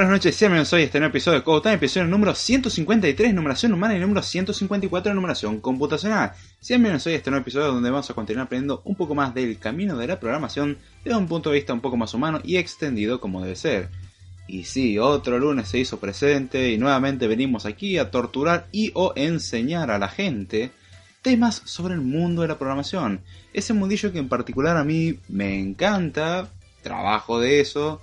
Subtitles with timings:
[0.00, 3.74] buenas noches, bienvenidos hoy a este nuevo episodio de Code Time, episodio número 153, numeración
[3.74, 6.32] humana, y número 154, numeración computacional.
[6.66, 9.58] Bienvenidos hoy a este nuevo episodio donde vamos a continuar aprendiendo un poco más del
[9.58, 13.20] camino de la programación desde un punto de vista un poco más humano y extendido
[13.20, 13.90] como debe ser.
[14.48, 19.12] Y sí, otro lunes se hizo presente y nuevamente venimos aquí a torturar y o
[19.16, 20.70] enseñar a la gente
[21.20, 23.20] temas sobre el mundo de la programación.
[23.52, 26.48] Ese mundillo que en particular a mí me encanta,
[26.82, 28.00] trabajo de eso,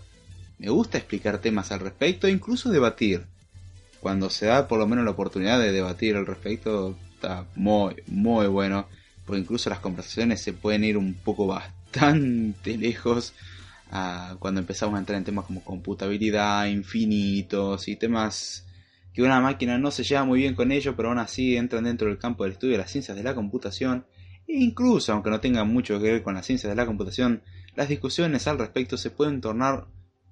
[0.59, 3.25] me gusta explicar temas al respecto e incluso debatir.
[3.99, 8.47] Cuando se da por lo menos la oportunidad de debatir al respecto, está muy, muy
[8.47, 8.87] bueno.
[9.25, 13.33] Porque incluso las conversaciones se pueden ir un poco bastante lejos
[14.39, 18.65] cuando empezamos a entrar en temas como computabilidad, infinitos y temas
[19.13, 22.07] que una máquina no se lleva muy bien con ellos, pero aún así entran dentro
[22.07, 24.05] del campo del estudio de las ciencias de la computación.
[24.47, 27.41] E incluso, aunque no tengan mucho que ver con las ciencias de la computación,
[27.75, 29.87] las discusiones al respecto se pueden tornar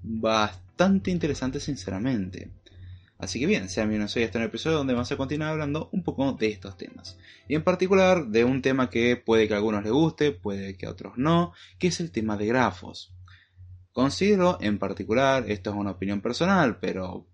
[0.08, 2.52] bastante interesante sinceramente.
[3.18, 5.90] Así que bien, sean bienvenidos hoy a este nuevo episodio donde vamos a continuar hablando
[5.94, 7.18] un poco de estos temas.
[7.48, 10.86] Y en particular de un tema que puede que a algunos les guste, puede que
[10.86, 13.14] a otros no, que es el tema de grafos.
[13.94, 17.26] Considero en particular, esto es una opinión personal, pero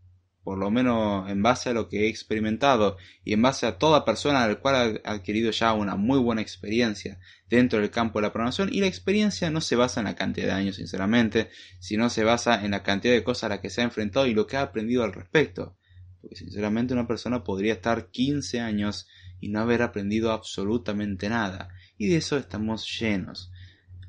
[0.43, 4.05] por lo menos en base a lo que he experimentado y en base a toda
[4.05, 7.19] persona al cual ha adquirido ya una muy buena experiencia
[7.49, 10.47] dentro del campo de la programación y la experiencia no se basa en la cantidad
[10.47, 13.81] de años sinceramente, sino se basa en la cantidad de cosas a las que se
[13.81, 15.77] ha enfrentado y lo que ha aprendido al respecto.
[16.21, 19.07] Porque sinceramente una persona podría estar 15 años
[19.39, 23.51] y no haber aprendido absolutamente nada y de eso estamos llenos.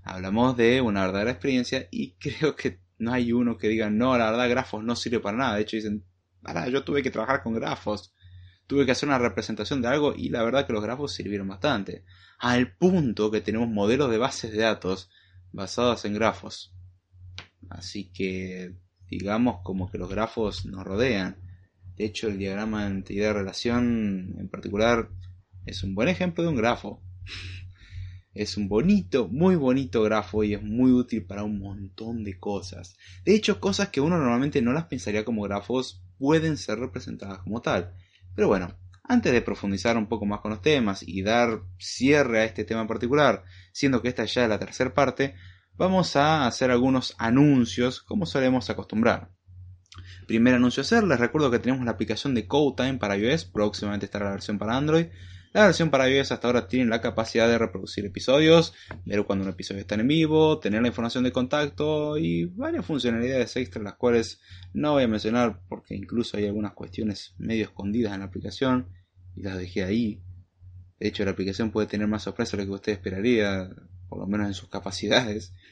[0.03, 4.31] Hablamos de una verdadera experiencia y creo que no hay uno que diga no, la
[4.31, 5.57] verdad grafos no sirve para nada.
[5.57, 6.05] De hecho dicen
[6.71, 8.15] yo tuve que trabajar con grafos,
[8.67, 12.05] tuve que hacer una representación de algo y la verdad que los grafos sirvieron bastante.
[12.39, 15.11] Al punto que tenemos modelos de bases de datos
[15.53, 16.75] basados en grafos.
[17.69, 18.75] Así que
[19.09, 21.37] digamos como que los grafos nos rodean.
[21.97, 25.11] De hecho, el diagrama de entidad-relación en particular
[25.67, 27.03] es un buen ejemplo de un grafo.
[28.35, 32.97] Es un bonito, muy bonito grafo y es muy útil para un montón de cosas.
[33.27, 37.61] De hecho, cosas que uno normalmente no las pensaría como grafos pueden ser representadas como
[37.61, 37.97] tal.
[38.37, 38.73] Pero bueno,
[39.03, 42.83] antes de profundizar un poco más con los temas y dar cierre a este tema
[42.83, 43.43] en particular,
[43.73, 45.35] siendo que esta ya es la tercera parte,
[45.75, 49.31] vamos a hacer algunos anuncios como solemos acostumbrar.
[50.29, 54.07] Primer anuncio a hacer, les recuerdo que tenemos la aplicación de CodeTime para iOS, próximamente
[54.07, 55.07] estará la versión para Android,
[55.53, 58.73] la versión para iOS hasta ahora tiene la capacidad de reproducir episodios,
[59.05, 63.55] ver cuando un episodio está en vivo, tener la información de contacto y varias funcionalidades
[63.57, 64.41] extra las cuales
[64.73, 68.89] no voy a mencionar porque incluso hay algunas cuestiones medio escondidas en la aplicación
[69.37, 70.23] y las dejé ahí.
[70.99, 73.69] De hecho, la aplicación puede tener más sorpresa de lo que usted esperaría,
[74.09, 75.53] por lo menos en sus capacidades.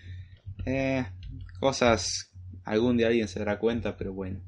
[0.66, 1.06] Eh,
[1.58, 2.34] cosas,
[2.64, 4.42] algún día alguien se dará cuenta, pero bueno.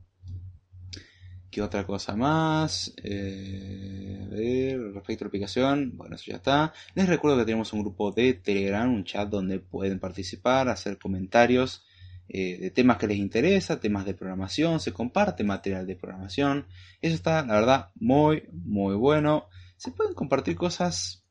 [1.52, 2.94] ¿Qué otra cosa más?
[3.04, 6.72] Eh, a ver, respecto a la aplicación, bueno, eso ya está.
[6.94, 11.84] Les recuerdo que tenemos un grupo de Telegram, un chat donde pueden participar, hacer comentarios
[12.30, 16.68] eh, de temas que les interesa, temas de programación, se comparte material de programación.
[17.02, 19.48] Eso está, la verdad, muy, muy bueno.
[19.76, 21.26] Se pueden compartir cosas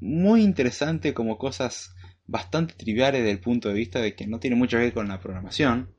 [0.00, 1.94] muy interesantes como cosas
[2.26, 5.08] bastante triviales desde el punto de vista de que no tiene mucho que ver con
[5.08, 5.97] la programación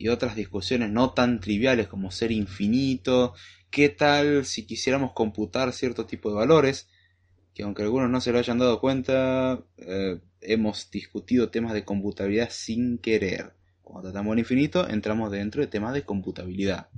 [0.00, 3.34] y otras discusiones no tan triviales como ser infinito,
[3.70, 6.88] qué tal si quisiéramos computar cierto tipo de valores,
[7.52, 12.48] que aunque algunos no se lo hayan dado cuenta, eh, hemos discutido temas de computabilidad
[12.50, 13.52] sin querer.
[13.82, 16.88] Cuando tratamos de infinito, entramos dentro de temas de computabilidad.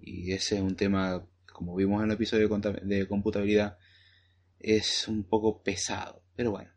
[0.00, 3.76] Y ese es un tema, como vimos en el episodio de computabilidad,
[4.60, 6.22] es un poco pesado.
[6.36, 6.70] Pero bueno.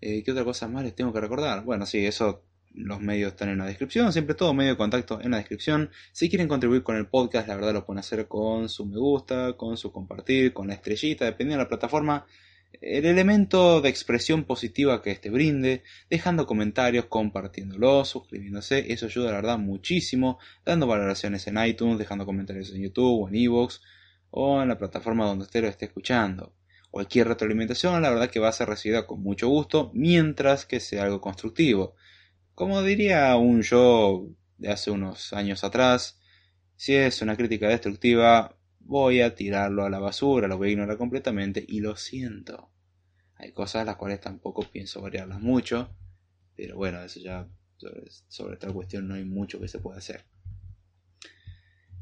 [0.00, 1.64] Eh, ¿Qué otra cosa más les tengo que recordar?
[1.64, 2.44] Bueno, sí, eso
[2.74, 5.90] los medios están en la descripción, siempre todo medio de contacto en la descripción.
[6.12, 9.54] Si quieren contribuir con el podcast, la verdad lo pueden hacer con su me gusta,
[9.54, 12.26] con su compartir, con la estrellita, dependiendo de la plataforma.
[12.80, 19.36] El elemento de expresión positiva que este brinde, dejando comentarios, compartiéndolo, suscribiéndose, eso ayuda la
[19.36, 23.80] verdad muchísimo, dando valoraciones en iTunes, dejando comentarios en YouTube o en Evox
[24.30, 26.52] o en la plataforma donde usted lo esté escuchando.
[26.90, 31.04] Cualquier retroalimentación, la verdad que va a ser recibida con mucho gusto, mientras que sea
[31.04, 31.94] algo constructivo.
[32.54, 34.28] Como diría un yo
[34.58, 36.20] de hace unos años atrás,
[36.76, 40.96] si es una crítica destructiva, voy a tirarlo a la basura, lo voy a ignorar
[40.96, 42.70] completamente y lo siento.
[43.34, 45.96] Hay cosas las cuales tampoco pienso variarlas mucho,
[46.54, 47.48] pero bueno, eso ya
[48.28, 50.24] sobre, tal cuestión no hay mucho que se pueda hacer.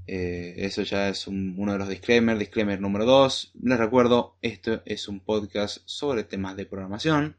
[0.06, 2.38] Eh, eso ya es uno de los disclaimers.
[2.38, 3.52] Disclaimer número 2.
[3.62, 7.36] Les recuerdo, esto es un podcast sobre temas de programación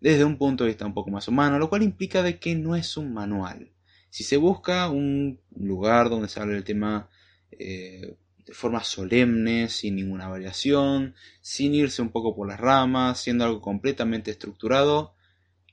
[0.00, 2.74] desde un punto de vista un poco más humano, lo cual implica de que no
[2.74, 3.70] es un manual.
[4.08, 7.08] Si se busca un lugar donde se hable del tema
[7.52, 8.16] eh,
[8.46, 13.60] de forma solemne, sin ninguna variación, sin irse un poco por las ramas, siendo algo
[13.60, 15.14] completamente estructurado,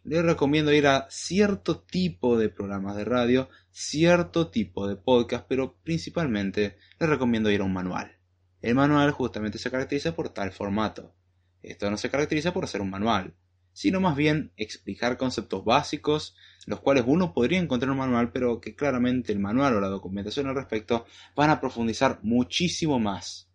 [0.04, 5.76] les recomiendo ir a cierto tipo de programas de radio, cierto tipo de podcast, pero
[5.84, 8.18] principalmente les recomiendo ir a un manual.
[8.62, 11.14] El manual justamente se caracteriza por tal formato.
[11.62, 13.34] Esto no se caracteriza por ser un manual,
[13.78, 16.36] sino más bien explicar conceptos básicos,
[16.66, 19.88] los cuales uno podría encontrar en un manual, pero que claramente el manual o la
[19.88, 23.52] documentación al respecto van a profundizar muchísimo más.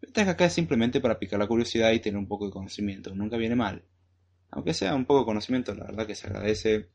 [0.00, 3.14] Mientras que acá es simplemente para picar la curiosidad y tener un poco de conocimiento,
[3.14, 3.84] nunca viene mal.
[4.52, 6.88] Aunque sea un poco de conocimiento, la verdad que se agradece,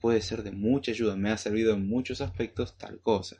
[0.00, 3.36] puede ser de mucha ayuda, me ha servido en muchos aspectos tal cosa.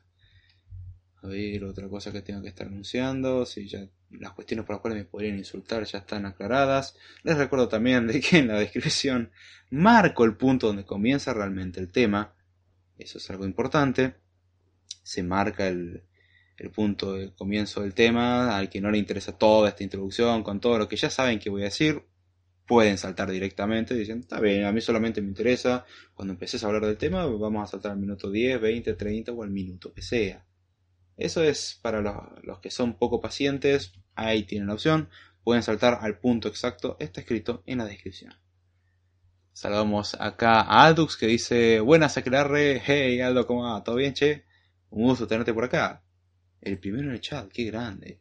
[1.23, 3.89] A ver, otra cosa que tengo que estar anunciando, si ya
[4.19, 6.97] las cuestiones por las cuales me podrían insultar ya están aclaradas.
[7.23, 9.31] Les recuerdo también de que en la descripción
[9.71, 12.35] marco el punto donde comienza realmente el tema.
[12.99, 14.15] Eso es algo importante.
[15.03, 16.05] Se marca el,
[16.56, 18.56] el punto de comienzo del tema.
[18.56, 21.51] Al que no le interesa toda esta introducción con todo lo que ya saben que
[21.51, 22.03] voy a decir,
[22.67, 26.87] pueden saltar directamente dicen, está bien, a mí solamente me interesa, cuando empeces a hablar
[26.87, 30.44] del tema, vamos a saltar al minuto 10, 20, 30 o al minuto que sea.
[31.17, 35.09] Eso es para los, que son poco pacientes, ahí tienen la opción,
[35.43, 38.35] pueden saltar al punto exacto, está escrito en la descripción.
[39.53, 43.85] Saludamos acá a Aldux que dice, buenas Aquelarre, hey Aldo, ¿cómo va?
[43.85, 44.44] ¿Todo bien, che?
[44.91, 46.03] Un gusto tenerte por acá.
[46.61, 48.21] El primero en el chat, qué grande.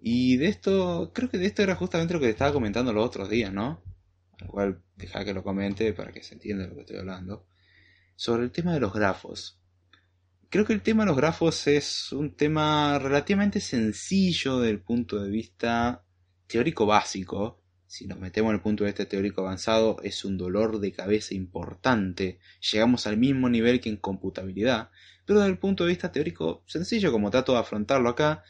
[0.00, 3.06] Y de esto, creo que de esto era justamente lo que te estaba comentando los
[3.06, 3.82] otros días, ¿no?
[4.40, 7.46] Al cual deja que lo comente para que se entienda lo que estoy hablando.
[8.16, 9.60] Sobre el tema de los grafos.
[10.54, 15.20] Creo que el tema de los grafos es un tema relativamente sencillo desde el punto
[15.20, 16.04] de vista
[16.46, 17.60] teórico básico.
[17.88, 21.34] Si nos metemos en el punto de vista teórico avanzado, es un dolor de cabeza
[21.34, 22.38] importante.
[22.70, 24.90] Llegamos al mismo nivel que en computabilidad.
[25.26, 28.44] Pero desde el punto de vista teórico sencillo, como trato de afrontarlo acá,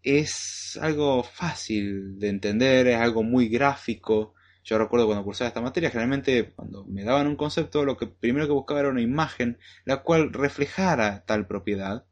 [0.00, 4.33] es algo fácil de entender, es algo muy gráfico.
[4.64, 8.46] Yo recuerdo cuando cursaba esta materia, generalmente cuando me daban un concepto, lo que primero
[8.46, 12.06] que buscaba era una imagen la cual reflejara tal propiedad.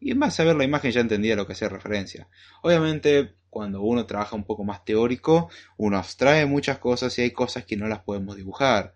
[0.00, 2.28] Y en base a ver la imagen ya entendía lo que hacía referencia.
[2.62, 7.64] Obviamente, cuando uno trabaja un poco más teórico, uno abstrae muchas cosas y hay cosas
[7.64, 8.94] que no las podemos dibujar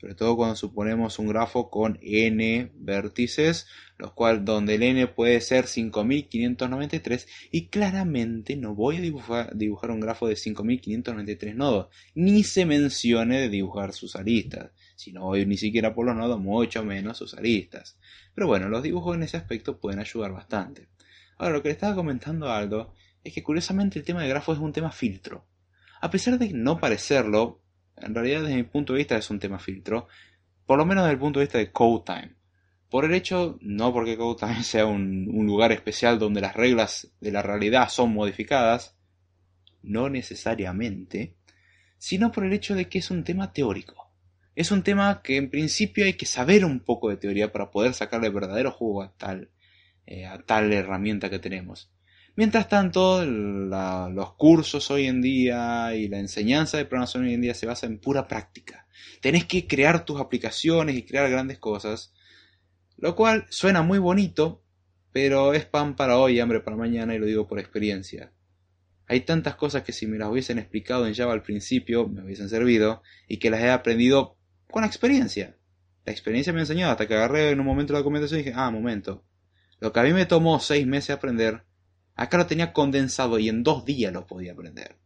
[0.00, 5.40] sobre todo cuando suponemos un grafo con n vértices, los cual donde el n puede
[5.40, 12.44] ser 5593 y claramente no voy a dibujar, dibujar un grafo de 5593 nodos, ni
[12.44, 16.84] se mencione de dibujar sus aristas, si no voy ni siquiera por los nodos, mucho
[16.84, 17.98] menos sus aristas.
[18.34, 20.88] Pero bueno, los dibujos en ese aspecto pueden ayudar bastante.
[21.38, 24.62] Ahora, lo que le estaba comentando Aldo es que curiosamente el tema de grafos es
[24.62, 25.46] un tema filtro.
[26.00, 27.62] A pesar de no parecerlo,
[28.02, 30.08] en realidad desde mi punto de vista es un tema filtro,
[30.66, 32.36] por lo menos desde el punto de vista de CodeTime.
[32.90, 37.42] Por el hecho, no porque CodeTime sea un, lugar especial donde las reglas de la
[37.42, 38.96] realidad son modificadas,
[39.82, 41.36] no necesariamente,
[41.98, 44.12] sino por el hecho de que es un tema teórico.
[44.54, 47.94] Es un tema que en principio hay que saber un poco de teoría para poder
[47.94, 49.50] sacarle verdadero jugo a tal,
[50.06, 51.90] eh, a tal herramienta que tenemos.
[52.38, 57.52] Mientras tanto, los cursos hoy en día y la enseñanza de programación hoy en día
[57.52, 58.86] se basa en pura práctica.
[59.20, 62.14] Tenés que crear tus aplicaciones y crear grandes cosas,
[62.96, 64.62] lo cual suena muy bonito,
[65.10, 68.30] pero es pan para hoy hambre para mañana y lo digo por experiencia.
[69.08, 72.48] Hay tantas cosas que si me las hubiesen explicado en Java al principio me hubiesen
[72.48, 74.36] servido y que las he aprendido
[74.70, 75.56] con experiencia.
[76.04, 78.56] La experiencia me ha enseñado hasta que agarré en un momento la documentación y dije,
[78.56, 79.24] ah, momento.
[79.80, 81.64] Lo que a mí me tomó seis meses aprender,
[82.18, 84.96] Acá lo tenía condensado y en dos días lo podía aprender.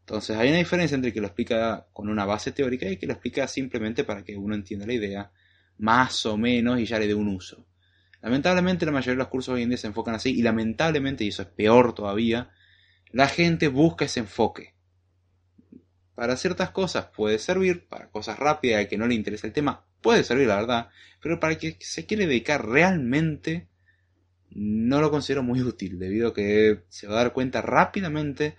[0.00, 3.12] Entonces hay una diferencia entre que lo explica con una base teórica y que lo
[3.12, 5.32] explica simplemente para que uno entienda la idea,
[5.78, 7.66] más o menos, y ya le dé un uso.
[8.22, 11.28] Lamentablemente la mayoría de los cursos hoy en día se enfocan así y lamentablemente, y
[11.28, 12.50] eso es peor todavía,
[13.10, 14.74] la gente busca ese enfoque.
[16.14, 20.24] Para ciertas cosas puede servir, para cosas rápidas que no le interesa el tema puede
[20.24, 20.88] servir, la verdad,
[21.22, 23.68] pero para que se quiere dedicar realmente
[24.50, 28.56] no lo considero muy útil, debido a que se va a dar cuenta rápidamente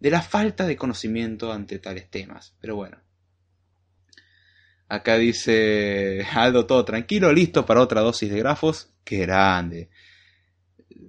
[0.00, 2.54] de la falta de conocimiento ante tales temas.
[2.60, 2.98] Pero bueno.
[4.88, 8.92] Acá dice Aldo todo tranquilo, listo para otra dosis de grafos.
[9.02, 9.90] Qué grande.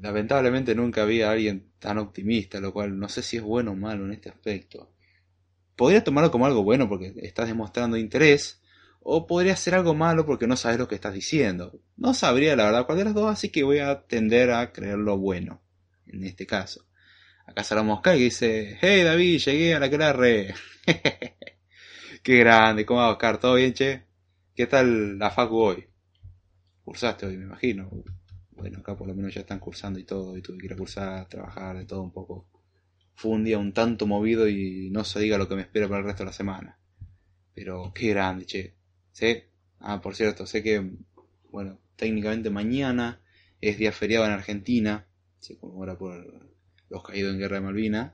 [0.02, 4.06] Lamentablemente nunca había alguien tan optimista, lo cual no sé si es bueno o malo
[4.06, 4.92] en este aspecto.
[5.76, 8.62] Podría tomarlo como algo bueno porque estás demostrando interés,
[9.08, 11.80] o podría ser algo malo porque no sabes lo que estás diciendo.
[11.96, 14.98] No sabría la verdad cuál de las dos, así que voy a tender a creer
[14.98, 15.62] lo bueno,
[16.08, 16.88] en este caso.
[17.46, 20.56] Acá salamos Kai que dice, hey David, llegué a la re.
[22.24, 23.38] Qué grande, ¿cómo va Oscar?
[23.38, 24.06] ¿Todo bien, che?
[24.56, 25.88] ¿Qué tal la facu hoy?
[26.84, 27.92] cursaste hoy, me imagino.
[28.54, 30.78] Bueno, acá por lo menos ya están cursando y todo, y tuve que ir a
[30.78, 32.48] cursar, trabajar, de todo un poco.
[33.14, 36.00] Fue un día un tanto movido y no se diga lo que me espera para
[36.00, 36.80] el resto de la semana.
[37.54, 38.75] Pero qué grande, che.
[39.16, 39.48] Sé,
[39.80, 40.92] ah, por cierto, sé que,
[41.50, 43.22] bueno, técnicamente mañana
[43.62, 45.08] es día feriado en Argentina,
[45.40, 46.52] se conmemora por
[46.90, 48.14] los caídos en Guerra de Malvinas.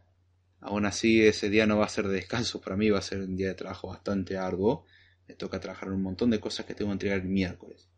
[0.59, 3.21] Aún así, ese día no va a ser de descanso para mí, va a ser
[3.21, 4.85] un día de trabajo bastante arduo.
[5.27, 7.89] Me toca trabajar un montón de cosas que tengo que entregar el miércoles.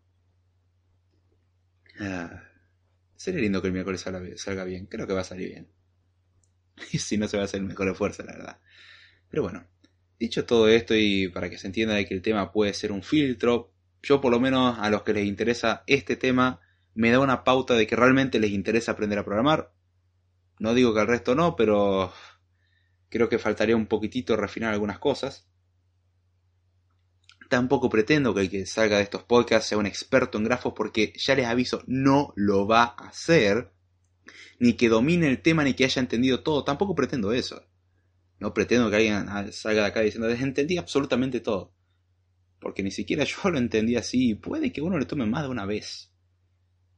[1.99, 2.41] Ah,
[3.17, 4.85] sería lindo que el miércoles salga, bien.
[4.85, 5.67] Creo que va a salir bien.
[6.93, 8.59] Y si no, se va a hacer el mejor esfuerzo, la verdad.
[9.27, 9.67] Pero bueno,
[10.23, 13.03] dicho todo esto y para que se entienda de que el tema puede ser un
[13.03, 16.61] filtro, yo por lo menos a los que les interesa este tema,
[16.93, 19.73] me da una pauta de que realmente les interesa aprender a programar.
[20.59, 22.13] No digo que al resto no, pero
[23.09, 25.45] creo que faltaría un poquitito refinar algunas cosas.
[27.49, 31.11] Tampoco pretendo que el que salga de estos podcasts sea un experto en grafos porque
[31.17, 33.73] ya les aviso, no lo va a hacer.
[34.59, 36.63] Ni que domine el tema ni que haya entendido todo.
[36.63, 37.61] Tampoco pretendo eso.
[38.43, 41.73] No pretendo que alguien salga de acá diciendo, entendí absolutamente todo.
[42.59, 45.49] Porque ni siquiera yo lo entendí así y puede que uno le tome más de
[45.49, 46.11] una vez.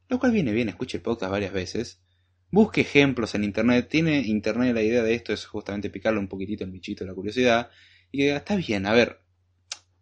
[0.09, 2.01] Lo cual viene bien, escuche podcast varias veces.
[2.49, 3.87] Busque ejemplos en internet.
[3.89, 7.15] Tiene internet la idea de esto es justamente picarle un poquitito el bichito de la
[7.15, 7.69] curiosidad.
[8.11, 9.25] Y que está bien, a ver,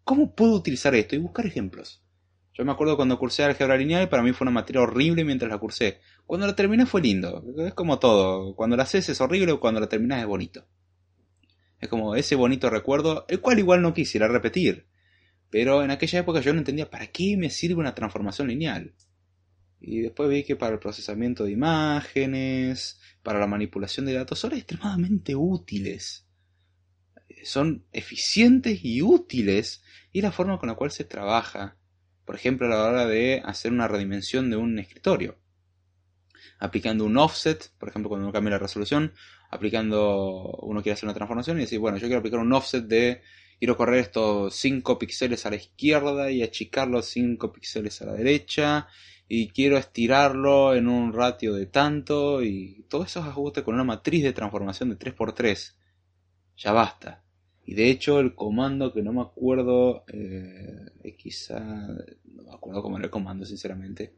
[0.04, 1.16] ¿Cómo puedo utilizar esto?
[1.16, 2.04] Y buscar ejemplos.
[2.52, 5.56] Yo me acuerdo cuando cursé álgebra lineal, para mí fue una materia horrible mientras la
[5.56, 6.00] cursé.
[6.26, 7.42] Cuando la terminé fue lindo.
[7.58, 8.54] Es como todo.
[8.54, 10.66] Cuando la haces es horrible, cuando la terminas es bonito.
[11.84, 14.86] Es como ese bonito recuerdo, el cual igual no quisiera repetir.
[15.50, 18.94] Pero en aquella época yo no entendía para qué me sirve una transformación lineal.
[19.82, 24.54] Y después vi que para el procesamiento de imágenes, para la manipulación de datos, son
[24.54, 26.26] extremadamente útiles.
[27.42, 31.76] Son eficientes y útiles y la forma con la cual se trabaja,
[32.24, 35.36] por ejemplo a la hora de hacer una redimensión de un escritorio.
[36.58, 39.12] Aplicando un offset, por ejemplo cuando uno cambia la resolución,
[39.54, 43.22] aplicando, uno quiere hacer una transformación y decir, bueno, yo quiero aplicar un offset de,
[43.58, 48.14] quiero correr estos 5 píxeles a la izquierda y achicar los 5 píxeles a la
[48.14, 48.88] derecha
[49.28, 54.22] y quiero estirarlo en un ratio de tanto y todos esos ajustes con una matriz
[54.22, 55.74] de transformación de 3x3.
[56.56, 57.22] Ya basta.
[57.64, 62.98] Y de hecho el comando que no me acuerdo, eh, quizá, no me acuerdo cómo
[62.98, 64.14] era el comando sinceramente,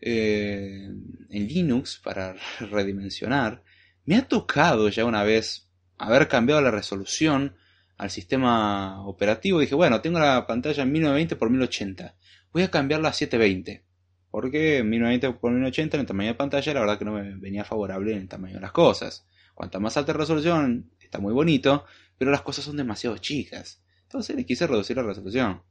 [0.00, 0.84] eh,
[1.30, 3.62] en Linux para redimensionar,
[4.06, 5.68] me ha tocado ya una vez
[5.98, 7.56] haber cambiado la resolución
[7.96, 9.60] al sistema operativo.
[9.60, 12.16] Dije, bueno, tengo la pantalla en 1920 x 1080.
[12.52, 13.84] Voy a cambiarla a 720.
[14.30, 17.64] Porque 1920 x 1080 en el tamaño de pantalla la verdad que no me venía
[17.64, 19.26] favorable en el tamaño de las cosas.
[19.54, 21.84] Cuanta más alta resolución, está muy bonito,
[22.18, 23.80] pero las cosas son demasiado chicas.
[24.02, 25.62] Entonces le quise reducir la resolución.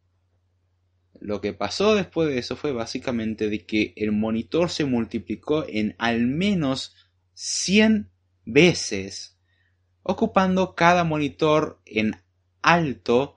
[1.19, 5.95] Lo que pasó después de eso fue básicamente de que el monitor se multiplicó en
[5.99, 6.95] al menos
[7.33, 8.12] 100
[8.45, 9.37] veces,
[10.01, 12.15] ocupando cada monitor en
[12.61, 13.35] alto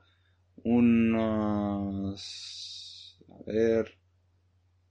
[0.63, 2.13] unos...
[3.29, 3.97] A ver...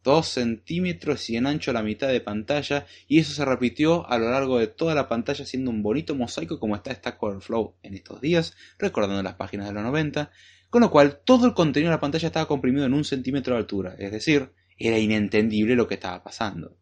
[0.05, 4.29] 2 centímetros y en ancho la mitad de pantalla y eso se repitió a lo
[4.29, 8.21] largo de toda la pantalla siendo un bonito mosaico como está Stack Overflow en estos
[8.21, 10.29] días, recordando las páginas de los 90,
[10.69, 13.61] con lo cual todo el contenido de la pantalla estaba comprimido en un centímetro de
[13.61, 16.77] altura, es decir, era inentendible lo que estaba pasando.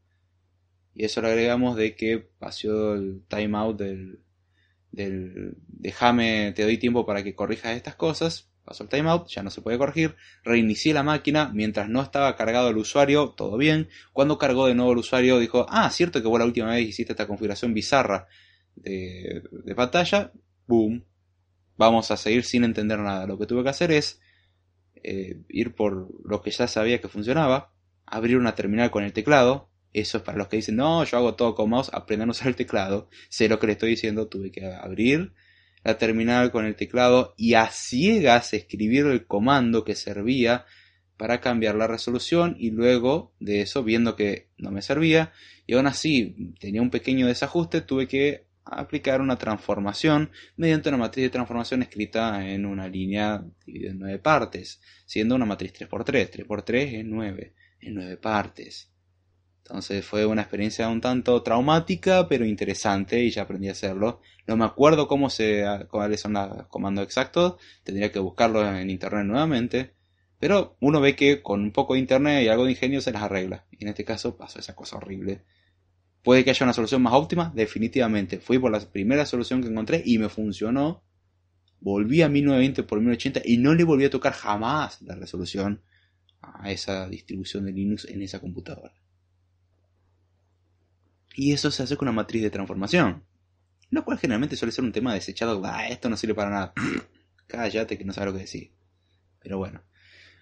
[0.96, 4.20] Y eso le agregamos de que pasó el timeout del,
[4.92, 9.50] del déjame, te doy tiempo para que corrijas estas cosas, pasó el timeout, ya no
[9.50, 14.38] se puede corregir, reinicié la máquina, mientras no estaba cargado el usuario, todo bien, cuando
[14.38, 17.28] cargó de nuevo el usuario dijo, ah, cierto que vos la última vez hiciste esta
[17.28, 18.28] configuración bizarra
[18.76, 19.44] de,
[19.76, 20.32] pantalla,
[20.68, 21.04] boom,
[21.76, 24.22] vamos a seguir sin entender nada, lo que tuve que hacer es
[24.96, 27.74] eh, ir por lo que ya sabía que funcionaba,
[28.06, 31.36] abrir una terminal con el teclado, eso es para los que dicen, no, yo hago
[31.36, 34.52] todo con mouse, aprendan a usar el teclado, sé lo que le estoy diciendo, tuve
[34.52, 35.34] que abrir
[35.84, 40.66] la terminal con el teclado y a ciegas escribir el comando que servía
[41.18, 45.32] para cambiar la resolución y luego de eso viendo que no me servía
[45.68, 51.26] y aún así tenía un pequeño desajuste tuve que aplicar una transformación mediante una matriz
[51.26, 57.00] de transformación escrita en una línea dividida en nueve partes siendo una matriz 3x3 3x3
[57.00, 58.93] es 9 en nueve partes
[59.66, 64.20] entonces fue una experiencia un tanto traumática, pero interesante y ya aprendí a hacerlo.
[64.46, 69.26] No me acuerdo cómo se, cuáles son los comandos exactos, tendría que buscarlo en internet
[69.26, 69.94] nuevamente.
[70.38, 73.24] Pero uno ve que con un poco de internet y algo de ingenio se las
[73.24, 73.66] arregla.
[73.72, 75.46] Y en este caso pasó esa cosa horrible.
[76.24, 77.54] ¿Puede que haya una solución más óptima?
[77.56, 78.40] Definitivamente.
[78.40, 81.06] Fui por la primera solución que encontré y me funcionó.
[81.80, 85.82] Volví a 1920 por 1080 y no le volví a tocar jamás la resolución
[86.42, 88.94] a esa distribución de Linux en esa computadora.
[91.34, 93.24] Y eso se hace con una matriz de transformación.
[93.90, 95.62] Lo cual generalmente suele ser un tema desechado.
[95.66, 96.74] Ah, esto no sirve para nada.
[97.48, 98.72] Cállate que no sabes lo que decir.
[99.40, 99.84] Pero bueno.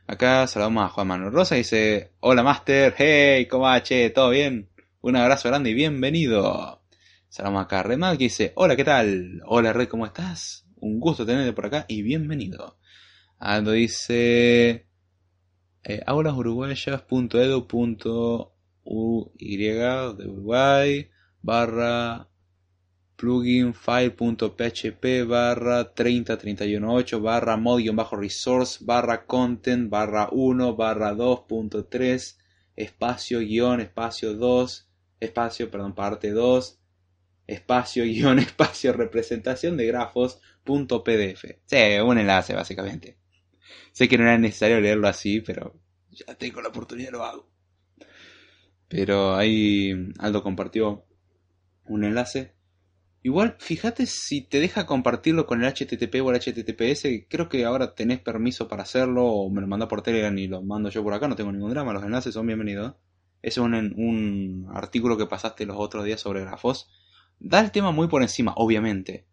[0.08, 3.82] Acá saludamos a Juan Manuel Rosa y dice: Hola Master, hey, ¿cómo va?
[4.13, 4.69] ¿Todo bien?
[5.01, 6.84] Un abrazo grande y bienvenido.
[7.30, 9.41] Saludamos acá a Red que dice: Hola, ¿qué tal?
[9.45, 10.65] Hola Red, ¿cómo estás?
[10.77, 12.77] Un gusto tenerte por acá y bienvenido.
[13.39, 14.88] Aldo dice:
[15.84, 16.04] eh,
[18.85, 21.09] aulasuruguayas.edu.uy de Uruguay
[21.41, 22.27] barra
[23.15, 32.37] plugin file.php barra 30318 barra mod-resource barra content barra 1 barra 2.3
[32.75, 34.89] espacio guion espacio 2
[35.19, 36.79] espacio perdón parte 2
[37.45, 43.17] espacio guion espacio representación de grafos punto pdf sí, un enlace básicamente.
[43.91, 47.50] Sé que no era necesario leerlo así pero ya tengo la oportunidad lo hago
[48.91, 51.06] pero ahí Aldo compartió
[51.86, 52.54] un enlace
[53.23, 57.27] Igual, fíjate si te deja compartirlo con el HTTP o el HTTPS.
[57.30, 60.63] Creo que ahora tenés permiso para hacerlo o me lo manda por Telegram y lo
[60.63, 61.27] mando yo por acá.
[61.27, 61.93] No tengo ningún drama.
[61.93, 62.95] Los enlaces son bienvenidos.
[63.43, 66.89] Ese es un, un artículo que pasaste los otros días sobre grafos.
[67.39, 69.27] Da el tema muy por encima, obviamente.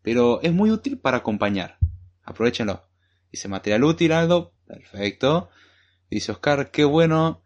[0.00, 1.76] Pero es muy útil para acompañar.
[2.22, 2.88] Aprovechenlo.
[3.30, 4.54] Dice material útil, Aldo.
[4.66, 5.50] Perfecto.
[6.08, 7.43] Dice Oscar, qué bueno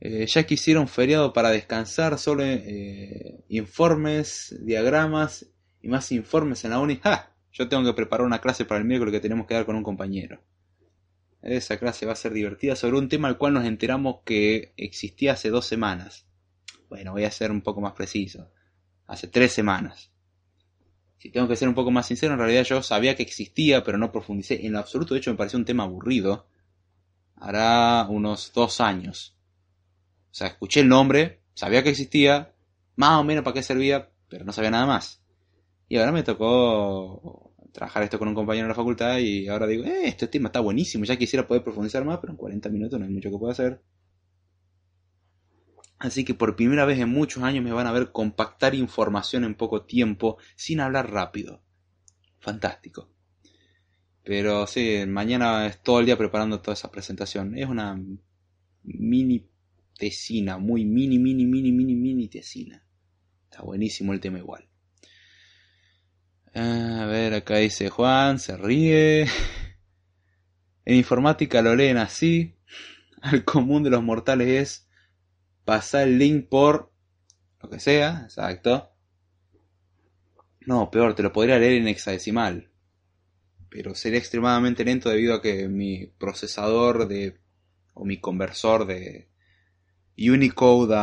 [0.00, 5.46] eh, ya quisiera un feriado para descansar, solo eh, informes, diagramas
[5.82, 7.00] y más informes en la uni.
[7.02, 7.34] ¡Ja!
[7.52, 9.82] Yo tengo que preparar una clase para el miércoles que tenemos que dar con un
[9.82, 10.40] compañero.
[11.42, 15.32] Esa clase va a ser divertida sobre un tema al cual nos enteramos que existía
[15.32, 16.26] hace dos semanas.
[16.88, 18.52] Bueno, voy a ser un poco más preciso.
[19.06, 20.12] Hace tres semanas.
[21.18, 23.98] Si tengo que ser un poco más sincero, en realidad yo sabía que existía, pero
[23.98, 25.14] no profundicé en lo absoluto.
[25.14, 26.46] De hecho, me pareció un tema aburrido.
[27.34, 29.37] Hará unos dos años
[30.38, 32.54] sea, escuché el nombre, sabía que existía,
[32.96, 35.22] más o menos para qué servía, pero no sabía nada más.
[35.88, 39.84] Y ahora me tocó trabajar esto con un compañero de la facultad y ahora digo,
[39.84, 43.06] eh, este tema está buenísimo, ya quisiera poder profundizar más, pero en 40 minutos no
[43.06, 43.82] hay mucho que pueda hacer.
[45.98, 49.56] Así que por primera vez en muchos años me van a ver compactar información en
[49.56, 51.62] poco tiempo sin hablar rápido.
[52.38, 53.10] Fantástico.
[54.22, 57.56] Pero sí, mañana es todo el día preparando toda esa presentación.
[57.56, 58.00] Es una
[58.84, 59.48] mini
[59.98, 62.82] tesina, muy mini, mini, mini, mini, mini tesina.
[63.44, 64.66] Está buenísimo el tema igual.
[66.54, 69.26] A ver, acá dice Juan, se ríe.
[70.84, 72.54] En informática lo leen así.
[73.20, 74.88] Al común de los mortales es
[75.64, 76.92] pasar el link por
[77.60, 78.92] lo que sea, exacto.
[80.60, 82.70] No, peor, te lo podría leer en hexadecimal.
[83.68, 87.40] Pero sería extremadamente lento debido a que mi procesador de
[87.92, 89.28] o mi conversor de
[90.18, 90.96] Unicode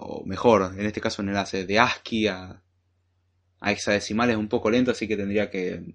[0.00, 2.62] o mejor, en este caso un enlace de ASCII a,
[3.60, 5.94] hexadecimal es un poco lento, así que tendría que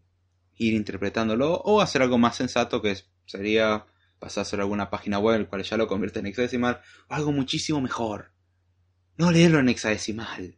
[0.58, 3.86] ir interpretándolo o hacer algo más sensato que sería
[4.20, 7.82] pasar a alguna página web el cual ya lo convierte en hexadecimal o algo muchísimo
[7.82, 8.32] mejor.
[9.18, 10.58] No leerlo en hexadecimal.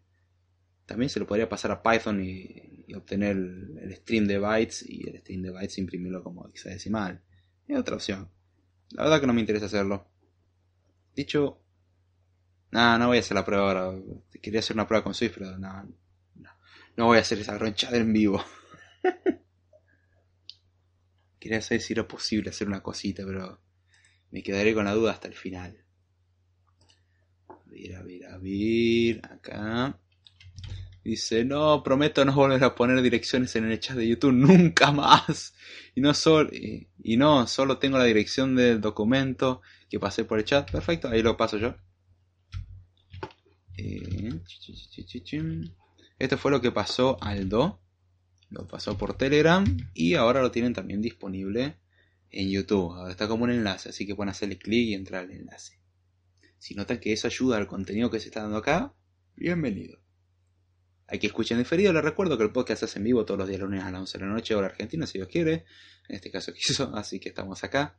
[0.85, 5.19] También se lo podría pasar a Python y, obtener el, stream de bytes y el
[5.19, 7.21] stream de bytes imprimirlo como hexadecimal.
[7.67, 8.29] Es otra opción.
[8.91, 10.09] La verdad que no me interesa hacerlo.
[11.15, 11.61] Dicho
[12.71, 13.99] no, no voy a hacer la prueba ahora.
[14.41, 15.87] Quería hacer una prueba con Swift, pero no.
[16.95, 18.43] No, voy a hacer esa ronchada en vivo.
[21.39, 23.61] Quería saber si era posible hacer una cosita, pero
[24.31, 25.81] me quedaré con la duda hasta el final.
[27.47, 29.21] A ver, a ver, a ver.
[29.31, 29.97] Acá.
[31.03, 35.55] Dice, no, prometo no volver a poner direcciones en el chat de YouTube nunca más.
[35.95, 40.39] Y no, solo, y, y no, solo tengo la dirección del documento que pasé por
[40.39, 40.71] el chat.
[40.71, 41.75] Perfecto, ahí lo paso yo.
[43.81, 44.41] Eh,
[46.19, 47.81] esto fue lo que pasó Aldo.
[48.49, 49.63] Lo pasó por Telegram
[49.93, 51.77] y ahora lo tienen también disponible
[52.31, 53.09] en YouTube.
[53.09, 55.79] Está como un enlace, así que pueden hacerle clic y entrar al enlace.
[56.57, 58.93] Si notan que eso ayuda al contenido que se está dando acá,
[59.35, 59.99] bienvenido.
[61.07, 63.47] Hay que escuchar en diferido, les recuerdo que el podcast hace en vivo todos los
[63.47, 65.65] días lunes a las 11 de la noche, hora argentina, si Dios quiere.
[66.07, 67.97] En este caso quiso, así que estamos acá.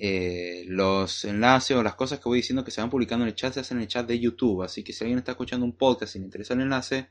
[0.00, 3.34] Eh, los enlaces o las cosas que voy diciendo que se van publicando en el
[3.34, 4.62] chat se hacen en el chat de YouTube.
[4.62, 7.08] Así que si alguien está escuchando un podcast y le interesa el enlace,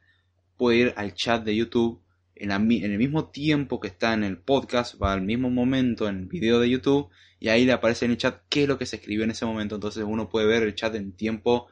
[0.55, 2.01] puede ir al chat de YouTube
[2.39, 6.25] en, el mismo tiempo que está en el podcast, va al mismo momento en el
[6.27, 8.97] video de YouTube y ahí le aparece en el chat qué es lo que se
[8.97, 9.75] escribió en ese momento.
[9.75, 11.67] Entonces uno puede ver el chat en tiempo,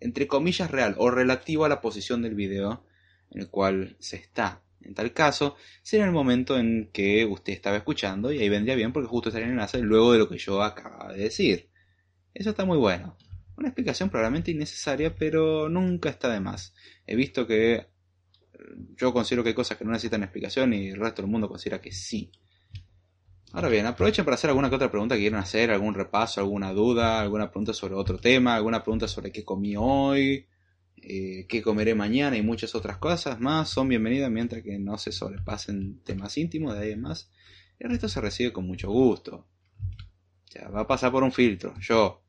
[0.00, 2.84] entre comillas, real o relativo a la posición del video
[3.30, 4.62] en el cual se está.
[4.84, 8.92] En tal caso, sería el momento en que usted estaba escuchando y ahí vendría bien
[8.92, 11.70] porque justo estaría en el enlace luego de lo que yo acababa de decir.
[12.34, 13.16] Eso está muy bueno.
[13.56, 16.74] Una explicación probablemente innecesaria, pero nunca está de más.
[17.06, 17.86] He visto que
[18.96, 21.80] yo considero que hay cosas que no necesitan explicación y el resto del mundo considera
[21.80, 22.30] que sí.
[23.52, 26.72] Ahora bien, aprovechen para hacer alguna que otra pregunta que quieran hacer, algún repaso, alguna
[26.72, 30.46] duda, alguna pregunta sobre otro tema, alguna pregunta sobre qué comí hoy,
[31.04, 33.68] eh, qué comeré mañana y muchas otras cosas más.
[33.68, 37.30] Son bienvenidas mientras que no se sobrepasen temas íntimos de ahí en más.
[37.78, 39.48] El resto se recibe con mucho gusto.
[40.54, 41.74] Ya va a pasar por un filtro.
[41.80, 42.22] Yo.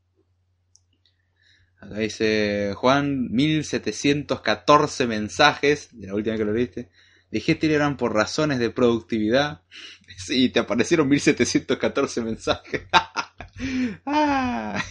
[1.80, 6.90] Acá dice Juan, 1714 mensajes de la última que lo viste.
[7.30, 9.62] Dejé Telegram por razones de productividad.
[10.16, 12.84] Sí, te aparecieron 1714 mensajes.
[14.06, 14.84] ah,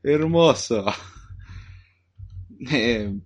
[0.00, 0.86] hermoso.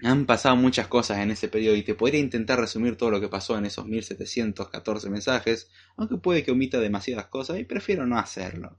[0.00, 3.28] Han pasado muchas cosas en ese periodo y te podría intentar resumir todo lo que
[3.28, 8.78] pasó en esos 1714 mensajes, aunque puede que omita demasiadas cosas y prefiero no hacerlo.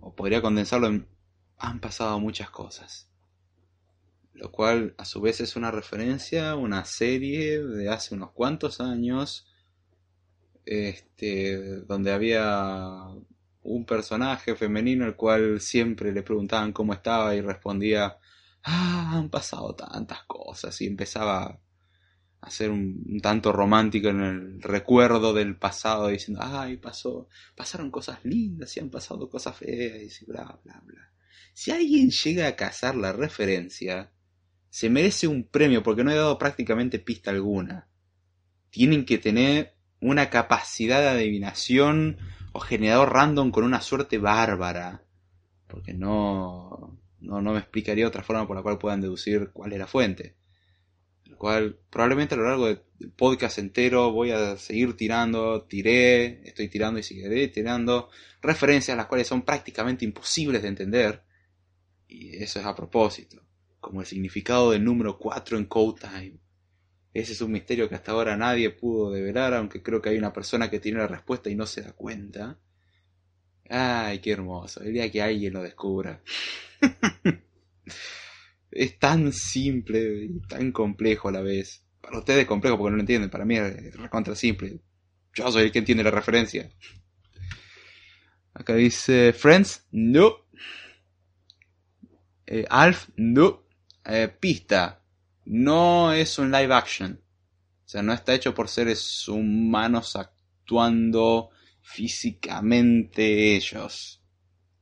[0.00, 1.06] O podría condensarlo en
[1.58, 3.10] han pasado muchas cosas
[4.40, 8.80] lo cual a su vez es una referencia a una serie de hace unos cuantos
[8.80, 9.46] años,
[10.64, 13.04] este, donde había
[13.62, 18.18] un personaje femenino al cual siempre le preguntaban cómo estaba y respondía,
[18.64, 21.60] ah, han pasado tantas cosas y empezaba
[22.40, 28.24] a ser un, tanto romántico en el recuerdo del pasado diciendo, ay, pasó, pasaron cosas
[28.24, 31.12] lindas y han pasado cosas feas y bla, bla, bla.
[31.52, 34.10] Si alguien llega a cazar la referencia,
[34.70, 37.88] se merece un premio porque no he dado prácticamente pista alguna.
[38.70, 42.16] Tienen que tener una capacidad de adivinación
[42.52, 45.04] o generador random con una suerte bárbara.
[45.66, 49.78] Porque no, no, no me explicaría otra forma por la cual puedan deducir cuál es
[49.78, 50.36] la fuente.
[51.26, 52.82] Lo cual probablemente a lo largo del
[53.16, 58.10] podcast entero voy a seguir tirando, tiré, estoy tirando y seguiré tirando
[58.42, 61.22] referencias las cuales son prácticamente imposibles de entender.
[62.08, 63.42] Y eso es a propósito
[63.80, 66.38] como el significado del número 4 en Code Time.
[67.12, 70.32] Ese es un misterio que hasta ahora nadie pudo develar, aunque creo que hay una
[70.32, 72.58] persona que tiene la respuesta y no se da cuenta.
[73.68, 74.82] Ay, qué hermoso.
[74.82, 76.22] El día que alguien lo descubra.
[78.70, 81.84] es tan simple y tan complejo a la vez.
[82.00, 83.30] Para ustedes es complejo porque no lo entienden.
[83.30, 84.80] Para mí es recontra simple.
[85.34, 86.70] Yo soy el que entiende la referencia.
[88.54, 90.46] Acá dice Friends, no.
[92.46, 93.62] Eh, Alf, no.
[94.04, 94.99] Eh, pista,
[95.44, 97.20] no es un live action.
[97.84, 101.50] O sea, no está hecho por seres humanos actuando
[101.80, 104.22] físicamente ellos.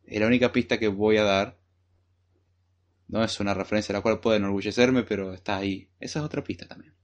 [0.04, 1.58] Es la única pista que voy a dar.
[3.08, 5.90] No es una referencia a la cual puedo enorgullecerme, pero está ahí.
[5.98, 6.94] Esa es otra pista también.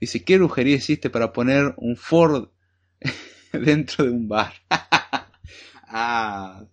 [0.00, 2.48] Dice, ¿qué brujería hiciste para poner un Ford
[3.52, 4.54] dentro de un bar?
[5.88, 6.64] ah,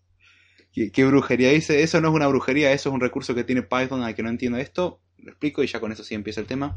[0.93, 1.82] ¿Qué, brujería dice?
[1.82, 4.30] Eso no es una brujería, eso es un recurso que tiene Python al que no
[4.30, 5.02] entiendo esto.
[5.19, 6.73] Lo explico y ya con eso sí empieza el tema.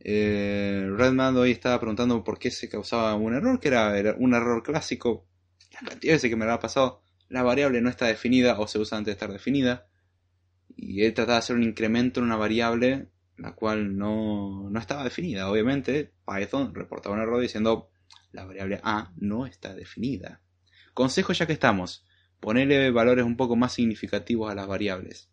[0.00, 5.26] Eh, hoy estaba preguntando por qué se causaba un error, que era, un error clásico.
[5.72, 8.78] La cantidad de que me lo ha pasado, la variable no está definida o se
[8.78, 9.86] usa antes de estar definida.
[10.76, 15.04] Y él trataba de hacer un incremento en una variable la cual no, no estaba
[15.04, 15.50] definida.
[15.50, 17.90] Obviamente, Python reportaba un error diciendo
[18.30, 20.40] la variable A no está definida.
[20.94, 22.04] Consejo ya que estamos
[22.40, 25.31] ponerle valores un poco más significativos a las variables.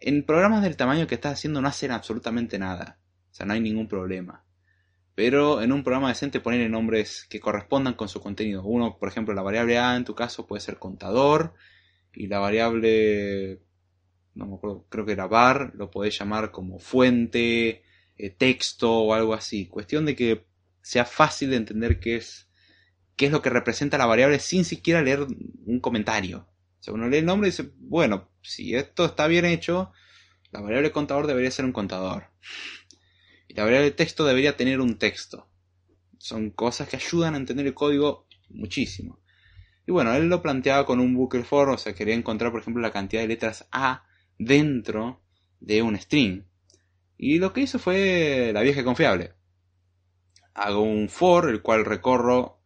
[0.00, 2.98] En programas del tamaño que estás haciendo no hacen absolutamente nada,
[3.30, 4.44] o sea, no hay ningún problema.
[5.14, 8.62] Pero en un programa decente ponerle nombres que correspondan con su contenido.
[8.62, 11.54] Uno, por ejemplo, la variable A en tu caso puede ser contador
[12.12, 13.62] y la variable,
[14.34, 17.82] no me acuerdo, creo que era bar, lo podés llamar como fuente,
[18.18, 19.66] eh, texto o algo así.
[19.66, 20.44] Cuestión de que
[20.82, 22.46] sea fácil de entender qué es
[23.16, 25.26] qué es lo que representa la variable sin siquiera leer
[25.64, 26.46] un comentario.
[26.78, 29.92] O sea, uno lee el nombre y dice, bueno, si esto está bien hecho,
[30.50, 32.30] la variable contador debería ser un contador.
[33.48, 35.48] Y la variable texto debería tener un texto.
[36.18, 39.20] Son cosas que ayudan a entender el código muchísimo.
[39.86, 42.82] Y bueno, él lo planteaba con un bucle for, o sea, quería encontrar, por ejemplo,
[42.82, 44.04] la cantidad de letras A
[44.38, 45.22] dentro
[45.60, 46.44] de un string.
[47.16, 49.34] Y lo que hizo fue la vieja confiable.
[50.54, 52.62] Hago un for, el cual recorro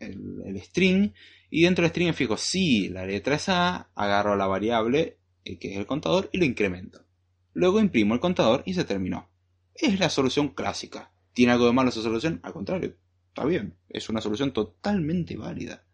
[0.00, 1.12] el, string
[1.50, 5.78] y dentro del string fijo si la letra es A, agarro la variable que es
[5.78, 7.04] el contador y lo incremento.
[7.52, 9.28] Luego imprimo el contador y se terminó.
[9.74, 11.12] Es la solución clásica.
[11.32, 12.40] ¿Tiene algo de malo esa solución?
[12.42, 12.96] Al contrario,
[13.28, 13.74] está bien.
[13.88, 15.84] Es una solución totalmente válida.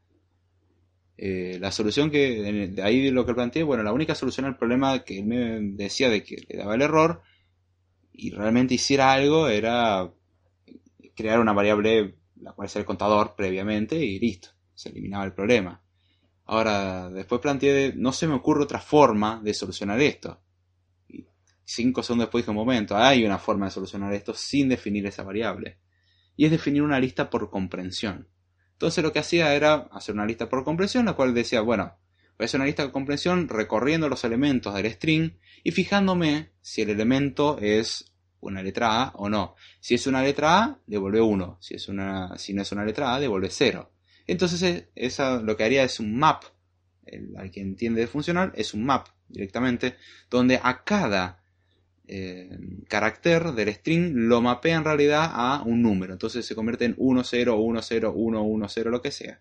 [1.16, 4.56] Eh, la solución que, de ahí de lo que planteé, bueno, la única solución al
[4.56, 7.22] problema que me decía de que le daba el error
[8.12, 10.10] y realmente hiciera algo era
[11.14, 15.82] crear una variable la cual es el contador previamente y listo, se eliminaba el problema.
[16.52, 20.42] Ahora, después planteé, no se me ocurre otra forma de solucionar esto.
[21.64, 25.22] Cinco segundos después dije, un momento, hay una forma de solucionar esto sin definir esa
[25.22, 25.78] variable.
[26.34, 28.26] Y es definir una lista por comprensión.
[28.72, 31.96] Entonces lo que hacía era hacer una lista por comprensión, la cual decía, bueno,
[32.36, 36.82] voy a hacer una lista de comprensión recorriendo los elementos del string y fijándome si
[36.82, 39.54] el elemento es una letra A o no.
[39.78, 41.58] Si es una letra A, devuelve 1.
[41.60, 43.88] Si, si no es una letra A, devuelve 0.
[44.30, 44.62] Entonces
[44.94, 46.44] eh, lo que haría es un map.
[47.04, 49.96] El, al que entiende de funcional es un map directamente,
[50.30, 51.42] donde a cada
[52.06, 52.56] eh,
[52.88, 56.12] carácter del string lo mapea en realidad a un número.
[56.12, 59.40] Entonces se convierte en 1, 0, 1, 0, 1, 1, 0, lo que sea.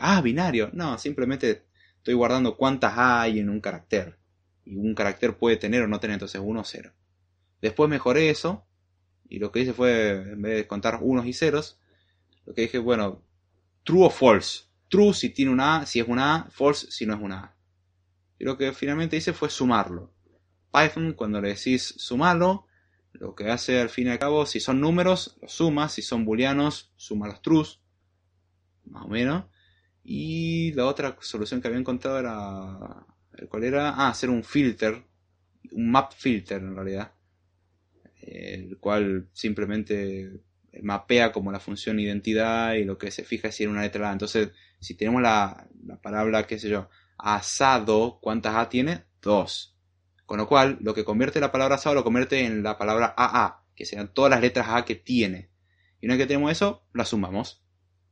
[0.00, 0.70] Ah, binario.
[0.72, 1.64] No, simplemente
[1.98, 4.18] estoy guardando cuántas hay en un carácter.
[4.64, 6.92] Y un carácter puede tener o no tener, entonces 1, 0.
[7.60, 8.66] Después mejoré eso.
[9.28, 11.78] Y lo que hice fue, en vez de contar unos y ceros,
[12.46, 13.22] lo que dije, bueno,
[13.86, 14.64] true o false.
[14.88, 17.56] True si tiene una A, si es una A, false si no es una A.
[18.38, 20.12] Y lo que finalmente hice fue sumarlo.
[20.72, 22.66] Python, cuando le decís sumarlo,
[23.12, 26.24] lo que hace al fin y al cabo, si son números, los suma, si son
[26.24, 27.80] booleanos, suma los trues,
[28.84, 29.44] más o menos.
[30.02, 33.06] Y la otra solución que había encontrado era,
[33.48, 33.90] ¿cuál era?
[33.90, 35.02] Ah, hacer un filter,
[35.72, 37.12] un map filter en realidad,
[38.20, 40.40] el cual simplemente
[40.82, 44.10] mapea como la función identidad y lo que se fija es si en una letra
[44.10, 44.12] A.
[44.12, 49.04] Entonces, si tenemos la, la palabra, qué sé yo, asado, ¿cuántas A tiene?
[49.22, 49.76] Dos.
[50.26, 53.64] Con lo cual, lo que convierte la palabra asado lo convierte en la palabra AA,
[53.74, 55.50] que sean todas las letras A que tiene.
[56.00, 57.62] Y una vez que tenemos eso, la sumamos.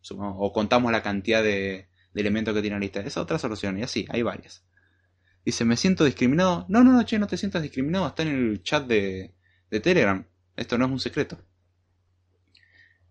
[0.01, 3.01] sumamos o contamos la cantidad de, de elementos que tiene la lista.
[3.01, 4.65] Esa es otra solución, y así, hay varias.
[5.45, 6.65] Dice, ¿me siento discriminado?
[6.69, 8.07] No, no, no, che, no te sientas discriminado.
[8.07, 9.35] Está en el chat de,
[9.71, 10.27] de Telegram.
[10.57, 11.39] Esto no es un secreto.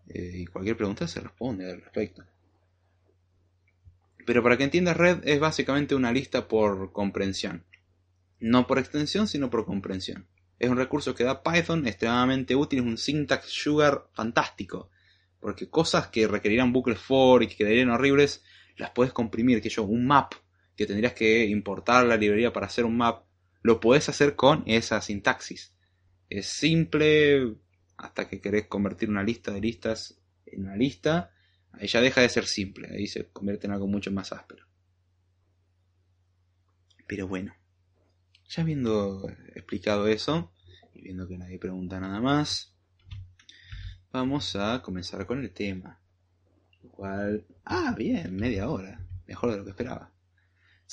[0.08, 2.24] Eh, y cualquier pregunta se responde al respecto.
[4.26, 7.64] Pero para que entiendas Red es básicamente una lista por comprensión.
[8.40, 10.26] No por extensión, sino por comprensión.
[10.58, 14.90] Es un recurso que da Python extremadamente útil, es un syntax sugar fantástico.
[15.40, 18.42] Porque cosas que requerirán bucles for y que quedarían horribles,
[18.76, 19.60] las puedes comprimir.
[19.60, 20.32] Que yo, un map,
[20.76, 23.24] que tendrías que importar la librería para hacer un map,
[23.62, 25.74] lo puedes hacer con esa sintaxis.
[26.30, 27.56] Es simple,
[27.96, 31.32] hasta que querés convertir una lista de listas en una lista,
[31.72, 34.66] ahí ya deja de ser simple, ahí se convierte en algo mucho más áspero.
[37.06, 37.54] Pero bueno,
[38.48, 40.52] ya habiendo explicado eso,
[40.94, 42.74] y viendo que nadie pregunta nada más,
[44.12, 46.00] vamos a comenzar con el tema.
[46.82, 47.44] Lo cual...
[47.64, 49.00] Ah, bien, media hora.
[49.26, 50.13] Mejor de lo que esperaba.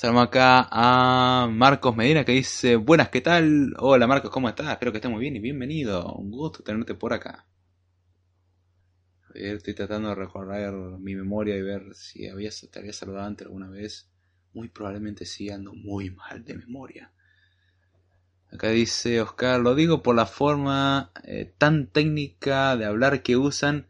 [0.02, 3.72] Saludamos acá a Marcos Medina que dice, buenas, ¿qué tal?
[3.78, 4.68] Hola Marcos, ¿cómo estás?
[4.68, 6.14] Espero que estés muy bien y bienvenido.
[6.14, 7.46] Un gusto tenerte por acá.
[9.32, 13.46] Ver, estoy tratando de recordar mi memoria y ver si había, te había saludado antes
[13.46, 14.10] alguna vez.
[14.54, 17.12] Muy probablemente sí, ando muy mal de memoria.
[18.50, 23.86] Acá dice Oscar, lo digo por la forma eh, tan técnica de hablar que usan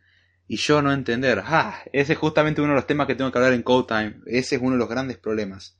[0.46, 1.42] y yo no entender.
[1.42, 4.20] Ah, ese es justamente uno de los temas que tengo que hablar en Code Time.
[4.26, 5.78] Ese es uno de los grandes problemas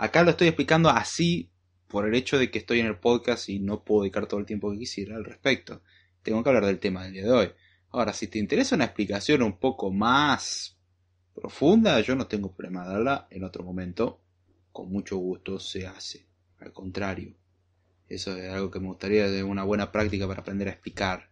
[0.00, 1.50] Acá lo estoy explicando así
[1.86, 4.46] por el hecho de que estoy en el podcast y no puedo dedicar todo el
[4.46, 5.82] tiempo que quisiera al respecto.
[6.22, 7.50] Tengo que hablar del tema del día de hoy.
[7.90, 10.78] Ahora, si te interesa una explicación un poco más
[11.34, 14.22] profunda, yo no tengo problema de darla en otro momento.
[14.72, 16.26] Con mucho gusto se hace.
[16.60, 17.36] Al contrario,
[18.08, 21.28] eso es algo que me gustaría de una buena práctica para aprender a explicar.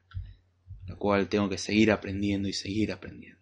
[0.85, 3.38] Lo cual tengo que seguir aprendiendo y seguir aprendiendo.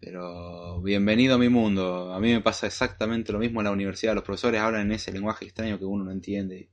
[0.00, 2.12] Pero bienvenido a mi mundo.
[2.12, 4.14] A mí me pasa exactamente lo mismo en la universidad.
[4.14, 6.70] Los profesores hablan en ese lenguaje extraño que uno no entiende.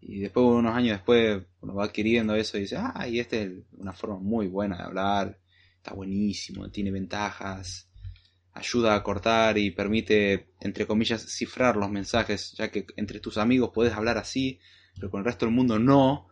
[0.00, 3.50] Y después, unos años después, uno va adquiriendo eso y dice, ah, y esta es
[3.72, 5.40] una forma muy buena de hablar.
[5.76, 7.90] Está buenísimo, tiene ventajas.
[8.52, 13.70] Ayuda a cortar y permite, entre comillas, cifrar los mensajes, ya que entre tus amigos
[13.74, 14.60] puedes hablar así,
[14.94, 16.27] pero con el resto del mundo no.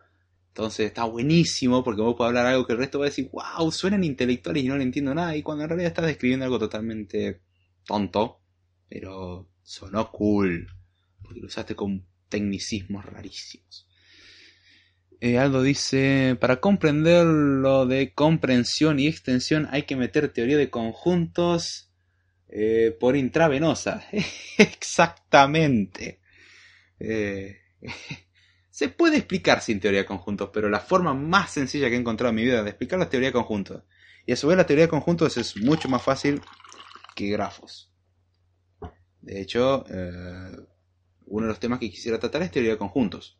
[0.57, 3.71] Entonces está buenísimo porque vos podés hablar algo que el resto va a decir, wow,
[3.71, 5.35] suenan intelectuales y no le entiendo nada.
[5.35, 7.41] Y cuando en realidad estás describiendo algo totalmente
[7.85, 8.41] tonto,
[8.89, 10.67] pero sonó cool.
[11.21, 13.87] Porque lo usaste con tecnicismos rarísimos.
[15.21, 20.71] Eh, Aldo dice, para comprender lo de comprensión y extensión hay que meter teoría de
[20.71, 21.91] conjuntos
[22.49, 24.07] eh, por intravenosa.
[24.57, 26.19] Exactamente.
[26.99, 27.57] Eh,
[28.77, 32.29] Se puede explicar sin teoría de conjuntos, pero la forma más sencilla que he encontrado
[32.29, 33.81] en mi vida de explicar la teoría de conjuntos,
[34.27, 36.43] y a su vez la teoría de conjuntos es mucho más fácil
[37.15, 37.91] que grafos.
[39.19, 40.57] De hecho, eh,
[41.25, 43.39] uno de los temas que quisiera tratar es teoría de conjuntos.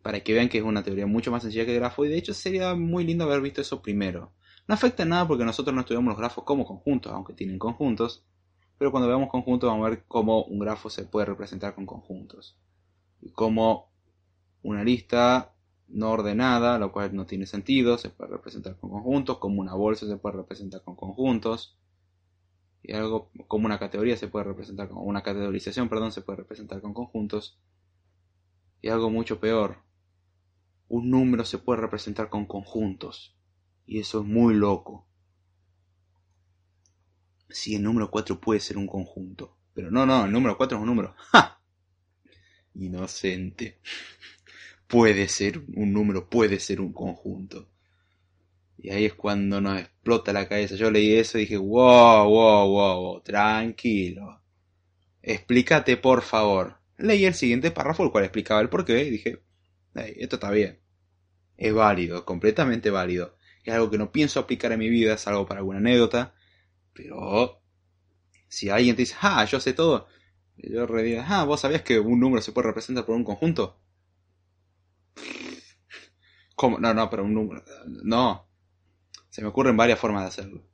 [0.00, 2.32] Para que vean que es una teoría mucho más sencilla que grafo, y de hecho
[2.32, 4.32] sería muy lindo haber visto eso primero.
[4.66, 8.24] No afecta nada porque nosotros no estudiamos los grafos como conjuntos, aunque tienen conjuntos.
[8.78, 12.58] pero cuando veamos conjuntos vamos a ver cómo un grafo se puede representar con conjuntos.
[13.20, 13.89] Y cómo
[14.62, 15.54] una lista
[15.88, 20.06] no ordenada, lo cual no tiene sentido, se puede representar con conjuntos, como una bolsa
[20.06, 21.76] se puede representar con conjuntos,
[22.82, 26.80] y algo como una categoría se puede representar con una categorización, perdón, se puede representar
[26.80, 27.58] con conjuntos,
[28.80, 29.78] y algo mucho peor,
[30.88, 33.36] un número se puede representar con conjuntos,
[33.86, 35.06] y eso es muy loco.
[37.48, 40.80] Si el número 4 puede ser un conjunto, pero no, no, el número 4 es
[40.82, 41.14] un número.
[41.32, 41.60] ¡Ja!
[42.74, 43.80] Inocente
[44.90, 47.68] puede ser un número, puede ser un conjunto.
[48.76, 50.74] Y ahí es cuando nos explota la cabeza.
[50.74, 54.42] Yo leí eso y dije, wow, wow, wow, tranquilo.
[55.22, 56.78] Explícate, por favor.
[56.98, 59.42] Leí el siguiente párrafo, el cual explicaba el porqué, y dije,
[59.94, 60.80] esto está bien.
[61.56, 63.36] Es válido, completamente válido.
[63.64, 66.34] Es algo que no pienso aplicar en mi vida, es algo para alguna anécdota.
[66.94, 67.62] Pero
[68.48, 70.08] si alguien te dice, ah, yo sé todo,
[70.56, 73.78] yo digo, ah, ¿vos sabías que un número se puede representar por un conjunto?
[76.62, 77.64] No, no, pero un número.
[77.86, 78.48] No.
[79.28, 80.66] Se me ocurren varias formas de hacerlo.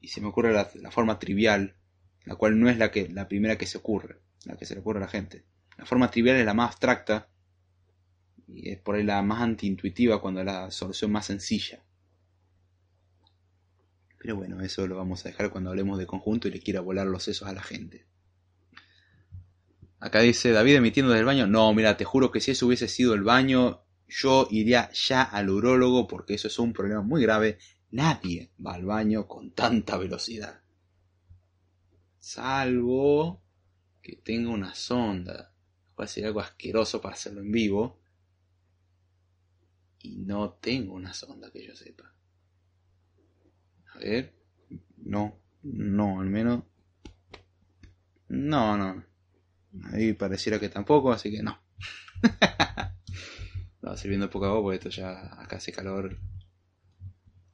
[0.00, 1.76] Y se me ocurre la, forma trivial,
[2.24, 4.80] la cual no es la, que, la primera que se ocurre, la que se le
[4.80, 5.44] ocurre a la gente.
[5.76, 7.28] La forma trivial es la más abstracta
[8.46, 11.82] y es por ahí la más antiintuitiva cuando es la solución más sencilla.
[14.18, 17.06] Pero bueno, eso lo vamos a dejar cuando hablemos de conjunto y le quiera volar
[17.06, 18.06] los sesos a la gente.
[19.98, 21.46] Acá dice David emitiendo del baño.
[21.46, 25.48] No, mira, te juro que si eso hubiese sido el baño, yo iría ya al
[25.48, 27.58] urólogo porque eso es un problema muy grave.
[27.92, 30.60] Nadie va al baño con tanta velocidad.
[32.18, 33.42] Salvo
[34.02, 35.54] que tenga una sonda.
[35.94, 38.00] Puede ser algo asqueroso para hacerlo en vivo.
[40.00, 42.12] Y no tengo una sonda que yo sepa.
[43.94, 44.34] A ver.
[44.98, 45.40] No.
[45.62, 46.64] No, al menos.
[48.28, 49.04] No, no.
[49.92, 51.62] Ahí pareciera que tampoco, así que no.
[53.80, 56.18] Estaba sirviendo poca agua porque esto ya acá hace calor.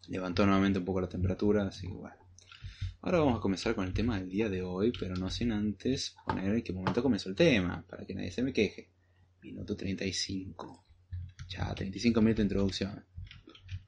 [0.08, 2.16] Levantó nuevamente un poco la temperatura, así que bueno.
[3.00, 6.16] Ahora vamos a comenzar con el tema del día de hoy, pero no sin antes
[6.26, 8.90] poner en qué momento comenzó el tema, para que nadie se me queje.
[9.40, 10.84] Minuto 35.
[11.48, 13.04] Ya, 35 minutos de introducción.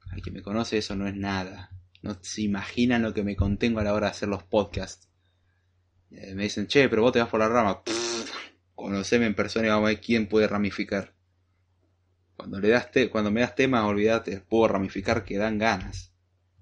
[0.09, 1.71] Al que me conoce eso no es nada.
[2.01, 5.09] No se imaginan lo que me contengo a la hora de hacer los podcasts.
[6.09, 7.81] Eh, me dicen, che, pero vos te vas por la rama.
[8.75, 11.18] conoceme en persona y vamos a ver quién puede ramificar.
[12.39, 16.13] Cuando, le das cuando me das temas, olvídate, puedo ramificar que dan ganas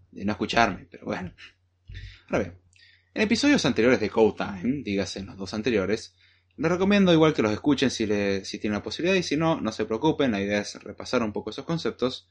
[0.09, 1.31] de no escucharme, pero bueno.
[2.25, 2.57] Ahora bien,
[3.13, 6.15] en episodios anteriores de Code Time, dígase en los dos anteriores,
[6.55, 9.61] les recomiendo igual que los escuchen si, le, si tienen la posibilidad y si no,
[9.61, 12.27] no se preocupen, la idea es repasar un poco esos conceptos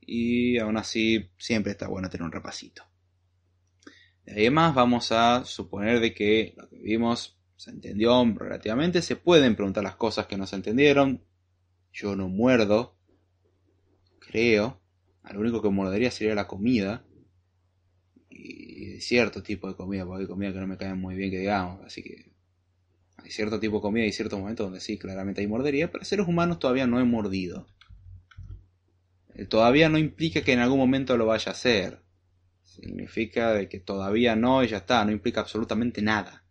[0.00, 2.82] y aún así siempre está bueno tener un repasito.
[4.26, 9.84] Además vamos a suponer de que lo que vimos se entendió relativamente, se pueden preguntar
[9.84, 11.27] las cosas que no se entendieron.
[11.92, 12.96] Yo no muerdo,
[14.18, 14.80] creo.
[15.30, 17.04] Lo único que mordería sería la comida.
[18.30, 21.38] Y cierto tipo de comida, porque hay comida que no me cae muy bien que
[21.38, 22.32] digamos, así que
[23.16, 26.28] hay cierto tipo de comida y ciertos momentos donde sí, claramente hay mordería, pero seres
[26.28, 27.66] humanos todavía no he mordido.
[29.48, 32.02] Todavía no implica que en algún momento lo vaya a hacer.
[32.62, 36.44] Significa de que todavía no y ya está, no implica absolutamente nada.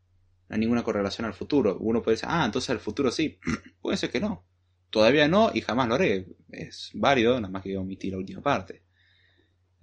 [0.48, 1.78] No hay ninguna correlación al futuro.
[1.80, 3.40] Uno puede decir, ah, entonces el futuro sí.
[3.82, 4.46] puede ser que no.
[4.90, 6.28] Todavía no y jamás lo haré.
[6.52, 8.84] Es válido, nada más que omitir la última parte.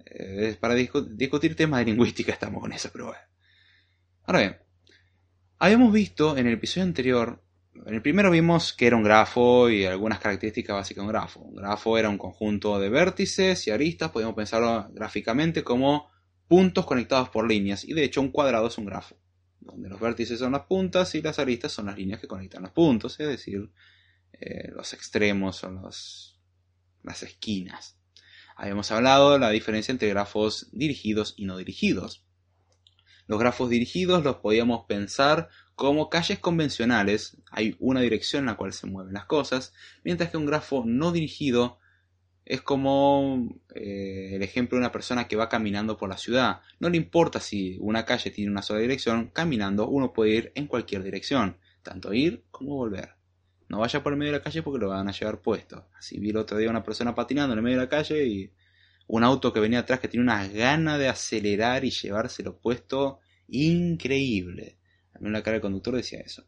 [0.05, 3.13] Eh, es para discutir temas de lingüística estamos con eso, pero.
[4.23, 4.57] Ahora bien,
[5.59, 7.43] habíamos visto en el episodio anterior,
[7.85, 11.39] en el primero vimos que era un grafo y algunas características básicas de un grafo.
[11.41, 16.09] Un grafo era un conjunto de vértices y aristas, podemos pensarlo gráficamente como
[16.47, 19.17] puntos conectados por líneas, y de hecho un cuadrado es un grafo,
[19.59, 22.71] donde los vértices son las puntas y las aristas son las líneas que conectan los
[22.71, 23.69] puntos, es decir,
[24.39, 26.39] eh, los extremos los,
[27.03, 27.97] las esquinas.
[28.55, 32.25] Habíamos hablado de la diferencia entre grafos dirigidos y no dirigidos.
[33.27, 38.71] Los grafos dirigidos los podíamos pensar como calles convencionales, hay una dirección en la cual
[38.71, 39.73] se mueven las cosas,
[40.03, 41.79] mientras que un grafo no dirigido
[42.45, 46.61] es como eh, el ejemplo de una persona que va caminando por la ciudad.
[46.79, 50.67] No le importa si una calle tiene una sola dirección, caminando uno puede ir en
[50.67, 53.15] cualquier dirección, tanto ir como volver.
[53.67, 55.87] No vaya por el medio de la calle porque lo van a llevar puesto.
[55.97, 58.51] Así vi el otro día una persona patinando en el medio de la calle y
[59.07, 64.77] un auto que venía atrás que tiene una gana de acelerar y llevárselo puesto increíble.
[65.13, 66.45] A mí la cara del conductor decía eso.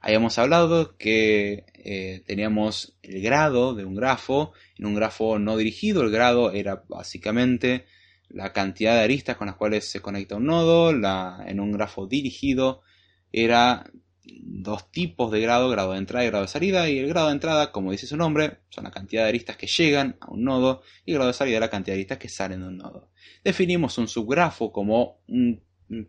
[0.00, 4.52] Habíamos hablado que eh, teníamos el grado de un grafo.
[4.76, 7.86] En un grafo no dirigido, el grado era básicamente
[8.28, 12.82] la cantidad de aristas con las cuales se conecta un nodo, en un grafo dirigido
[13.30, 13.90] era
[14.24, 17.34] dos tipos de grado, grado de entrada y grado de salida, y el grado de
[17.34, 20.82] entrada, como dice su nombre, son la cantidad de aristas que llegan a un nodo,
[21.04, 23.10] y el grado de salida la cantidad de aristas que salen de un nodo.
[23.42, 25.62] Definimos un subgrafo como un,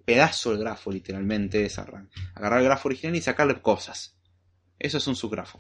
[0.06, 1.70] pedazo del grafo, literalmente,
[2.36, 4.18] agarrar el grafo original y sacarle cosas.
[4.80, 5.58] Eso es un subgrafo.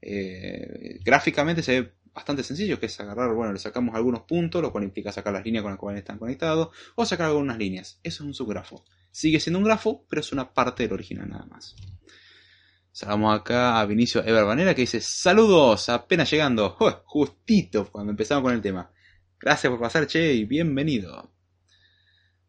[0.00, 4.72] Eh, gráficamente se ve bastante sencillo, que es agarrar, bueno, le sacamos algunos puntos, lo
[4.72, 8.00] cual implica sacar las líneas con las cuales están conectados, o sacar algunas líneas.
[8.02, 8.84] Eso es un subgrafo.
[9.10, 11.76] Sigue siendo un grafo, pero es una parte del original nada más.
[12.92, 18.60] Saludamos acá a Vinicio Everbanera que dice, saludos, apenas llegando, justito cuando empezamos con el
[18.60, 18.90] tema.
[19.38, 21.32] Gracias por pasar, che, y bienvenido.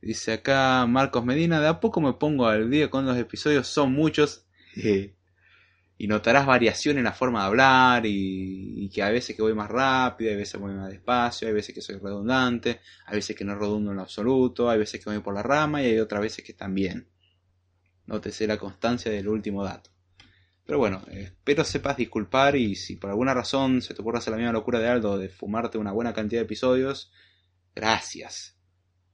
[0.02, 3.94] Dice acá Marcos Medina, de a poco me pongo al día con los episodios, son
[3.94, 4.48] muchos.
[6.02, 9.70] y notarás variación en la forma de hablar y, que hay veces que voy más
[9.70, 13.46] rápido, hay veces que voy más despacio, hay veces que soy redundante, hay veces que
[13.46, 16.44] no redundo en absoluto, hay veces que voy por la rama y hay otras veces
[16.44, 17.08] que también.
[18.08, 19.92] Nótese la constancia del último dato.
[20.66, 24.38] Pero bueno, espero sepas disculpar y si por alguna razón se te ocurre hacer la
[24.38, 27.12] misma locura de Aldo de fumarte una buena cantidad de episodios,
[27.76, 28.58] gracias.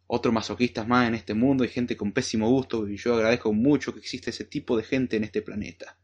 [0.05, 3.93] Otro masoquista más en este mundo y gente con pésimo gusto y yo agradezco mucho
[3.93, 5.97] que existe ese tipo de gente en este planeta.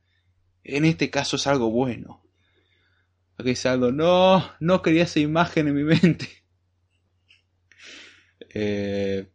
[0.63, 2.21] En este caso es algo bueno.
[3.37, 6.29] Aquí es algo, no, no quería esa imagen en mi mente.
[8.55, 9.27] Eh...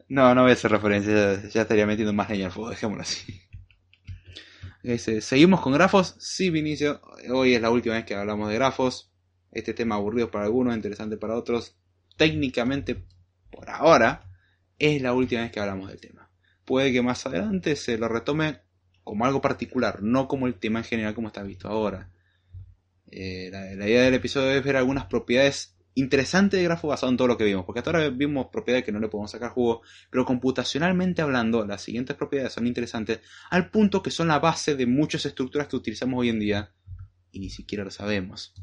[0.08, 3.42] no, no voy a hacer referencia, ya, estaría metiendo más leña al fuego, dejémoslo así.
[5.20, 6.14] ¿Seguimos con grafos?
[6.20, 7.00] Sí, Vinicio.
[7.32, 9.12] Hoy es la última vez que hablamos de grafos.
[9.50, 11.76] Este tema aburrido para algunos, interesante para otros.
[12.16, 13.04] Técnicamente,
[13.50, 14.30] por ahora,
[14.78, 16.31] es la última vez que hablamos del tema
[16.64, 18.60] puede que más adelante se lo retome
[19.04, 22.10] como algo particular, no como el tema en general como está visto ahora.
[23.10, 27.28] Eh, la, idea del episodio es ver algunas propiedades interesantes de grafo basado en todo
[27.28, 30.24] lo que vimos, porque hasta ahora vimos propiedades que no le podemos sacar jugo, pero
[30.24, 35.26] computacionalmente hablando, las siguientes propiedades son interesantes al punto que son la base de muchas
[35.26, 36.72] estructuras que utilizamos hoy en día
[37.32, 38.54] y ni siquiera lo sabemos.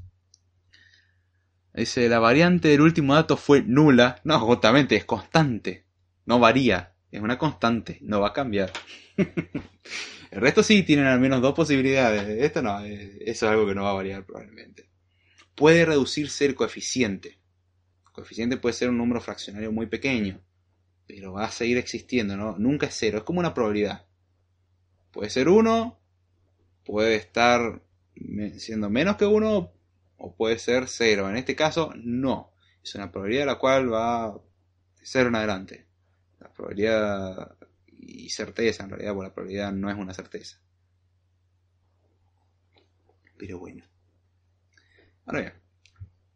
[1.74, 4.20] Dice, la variante del último dato fue nula.
[4.24, 5.86] No, justamente, es constante.
[6.26, 6.94] No varía.
[7.12, 8.72] Es una constante, no va a cambiar.
[9.18, 12.28] el resto sí tienen al menos dos posibilidades.
[12.44, 14.90] Esto no, eh, eso es algo que no va a variar probablemente.
[15.56, 17.40] Puede reducirse el coeficiente.
[18.06, 20.42] El coeficiente puede ser un número fraccionario muy pequeño,
[21.08, 22.58] pero va a seguir existiendo, ¿no?
[22.60, 24.06] Nunca es cero, es como una probabilidad.
[25.12, 26.00] Puede ser uno,
[26.86, 27.82] puede estar
[28.58, 29.74] siendo menos que uno,
[30.18, 31.28] o puede ser cero.
[31.30, 32.54] En este caso, no.
[32.84, 35.89] Es una probabilidad la cual va de cero en adelante
[36.40, 37.56] la probabilidad
[37.88, 40.60] y certeza, en realidad, porque la probabilidad no es una certeza.
[43.38, 43.86] Pero bueno.
[45.26, 45.54] Ahora bien,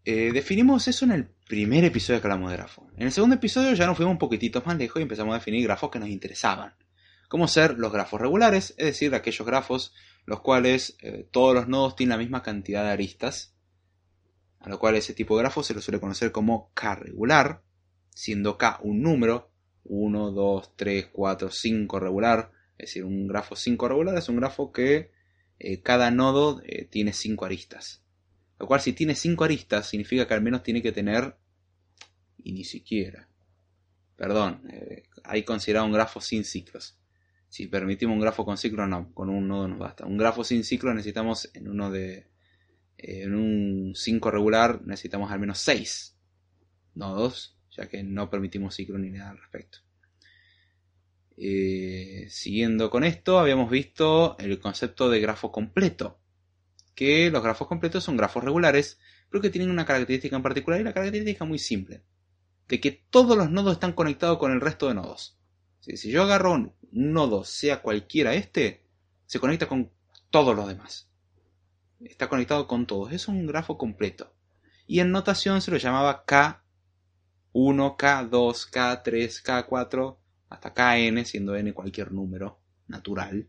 [0.06, 2.86] eh, definimos eso en el primer episodio que hablamos de grafos.
[2.96, 5.64] En el segundo episodio ya nos fuimos un poquitito más lejos y empezamos a definir
[5.64, 6.76] grafos que nos interesaban.
[7.30, 9.94] Como ser los grafos regulares, es decir, aquellos grafos
[10.26, 13.56] los cuales eh, todos los nodos tienen la misma cantidad de aristas,
[14.60, 17.64] a lo cual ese tipo de grafo se lo suele conocer como K regular,
[18.10, 19.53] siendo K un número
[19.86, 22.52] 1, 2, 3, 4, 5 regular.
[22.78, 25.12] Es decir, un grafo 5 regular es un grafo que
[25.60, 28.04] eh, cada nodo eh, tiene 5 aristas.
[28.60, 31.38] Lo cual si tiene 5 aristas significa que al menos tiene que tener...
[32.46, 33.30] Y ni siquiera.
[34.18, 36.98] Perdón, eh, hay considerado un grafo sin ciclos.
[37.48, 40.06] Si permitimos un grafo con ciclos, no, con un nodo nos basta.
[40.06, 42.28] Un grafo sin ciclos necesitamos en uno de...
[42.98, 46.18] En un 5 regular necesitamos al menos 6
[46.96, 49.80] nodos ya que no permitimos ciclo ni nada al respecto.
[51.36, 56.20] Eh, siguiendo con esto, habíamos visto el concepto de grafo completo,
[56.96, 59.00] que los grafos completos son grafos regulares,
[59.30, 62.04] pero que tienen una característica en particular y la característica muy simple,
[62.68, 65.40] de que todos los nodos están conectados con el resto de nodos.
[65.80, 68.84] Si yo agarro un nodo, sea cualquiera este,
[69.26, 69.92] se conecta con
[70.30, 71.10] todos los demás.
[72.00, 73.12] Está conectado con todos.
[73.12, 74.34] Es un grafo completo.
[74.88, 76.63] Y en notación se lo llamaba K
[77.54, 80.18] 1, K2, K3, K4,
[80.50, 83.48] hasta Kn, siendo n cualquier número natural.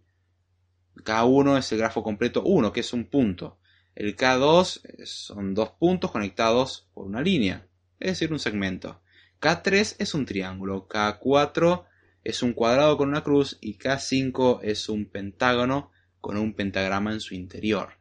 [0.97, 3.59] K1 es el grafo completo 1, que es un punto.
[3.95, 7.67] El K2 son dos puntos conectados por una línea,
[7.99, 9.01] es decir, un segmento.
[9.41, 11.85] K3 es un triángulo, K4
[12.25, 15.91] es un cuadrado con una cruz y K5 es un pentágono
[16.21, 17.99] con un pentagrama en su interior.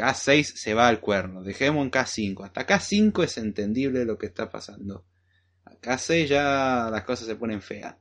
[0.00, 2.44] K6 se va al cuerno, dejemos en K5.
[2.44, 5.04] Hasta K5 es entendible lo que está pasando.
[5.66, 7.96] A K6 ya las cosas se ponen feas.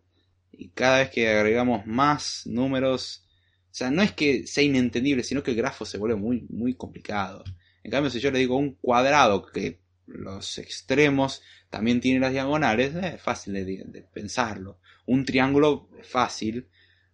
[0.53, 3.27] Y cada vez que agregamos más números,
[3.65, 6.73] o sea, no es que sea inentendible, sino que el grafo se vuelve muy, muy
[6.75, 7.43] complicado.
[7.83, 12.95] En cambio, si yo le digo un cuadrado que los extremos también tienen las diagonales,
[12.95, 14.79] es fácil de, pensarlo.
[15.05, 16.67] Un triángulo es fácil,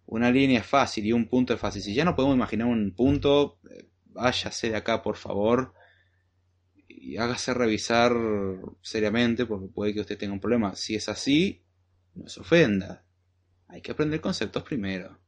[0.06, 1.82] una línea es fácil y un punto es fácil.
[1.82, 5.74] Si ya no podemos imaginar un punto, eh, váyase de acá, por favor,
[6.88, 8.12] y hágase revisar
[8.82, 10.74] seriamente, porque puede que usted tenga un problema.
[10.74, 11.62] Si es así,
[12.14, 13.04] no se ofenda.
[13.68, 15.18] Hay que aprender conceptos primero.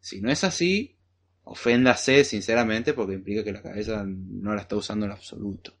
[0.00, 0.96] Si no es así,
[1.42, 5.74] oféndase sinceramente porque implica que la cabeza no la está usando en absoluto.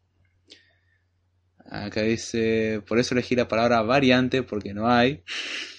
[1.70, 5.22] Acá dice, por eso elegí la palabra variante porque no hay.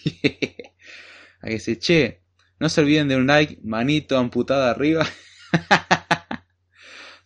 [1.42, 2.22] Aquí dice, che,
[2.60, 5.08] no se olviden de un like, manito amputada arriba.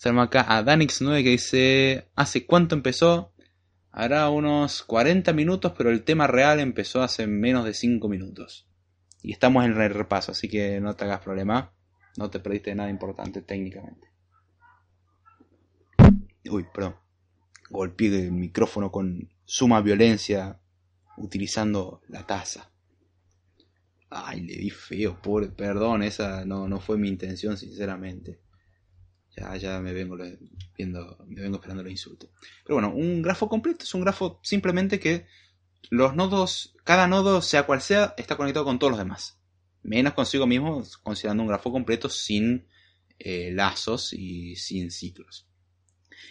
[0.03, 3.31] Salma acá a Danix9 que dice, ¿hace cuánto empezó?
[3.89, 8.67] Hará unos 40 minutos, pero el tema real empezó hace menos de 5 minutos.
[9.21, 11.71] Y estamos en el repaso, así que no te hagas problema.
[12.17, 14.09] No te perdiste nada importante técnicamente.
[16.51, 16.97] Uy, perdón.
[17.69, 20.59] Golpeé el micrófono con suma violencia
[21.15, 22.73] utilizando la taza.
[24.09, 25.47] Ay, le di feo, pobre.
[25.47, 28.42] Perdón, esa no, no fue mi intención, sinceramente.
[29.35, 30.17] Ya, ya me vengo
[30.77, 32.29] viendo, me vengo esperando los insultos.
[32.63, 35.25] Pero bueno, un grafo completo es un grafo simplemente que
[35.89, 39.37] los nodos, cada nodo, sea cual sea, está conectado con todos los demás
[39.83, 42.67] menos consigo mismo, considerando un grafo completo sin
[43.19, 45.47] eh, lazos y sin ciclos.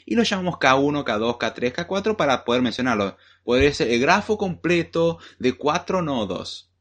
[0.05, 3.17] Y lo llamamos K1, K2, K3, K4 para poder mencionarlo.
[3.45, 6.73] Podría ser el grafo completo de cuatro nodos.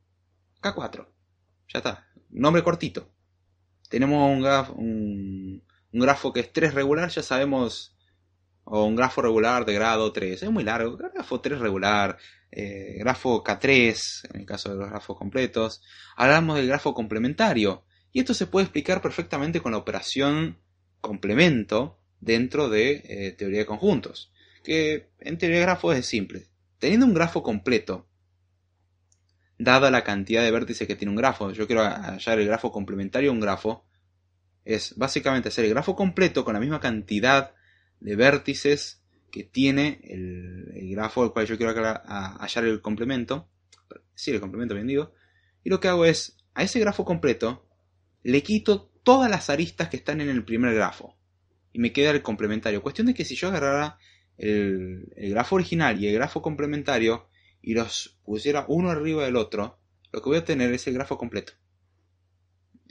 [0.62, 1.08] K4.
[1.72, 2.08] Ya está.
[2.30, 3.12] Nombre cortito.
[3.90, 5.64] Tenemos un grafo, un,
[6.00, 7.96] grafo que es 3 regular, ya sabemos.
[8.64, 10.44] O un grafo regular de grado 3.
[10.44, 10.96] Es muy largo.
[10.96, 12.18] Grafo 3 regular.
[12.52, 15.82] Eh, grafo K3, en el caso de los grafos completos.
[16.16, 17.84] Hablamos del grafo complementario.
[18.14, 20.58] Y esto se puede explicar perfectamente con la operación
[21.00, 24.32] complemento dentro de eh, teoría de conjuntos.
[24.64, 26.48] Que en teoría de grafos es simple.
[26.78, 28.08] Teniendo un grafo completo,
[29.58, 33.30] dada la cantidad de vértices que tiene un grafo, yo quiero hallar el grafo complementario
[33.30, 33.86] a un grafo,
[34.66, 37.54] es básicamente hacer el grafo completo con la misma cantidad
[38.00, 39.02] de vértices
[39.32, 43.50] que tiene el, grafo al cual yo quiero hallar el complemento.
[44.14, 45.14] Sí, el complemento bien digo.
[45.64, 47.66] Y lo que hago es, a ese grafo completo,
[48.24, 51.18] le quito todas las aristas que están en el primer grafo.
[51.72, 52.82] Y me queda el complementario.
[52.82, 53.98] Cuestión de que si yo agarrara
[54.38, 57.28] el, grafo original y el grafo complementario
[57.62, 59.80] y los pusiera uno arriba del otro,
[60.12, 61.54] lo que voy a tener es el grafo completo.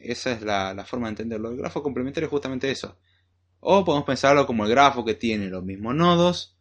[0.00, 1.50] Esa es la, forma de entenderlo.
[1.50, 2.98] El grafo complementario es justamente eso.
[3.60, 6.56] O podemos pensarlo como el grafo que tiene los mismos nodos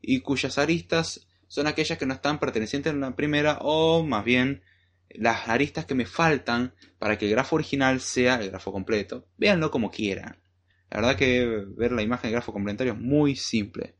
[0.00, 4.62] y cuyas aristas son aquellas que no están pertenecientes a la primera o más bien
[5.08, 9.28] las aristas que me faltan para que el grafo original sea el grafo completo.
[9.38, 10.38] Véanlo como quieran.
[10.90, 13.96] La verdad que ver la imagen del grafo complementario es muy simple.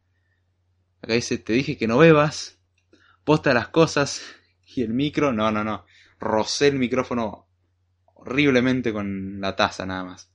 [1.00, 2.58] Acá dice, te dije que no bebas,
[3.24, 4.22] posta las cosas
[4.74, 5.84] y el micro, no, no, no.
[6.20, 7.48] Rocé el micrófono
[8.22, 10.30] horriblemente con la taza nada más.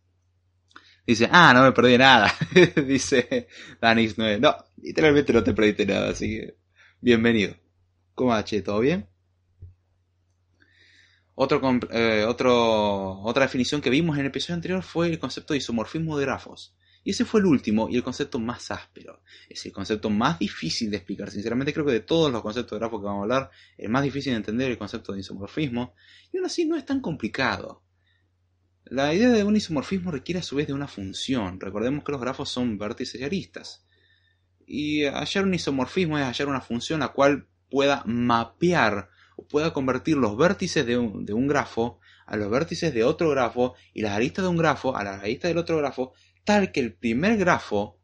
[1.05, 2.33] Dice, ah, no me perdí nada.
[2.85, 3.47] Dice
[3.79, 4.39] Danix 9.
[4.39, 6.57] No, literalmente no te perdiste nada, así que
[6.99, 7.55] bienvenido.
[8.13, 8.61] ¿Cómo va, che?
[8.61, 9.07] ¿Todo bien?
[11.35, 11.61] Otro,
[11.91, 16.17] eh, otro, otra definición que vimos en el episodio anterior fue el concepto de isomorfismo
[16.17, 16.75] de grafos.
[17.07, 19.21] Y ese fue el último y el concepto más áspero.
[19.47, 21.31] Es el concepto más difícil de explicar.
[21.31, 24.03] Sinceramente creo que de todos los conceptos de grafos que vamos a hablar, el más
[24.03, 25.93] difícil de entender es el concepto de isomorfismo.
[26.33, 27.81] Y aún así no es tan complicado.
[28.83, 31.61] La idea de un isomorfismo requiere a su vez de una función.
[31.61, 33.85] Recordemos que los grafos son vértices y aristas.
[34.65, 40.17] Y hallar un isomorfismo es hallar una función la cual pueda mapear o pueda convertir
[40.17, 44.49] los vértices de un, grafo a los vértices de otro grafo y las aristas de
[44.49, 46.11] un grafo a las aristas del otro grafo,
[46.47, 47.99] tal que el primer grafo,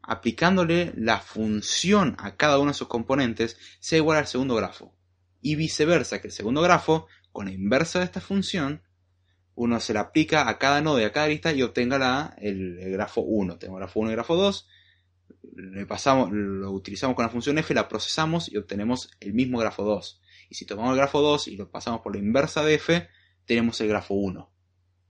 [0.00, 4.96] aplicándole la función a cada uno de sus componentes, sea igual al segundo grafo.
[5.42, 8.82] Y viceversa, que el segundo grafo, con la inversa de esta función,
[9.56, 13.20] uno se la aplica a cada nodo y a cada arista y obtenga el, grafo
[13.20, 13.58] 1.
[13.58, 14.68] Tengo grafo 1 y grafo 2.
[15.54, 19.84] Le pasamos, lo utilizamos con la función f, la procesamos y obtenemos el mismo grafo
[19.84, 20.22] 2.
[20.48, 23.06] Y si tomamos el grafo 2 y lo pasamos por la inversa de f,
[23.44, 24.53] tenemos el grafo 1.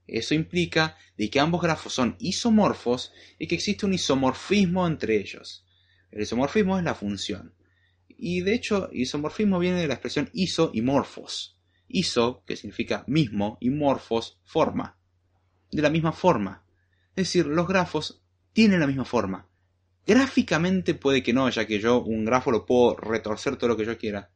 [0.06, 5.66] Eso implica de que ambos grafos son isomorfos y que existe un isomorfismo entre ellos.
[6.10, 7.54] El isomorfismo es la función.
[8.08, 11.54] Y de hecho, isomorfismo viene de la expresión iso y morfos
[11.88, 14.98] iso, que significa mismo, y morfos, forma.
[15.70, 16.64] De la misma forma.
[17.10, 19.48] Es decir, los grafos tienen la misma forma.
[20.06, 23.86] Gráficamente puede que no, ya que yo un grafo lo puedo retorcer todo lo que
[23.86, 24.30] yo quiera.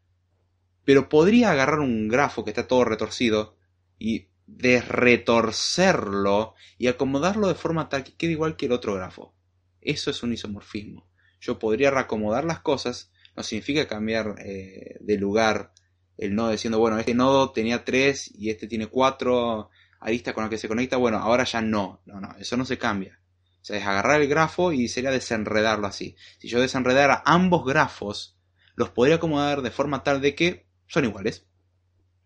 [0.85, 3.57] Pero podría agarrar un grafo que está todo retorcido
[3.99, 9.35] y desretorcerlo y acomodarlo de forma tal que quede igual que el otro grafo.
[9.81, 11.09] Eso es un isomorfismo.
[11.41, 15.73] Yo podría reacomodar las cosas, no significa cambiar eh, de lugar
[16.17, 19.71] el nodo diciendo, bueno, este nodo tenía 3 y este tiene 4
[20.01, 22.03] aristas con las que se conecta, bueno, ahora ya no.
[22.07, 23.21] No, no, eso no se cambia.
[23.61, 26.17] O sea, agarrar el grafo y sería desenredarlo así.
[26.39, 28.37] Si yo desenredara ambos grafos,
[28.75, 31.48] los podría acomodar de forma tal de que son iguales.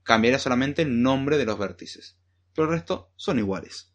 [0.03, 2.19] Cambiaría solamente el nombre de los vértices.
[2.55, 3.93] Pero el resto son iguales.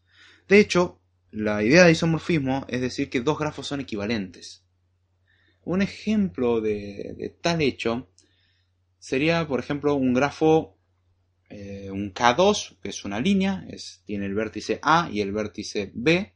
[0.48, 1.00] De hecho,
[1.30, 4.64] la idea de isomorfismo es decir que dos grafos son equivalentes.
[5.62, 8.10] Un ejemplo de, tal hecho
[8.98, 10.78] sería, por ejemplo, un grafo,
[11.50, 15.92] eh, un K2, que es una línea, es, tiene el vértice A y el vértice
[15.94, 16.34] B,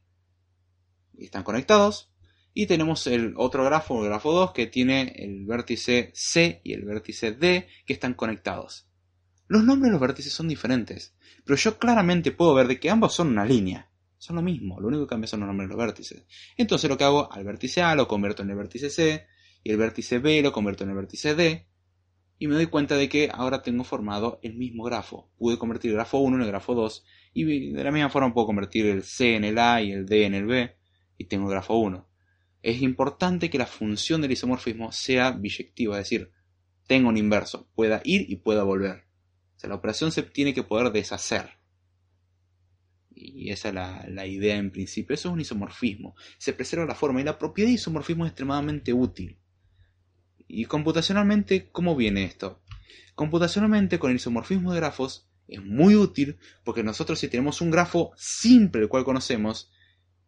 [1.17, 2.11] y están conectados.
[2.53, 6.85] Y tenemos el otro grafo, el grafo 2, que tiene el vértice C y el
[6.85, 8.87] vértice D, que están conectados.
[9.47, 13.13] Los nombres de los vértices son diferentes, pero yo claramente puedo ver de que ambos
[13.13, 13.89] son una línea.
[14.17, 16.25] Son lo mismo, lo único que cambia son los nombres de los vértices.
[16.55, 19.27] Entonces lo que hago, al vértice A lo convierto en el vértice C,
[19.63, 21.67] y el vértice B lo convierto en el vértice D,
[22.39, 25.29] y me doy cuenta de que ahora tengo formado el mismo grafo.
[25.37, 28.47] Pude convertir el grafo 1 en el grafo 2, y de la misma forma puedo
[28.47, 30.75] convertir el C en el A y el D en el B,
[31.17, 32.07] y tengo el grafo 1.
[32.61, 36.31] Es importante que la función del isomorfismo sea biyectiva, es decir,
[36.87, 39.03] tenga un inverso, pueda ir y pueda volver.
[39.55, 41.51] O sea, la operación se tiene que poder deshacer.
[43.15, 45.13] Y esa es la, idea en principio.
[45.13, 46.15] Eso es un isomorfismo.
[46.37, 49.37] Se preserva la forma y la propiedad de isomorfismo es extremadamente útil.
[50.47, 52.61] Y computacionalmente, ¿cómo viene esto?
[53.15, 58.11] Computacionalmente, con el isomorfismo de grafos, es muy útil porque nosotros si tenemos un grafo
[58.15, 59.71] simple, el cual conocemos,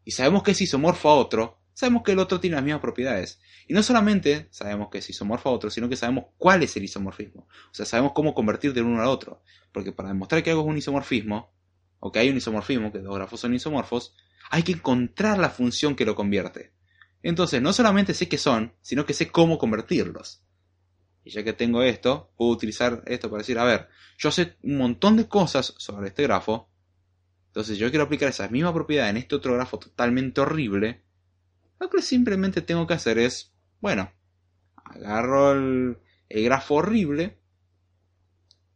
[0.03, 3.39] y sabemos que es isomorfo a otro, sabemos que el otro tiene las mismas propiedades.
[3.67, 6.85] Y no solamente sabemos que es isomorfo a otro, sino que sabemos cuál es el
[6.85, 7.47] isomorfismo.
[7.69, 9.43] O sea, sabemos cómo convertir de uno al otro.
[9.71, 11.53] Porque para demostrar que algo es un isomorfismo,
[11.99, 14.15] o que hay un isomorfismo, que dos grafos son isomorfos,
[14.49, 16.73] hay que encontrar la función que lo convierte.
[17.21, 20.43] Entonces, no solamente sé qué son, sino que sé cómo convertirlos.
[21.25, 24.77] Y ya que tengo esto, puedo utilizar esto para decir, a ver, yo sé un
[24.77, 26.69] montón de cosas sobre este grafo,
[27.47, 31.04] entonces yo quiero aplicar esa misma propiedad en este otro grafo totalmente horrible,
[31.79, 34.11] lo que simplemente tengo que hacer es, bueno,
[34.85, 35.97] agarro el,
[36.29, 37.37] grafo horrible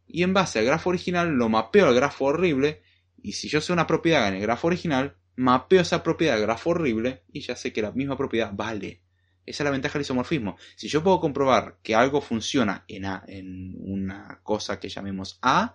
[0.06, 2.82] y en base al grafo original lo mapeo al grafo horrible
[3.22, 6.70] y si yo sé una propiedad en el grafo original, mapeo esa propiedad al grafo
[6.70, 9.02] horrible y ya sé que la misma propiedad vale.
[9.44, 10.56] Esa es la ventaja del isomorfismo.
[10.76, 15.74] Si yo puedo comprobar que algo funciona en, en una cosa que llamemos A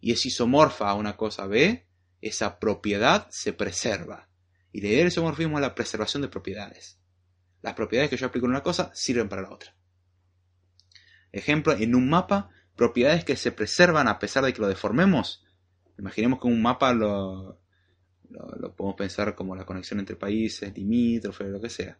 [0.00, 1.86] y es isomorfa a una cosa B,
[2.20, 4.28] esa propiedad se preserva.
[4.72, 6.98] Y la idea del isomorfismo es la preservación de propiedades.
[7.60, 9.74] Las propiedades que yo aplico en una cosa sirven para la otra.
[11.30, 15.44] Ejemplo, en un mapa, propiedades que se preservan a pesar de que lo deformemos
[15.98, 17.60] Imaginemos que un mapa lo,
[18.28, 21.98] lo, podemos pensar como la conexión entre países, limítrofes, lo que sea.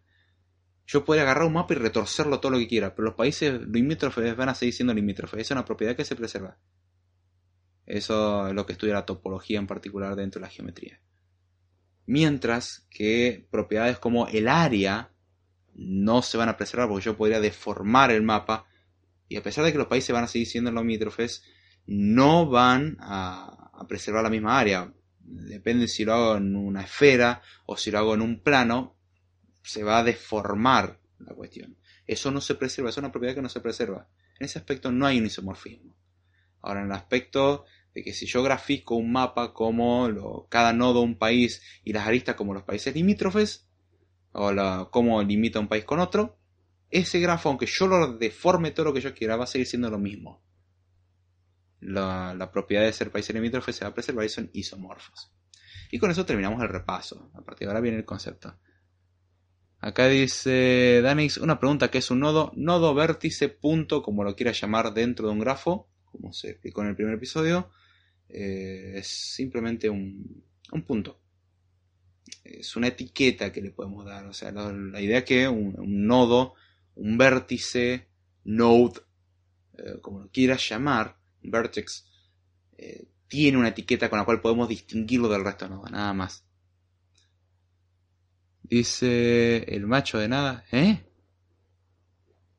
[0.86, 4.36] Yo podría agarrar un mapa y retorcerlo todo lo que quiera, pero los países limítrofes
[4.36, 5.40] van a seguir siendo limítrofes.
[5.40, 6.58] Esa es una propiedad que se preserva.
[7.86, 11.00] Eso es lo que estudia la topología en particular dentro de la geometría.
[12.06, 15.12] Mientras que propiedades como el área
[15.74, 18.66] no se van a preservar porque yo podría deformar el mapa
[19.28, 21.42] y a pesar de que los países van a seguir siendo limítrofes,
[21.86, 24.92] no van a, preservar la misma área.
[25.18, 28.96] Depende si lo hago en una esfera o si lo hago en un plano,
[29.62, 31.78] se va a deformar la cuestión.
[32.06, 34.06] Eso no se preserva, es una propiedad que no se preserva.
[34.38, 35.96] En ese aspecto no hay un isomorfismo.
[36.60, 37.64] Ahora, en el aspecto
[37.94, 42.36] de que si yo grafico un mapa como cada nodo un país y las aristas
[42.36, 43.68] como los países limítrofes,
[44.32, 46.38] o la, cómo limita un país con otro,
[46.90, 49.90] ese grafo, aunque yo lo deforme todo lo que yo quiera, va a seguir siendo
[49.90, 50.42] lo mismo
[51.82, 55.32] la, propiedad de ser países limítrofes se va a preservar y son isomorfos.
[55.90, 57.30] Y con eso terminamos el repaso.
[57.34, 58.56] A partir de ahora viene el concepto.
[59.78, 64.60] Acá dice Danix una pregunta que es un nodo, nodo vértice punto, como lo quieras
[64.60, 67.70] llamar dentro de un grafo, como se explicó en el primer episodio,
[68.32, 70.42] eh, es simplemente un,
[70.86, 71.20] punto.
[72.42, 74.26] Es una etiqueta que le podemos dar.
[74.26, 76.54] O sea, la, idea es que un, nodo,
[76.94, 78.08] un vértice,
[78.44, 79.00] node,
[79.76, 82.06] eh, como lo quieras llamar, vertex
[82.78, 86.44] eh, tiene una etiqueta con la cual podemos distinguirlo del resto, no, nada más.
[88.62, 91.04] Dice el macho de nada, ¿eh?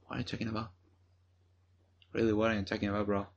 [0.04, 0.72] What are you talking about?
[2.12, 3.33] Really, what are you talking about, bro?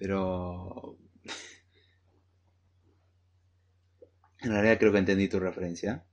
[0.00, 0.96] Pero...
[4.42, 6.04] en realidad creo que entendí tu referencia.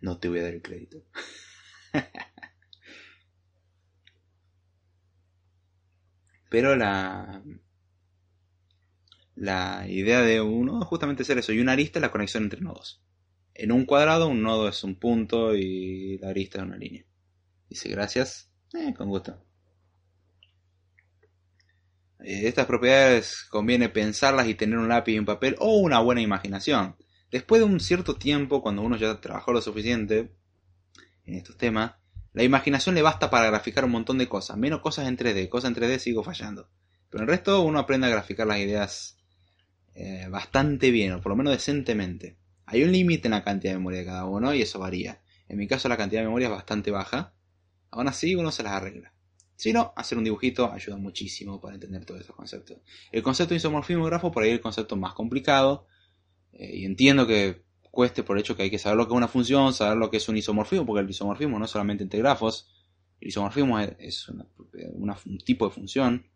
[0.00, 1.02] No te voy a dar el crédito.
[6.48, 7.42] Pero la,
[9.36, 12.60] la idea de uno es justamente ser eso, y una arista es la conexión entre
[12.60, 13.02] nodos.
[13.54, 17.04] En un cuadrado, un nodo es un punto y la arista es una línea.
[17.68, 18.50] Dice, gracias.
[18.74, 19.45] Eh, con gusto.
[22.20, 26.20] Eh, estas propiedades conviene pensarlas y tener un lápiz y un papel o una buena
[26.20, 26.96] imaginación.
[27.30, 30.32] Después de un cierto tiempo, cuando uno ya trabajó lo suficiente
[31.24, 31.94] en estos temas,
[32.32, 35.70] la imaginación le basta para graficar un montón de cosas, menos cosas en 3D, cosas
[35.70, 36.68] en 3D sigo fallando.
[37.10, 39.16] Pero el resto uno aprende a graficar las ideas
[39.94, 42.36] eh, bastante bien, o por lo menos decentemente.
[42.66, 45.22] Hay un límite en la cantidad de memoria de cada uno y eso varía.
[45.48, 47.32] En mi caso la cantidad de memoria es bastante baja.
[47.90, 49.14] Aún así uno se las arregla.
[49.56, 52.78] Si no, hacer un dibujito ayuda muchísimo para entender todos esos conceptos.
[53.10, 55.86] El concepto de isomorfismo grafo por ahí es el concepto más complicado.
[56.52, 59.16] Eh, y entiendo que cueste por el hecho que hay que saber lo que es
[59.16, 62.20] una función, saber lo que es un isomorfismo, porque el isomorfismo no es solamente entre
[62.20, 62.68] grafos.
[63.18, 66.26] El isomorfismo es, un tipo de función.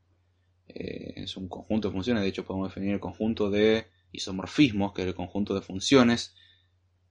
[0.66, 2.22] Eh, es un conjunto de funciones.
[2.22, 6.34] De hecho, podemos definir el conjunto de isomorfismos, que es el conjunto de funciones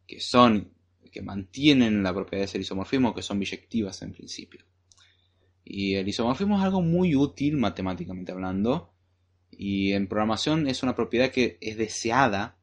[0.08, 0.74] que son
[1.12, 4.64] que mantienen la propiedad de ser isomorfismo, que son biyectivas en principio.
[5.72, 8.92] Y el isomorfismo es algo muy útil matemáticamente hablando.
[9.52, 12.58] Y en programación es una propiedad que es deseada.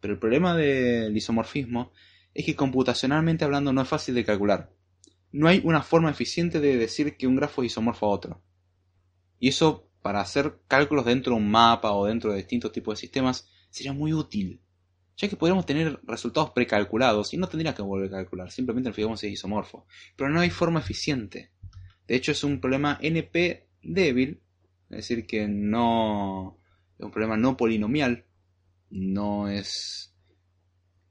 [0.00, 1.92] Pero el problema del isomorfismo
[2.34, 4.72] es que computacionalmente hablando no es fácil de calcular.
[5.30, 8.42] No hay una forma eficiente de decir que un grafo es isomorfo a otro.
[9.38, 13.00] Y eso para hacer cálculos dentro de un mapa o dentro de distintos tipos de
[13.00, 14.60] sistemas sería muy útil.
[15.16, 18.96] Ya que podríamos tener resultados precalculados y no tendría que volver a calcular, simplemente nos
[18.96, 19.86] fijamos si es isomorfo.
[20.16, 21.52] Pero no hay forma eficiente.
[22.08, 24.40] De hecho, es un problema NP débil,
[24.90, 26.58] es decir, que no
[26.98, 28.24] es un problema no polinomial,
[28.90, 30.14] no es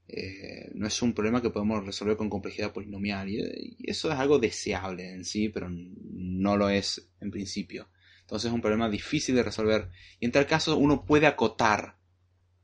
[0.08, 4.38] eh, no es un problema que podemos resolver con complejidad polinomial y, eso es algo
[4.38, 7.88] deseable en sí, pero no lo es en principio.
[8.22, 11.96] Entonces es un problema difícil de resolver y en tal caso uno puede acotar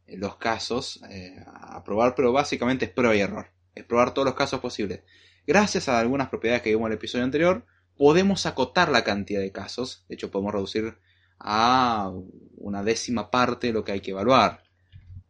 [0.06, 4.34] los casos eh, a probar, pero básicamente es prueba y error, es probar todos los
[4.34, 5.02] casos posibles.
[5.46, 7.66] Gracias a algunas propiedades que vimos en el episodio anterior,
[7.96, 10.04] podemos acotar la cantidad de casos.
[10.08, 10.96] De hecho, podemos reducir
[11.38, 12.12] a
[12.56, 14.62] una décima parte lo que hay que evaluar.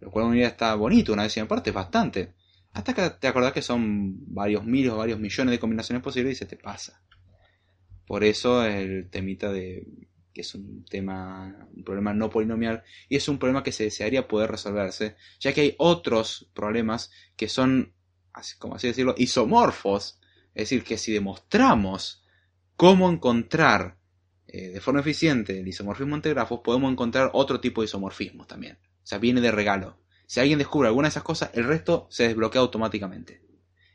[0.01, 2.35] Lo cual unidad está bonito, una décima parte es bastante.
[2.73, 6.37] Hasta que te acordás que son varios miles o varios millones de combinaciones posibles y
[6.37, 7.01] se te pasa.
[8.07, 9.87] Por eso el temita de
[10.35, 14.27] que es un tema, un problema no polinomial y es un problema que se desearía
[14.27, 17.95] poder resolverse, ya que hay otros problemas que son,
[18.59, 20.19] como así decirlo, isomorfos,
[20.55, 22.24] es decir, que si demostramos
[22.77, 23.97] cómo encontrar
[24.47, 28.79] eh, de forma eficiente el isomorfismo entre grafos, podemos encontrar otro tipo de isomorfismos también.
[29.03, 29.99] O sea, viene de regalo.
[30.27, 33.43] Si alguien descubre alguna de esas cosas, el resto se desbloquea automáticamente.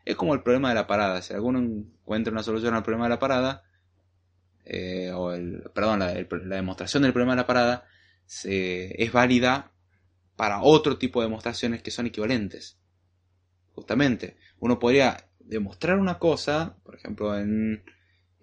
[0.05, 1.21] Es como el problema de la parada.
[1.21, 3.63] Si alguno encuentra una solución al problema de la parada,
[4.65, 7.85] eh, o el, perdón, la, demostración del problema de la parada,
[8.43, 9.71] es válida
[10.35, 12.77] para otro tipo de demostraciones que son equivalentes.
[13.73, 17.83] Justamente, uno podría demostrar una cosa, por ejemplo, en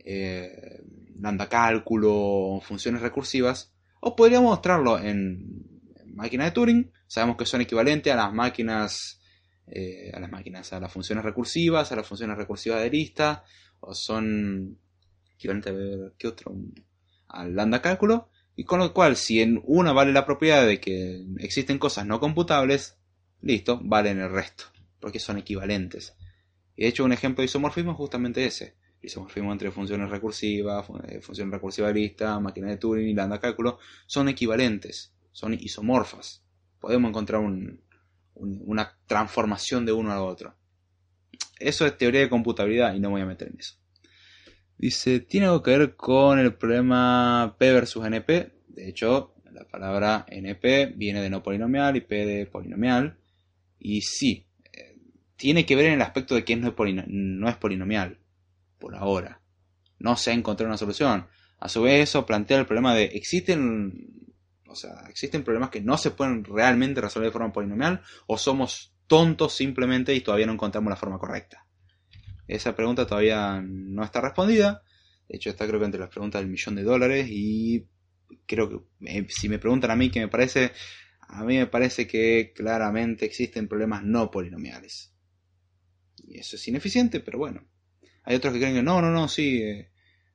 [0.06, 0.84] eh,
[1.18, 5.66] lambda cálculo, funciones recursivas, o podríamos mostrarlo en,
[6.14, 9.20] máquinas de Turing, sabemos que son equivalentes a las máquinas,
[9.66, 13.44] eh, a las máquinas, a las funciones recursivas, a las funciones recursivas de lista,
[13.80, 14.78] o son
[15.34, 16.54] equivalentes a ver, ¿qué otro?
[17.28, 21.26] Al lambda cálculo, y con lo cual, si en una vale la propiedad de que
[21.38, 22.96] existen cosas no computables,
[23.42, 24.66] listo, valen el resto,
[25.00, 26.14] porque son equivalentes.
[26.76, 31.20] Y de hecho, un ejemplo de isomorfismo es justamente ese isomorfismo entre funciones recursivas, eh,
[31.20, 36.42] función recursiva lista, máquina de Turing y lambda cálculo, son equivalentes, son isomorfas.
[36.80, 37.42] Podemos encontrar
[38.34, 40.54] una transformación de uno al otro.
[41.58, 43.76] Eso es teoría de computabilidad y no voy a meter en eso.
[44.78, 48.52] Dice, tiene algo que ver con el problema P versus NP.
[48.68, 53.16] De hecho, la palabra NP viene de no polinomial y P de polinomial.
[53.78, 54.98] Y sí, eh,
[55.36, 58.18] tiene que ver en el aspecto de que no es polinomial
[58.78, 59.42] por ahora.
[59.98, 61.26] No se ha encontrado una solución.
[61.58, 64.34] A su vez, eso plantea el problema de existen,
[64.66, 68.94] o sea, existen problemas que no se pueden realmente resolver de forma polinomial o somos
[69.06, 71.66] tontos simplemente y todavía no encontramos la forma correcta.
[72.46, 74.82] Esa pregunta todavía no está respondida.
[75.28, 77.88] De hecho, está creo que entre las preguntas del millón de dólares y
[78.46, 80.72] creo que eh, si me preguntan a mí que me parece,
[81.20, 85.12] a mí me parece que claramente existen problemas no polinomiales.
[86.18, 87.66] Y eso es ineficiente, pero bueno,
[88.26, 89.88] hay otros que creen que no, no, no, sí, eh,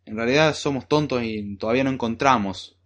[0.05, 2.77] en realidad somos tontos y todavía no encontramos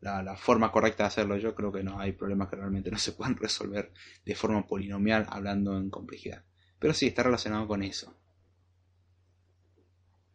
[0.00, 1.36] la, forma correcta de hacerlo.
[1.36, 3.92] Yo creo que no hay problemas que realmente no se puedan resolver
[4.24, 6.42] de forma polinomial hablando en complejidad.
[6.80, 8.16] Pero sí, está relacionado con eso.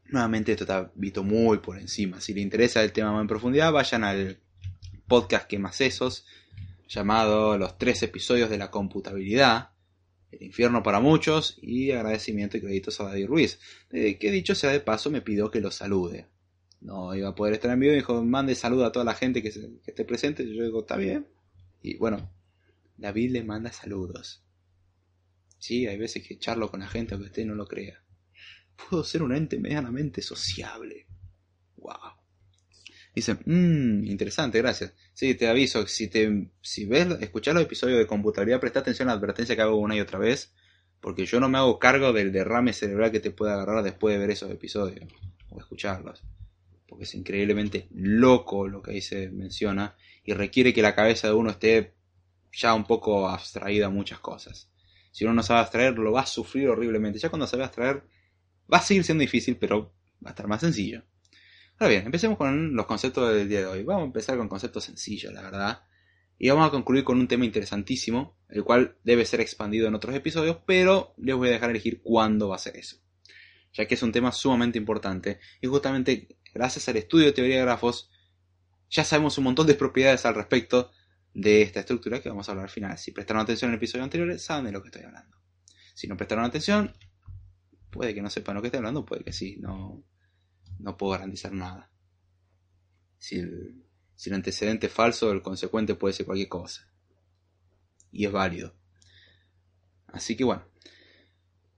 [0.06, 2.22] Nuevamente esto está visto muy por encima.
[2.22, 4.40] Si le interesa el tema más en profundidad, vayan al
[5.08, 6.26] podcast que más esos,
[6.88, 9.72] llamado Los tres episodios de la computabilidad,
[10.32, 13.60] el infierno para muchos y agradecimiento y créditos a David Ruiz,
[13.90, 16.28] que dicho sea de paso me pidió que lo salude.
[16.82, 19.42] No iba a poder estar en vivo y dijo, mande saludo a toda la gente
[19.42, 20.46] que, que esté presente.
[20.46, 21.28] Yo digo, está bien.
[21.82, 22.32] Y bueno,
[22.98, 24.44] David le manda saludos.
[25.58, 28.04] Sí, hay veces que charlo con la gente aunque usted no lo crea.
[28.76, 31.08] Puedo ser un ente medianamente sociable.
[31.78, 32.25] Wow.
[33.16, 34.94] Dice, mmm, interesante, gracias.
[35.14, 39.18] Sí, te aviso, si te si ves, los episodios de computabilidad, presta atención a la
[39.18, 40.54] advertencia que hago una y otra vez,
[41.00, 44.20] porque yo no me hago cargo del derrame cerebral que te puede agarrar después de
[44.20, 45.08] ver esos episodios
[45.50, 46.24] o escucharlos.
[46.88, 49.96] Porque es increíblemente loco lo que ahí se menciona
[50.26, 51.94] y requiere que la cabeza de uno esté
[52.52, 54.70] ya un poco abstraída a muchas cosas.
[55.12, 57.20] Si uno no sabe abstraer, lo va a sufrir horriblemente.
[57.20, 58.04] Ya cuando sabe abstraer,
[58.72, 59.94] va a seguir siendo difícil, pero
[60.24, 61.04] va a estar más sencillo.
[61.78, 63.84] Ahora bien, empecemos con los conceptos del día de hoy.
[63.84, 65.84] Vamos a empezar con conceptos sencillos, la verdad.
[66.38, 70.16] Y vamos a concluir con un tema interesantísimo, el cual debe ser expandido en otros
[70.16, 72.98] episodios, pero les voy a dejar elegir cuándo va a ser eso.
[73.74, 75.40] Ya que es un tema sumamente importante.
[75.62, 78.10] Y justamente gracias al estudio de teoría de grafos,
[78.90, 80.92] ya sabemos un montón de propiedades al respecto
[81.34, 82.98] de esta estructura que vamos a hablar al final.
[82.98, 85.38] Si prestaron atención en el episodio anterior, saben de lo que estoy hablando.
[85.94, 86.94] Si no prestaron atención,
[87.90, 89.58] puede que no sepan lo que estoy hablando, puede que sí.
[89.60, 90.04] No,
[90.80, 91.92] no puedo garantizar nada.
[93.18, 93.84] Si el,
[94.32, 96.88] antecedente es falso, el consecuente puede ser cualquier cosa.
[98.12, 98.76] Y es válido.
[100.08, 100.64] Así que bueno.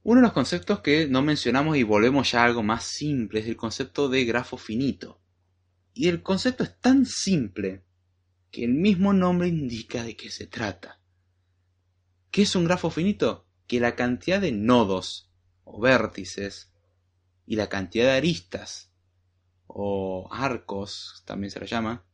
[0.04, 3.48] Uno de los conceptos que no mencionamos y volvemos ya a algo más simple es
[3.48, 5.22] el concepto de grafo finito.
[5.94, 7.84] Y el concepto es tan simple
[8.52, 11.02] que el mismo nombre indica de qué se trata.
[12.32, 13.48] ¿Qué es un grafo finito?
[13.68, 15.30] Que la cantidad de nodos
[15.64, 16.72] o vértices
[17.46, 18.87] y la cantidad de aristas
[19.68, 22.06] o arcos, también se le llama,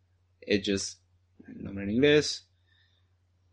[0.41, 1.01] edges,
[1.47, 2.49] el nombre en inglés,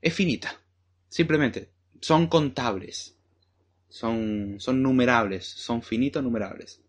[0.01, 0.61] es finita.
[1.09, 3.19] Simplemente, son contables,
[3.89, 6.83] son, son numerables, son finitos numerables.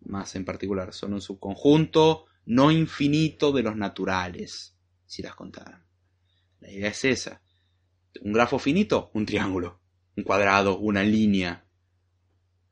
[0.00, 5.84] Más en particular, son un subconjunto no infinito de los naturales, si las contaran.
[6.60, 7.42] La idea es esa.
[8.20, 9.80] Un grafo finito, un triángulo,
[10.16, 11.63] un cuadrado, una línea,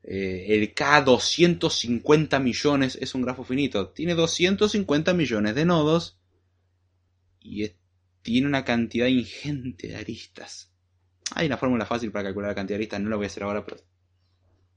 [0.03, 3.89] eh, el K250 millones es un grafo finito.
[3.89, 6.19] Tiene 250 millones de nodos
[7.39, 7.71] y
[8.21, 10.71] tiene una cantidad ingente de aristas.
[11.35, 13.43] Hay una fórmula fácil para calcular la cantidad de aristas, no la voy a hacer
[13.43, 13.77] ahora, pero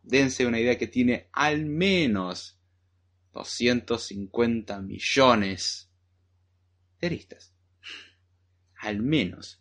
[0.03, 2.59] dense una idea que tiene al menos
[3.33, 5.91] 250 millones
[7.01, 7.53] de aristas.
[8.79, 9.61] Al menos.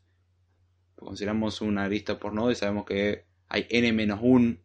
[0.95, 4.64] Consideramos una arista por nodo y sabemos que hay n-1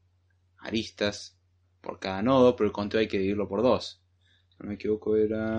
[0.61, 1.39] aristas
[1.81, 4.03] por cada nodo, pero el conteo hay que dividirlo por 2.
[4.49, 5.57] Si no me equivoco era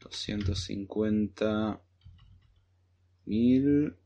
[0.00, 1.80] 250
[3.26, 3.96] mil,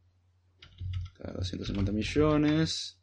[1.18, 3.00] 250 millones.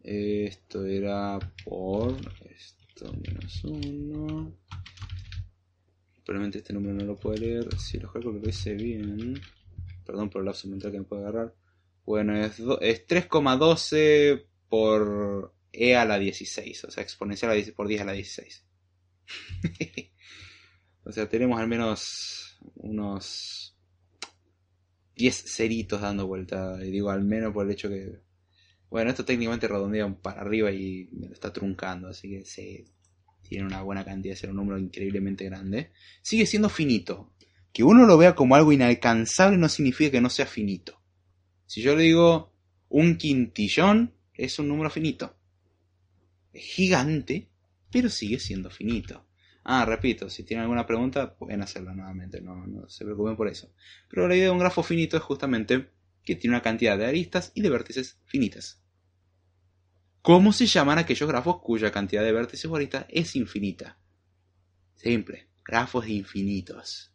[0.00, 2.16] Esto era por
[2.50, 4.58] esto menos 1.
[6.24, 7.68] Probablemente este número no lo puedo leer.
[7.78, 9.40] Si lo calculo lo hice bien.
[10.04, 11.54] Perdón por el lapso mental que me puede agarrar.
[12.04, 18.04] Bueno, es, es 3,12 por e a la 16, o sea, exponencial por 10 a
[18.06, 18.64] la 16.
[21.04, 23.76] o sea, tenemos al menos unos
[25.14, 26.78] 10 ceritos dando vuelta.
[26.82, 28.22] Y digo al menos por el hecho que...
[28.88, 32.86] Bueno, esto técnicamente redondea para arriba y me lo está truncando, así que se
[33.42, 35.92] tiene una buena cantidad ser un número increíblemente grande.
[36.22, 37.34] Sigue siendo finito.
[37.74, 40.98] Que uno lo vea como algo inalcanzable no significa que no sea finito.
[41.66, 42.54] Si yo le digo
[42.88, 44.14] un quintillón,
[44.44, 45.36] es un número finito.
[46.52, 47.48] Es gigante,
[47.90, 49.26] pero sigue siendo finito.
[49.64, 53.72] Ah, repito, si tienen alguna pregunta, pueden hacerla nuevamente, no, no se preocupen por eso.
[54.08, 55.90] Pero la idea de un grafo finito es justamente
[56.24, 58.80] que tiene una cantidad de aristas y de vértices finitas.
[60.20, 63.98] ¿Cómo se llaman aquellos grafos cuya cantidad de vértices o aristas es infinita?
[64.96, 67.12] Simple, grafos infinitos.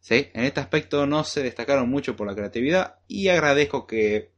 [0.00, 0.28] ¿Sí?
[0.32, 4.32] En este aspecto no se destacaron mucho por la creatividad y agradezco que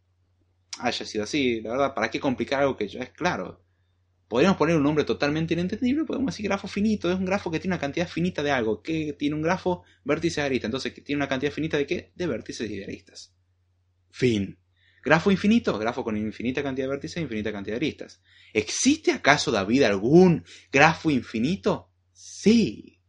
[0.83, 1.61] haya sido así.
[1.61, 3.64] La verdad, ¿para qué complicar algo que ya es claro?
[4.31, 7.74] Podríamos poner un nombre totalmente inentendible, podemos decir grafo finito, es un grafo que tiene
[7.74, 11.28] una cantidad finita de algo, que tiene un grafo vértice arista, entonces que tiene una
[11.28, 12.12] cantidad finita de qué?
[12.14, 13.35] De vértices y de aristas.
[14.11, 14.57] Fin.
[15.03, 18.22] Grafo infinito, grafo con infinita cantidad de vértices e infinita cantidad de aristas.
[18.53, 21.91] ¿Existe acaso, David, algún grafo infinito?
[22.12, 23.01] Sí.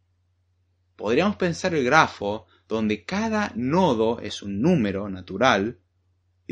[0.96, 5.78] Podríamos pensar el grafo donde cada nodo es un número natural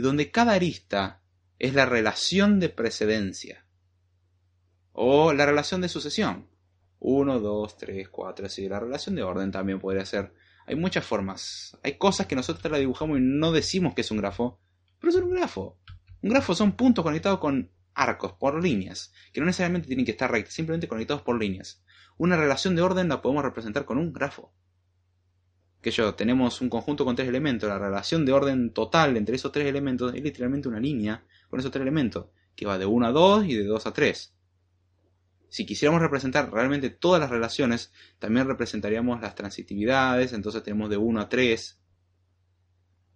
[0.00, 1.20] y donde cada arista
[1.58, 3.66] es la relación de precedencia
[4.92, 6.48] o la relación de sucesión.
[7.00, 8.66] 1, 2, 3, 4, así.
[8.66, 10.32] La relación de orden también podría ser.
[10.66, 11.76] Hay muchas formas.
[11.82, 14.58] Hay cosas que nosotros la dibujamos y no decimos que es un grafo,
[14.98, 15.78] pero es un grafo.
[16.22, 20.30] Un grafo son puntos conectados con arcos, por líneas, que no necesariamente tienen que estar
[20.30, 21.84] rectos, simplemente conectados por líneas.
[22.16, 24.54] Una relación de orden la podemos representar con un grafo.
[25.80, 29.50] Que yo, tenemos un conjunto con tres elementos, la relación de orden total entre esos
[29.50, 33.12] tres elementos es literalmente una línea con esos tres elementos, que va de 1 a
[33.12, 34.34] 2 y de 2 a 3.
[35.48, 41.20] Si quisiéramos representar realmente todas las relaciones, también representaríamos las transitividades, entonces tenemos de 1
[41.20, 41.80] a 3.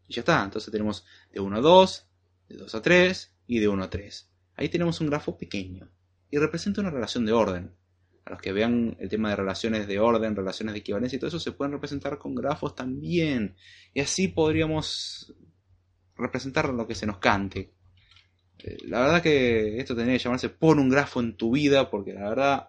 [0.09, 2.09] Y ya está, entonces tenemos de 1 a 2,
[2.49, 4.31] de 2 a 3 y de 1 a 3.
[4.57, 5.89] Ahí tenemos un grafo pequeño
[6.31, 7.77] y representa una relación de orden.
[8.25, 11.29] A los que vean el tema de relaciones de orden, relaciones de equivalencia y todo
[11.29, 13.57] eso, se pueden representar con grafos también.
[13.93, 15.35] Y así podríamos
[16.16, 17.72] representar lo que se nos cante.
[18.59, 22.14] Eh, la verdad que esto tendría que llamarse pon un grafo en tu vida, porque
[22.14, 22.68] la verdad,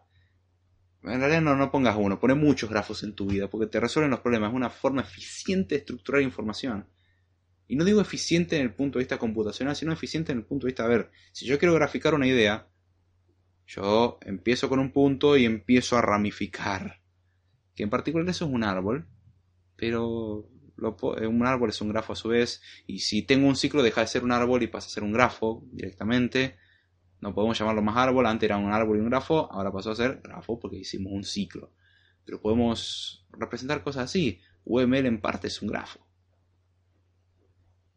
[1.03, 4.11] en realidad no, no pongas uno, pone muchos grafos en tu vida, porque te resuelven
[4.11, 4.49] los problemas.
[4.49, 6.87] Es una forma eficiente de estructurar información.
[7.67, 10.65] Y no digo eficiente en el punto de vista computacional, sino eficiente en el punto
[10.65, 12.67] de vista, a ver, si yo quiero graficar una idea,
[13.67, 17.01] yo empiezo con un punto y empiezo a ramificar.
[17.75, 19.07] Que en particular eso es un árbol,
[19.75, 20.47] pero
[21.17, 24.01] eh, un árbol es un grafo a su vez, y si tengo un ciclo deja
[24.01, 26.57] de ser un árbol y pasa a ser un grafo directamente.
[27.21, 29.95] No podemos llamarlo más árbol, antes era un árbol y un grafo, ahora pasó a
[29.95, 31.71] ser grafo porque hicimos un ciclo.
[32.23, 34.41] Pero podemos representar cosas así.
[34.65, 36.04] UML en parte es un grafo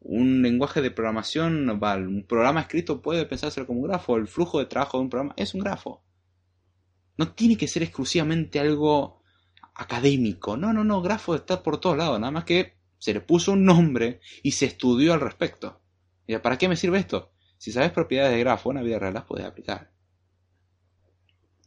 [0.01, 4.65] un lenguaje de programación, un programa escrito puede pensarse como un grafo, el flujo de
[4.65, 6.03] trabajo de un programa es un grafo.
[7.17, 9.21] No tiene que ser exclusivamente algo
[9.75, 13.53] académico, no, no, no, grafo está por todos lados, nada más que se le puso
[13.53, 15.81] un nombre y se estudió al respecto.
[16.43, 17.31] ¿para qué me sirve esto?
[17.57, 19.91] Si sabes propiedades de grafo, en la vida real las puedes aplicar.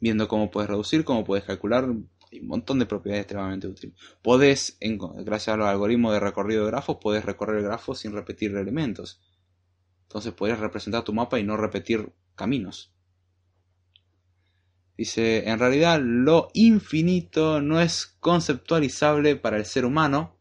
[0.00, 1.88] Viendo cómo puedes reducir, cómo puedes calcular,
[2.40, 3.96] un montón de propiedades extremadamente útiles.
[4.22, 8.56] Podés, gracias a los algoritmos de recorrido de grafos, podés recorrer el grafo sin repetir
[8.56, 9.20] elementos.
[10.04, 12.92] Entonces podés representar tu mapa y no repetir caminos.
[14.96, 20.36] Dice, en realidad lo infinito no es conceptualizable para el ser humano.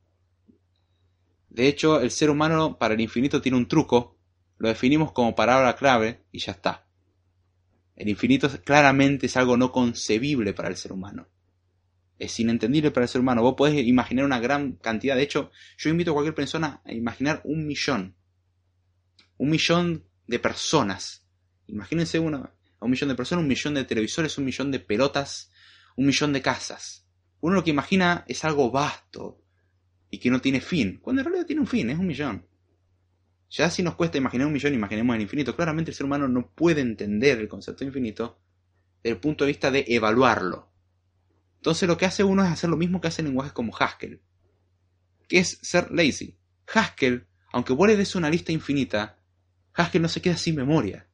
[1.49, 4.17] De hecho, el ser humano para el infinito tiene un truco.
[4.57, 6.85] Lo definimos como palabra clave y ya está.
[7.95, 11.27] El infinito claramente es algo no concebible para el ser humano
[12.21, 13.41] es inentendible para el ser humano.
[13.41, 15.15] Vos podés imaginar una gran cantidad.
[15.15, 18.15] De hecho, yo invito a cualquier persona a imaginar un millón.
[19.37, 21.25] Un millón de personas.
[21.65, 25.51] Imagínense una, un millón de personas, un millón de televisores, un millón de pelotas,
[25.95, 27.07] un millón de casas.
[27.39, 29.43] Uno lo que imagina es algo vasto
[30.11, 30.99] y que no tiene fin.
[31.01, 32.45] Cuando en realidad tiene un fin, es un millón.
[33.49, 35.55] Ya si nos cuesta imaginar un millón, imaginemos el infinito.
[35.55, 38.39] Claramente el ser humano no puede entender el concepto infinito
[39.01, 40.70] desde el punto de vista de evaluarlo.
[41.61, 44.19] Entonces lo que hace uno es hacer lo mismo que hacen lenguajes como Haskell,
[45.27, 46.35] que es ser lazy.
[46.73, 49.19] Haskell, aunque vos le una lista infinita,
[49.75, 51.07] Haskell no se queda sin memoria.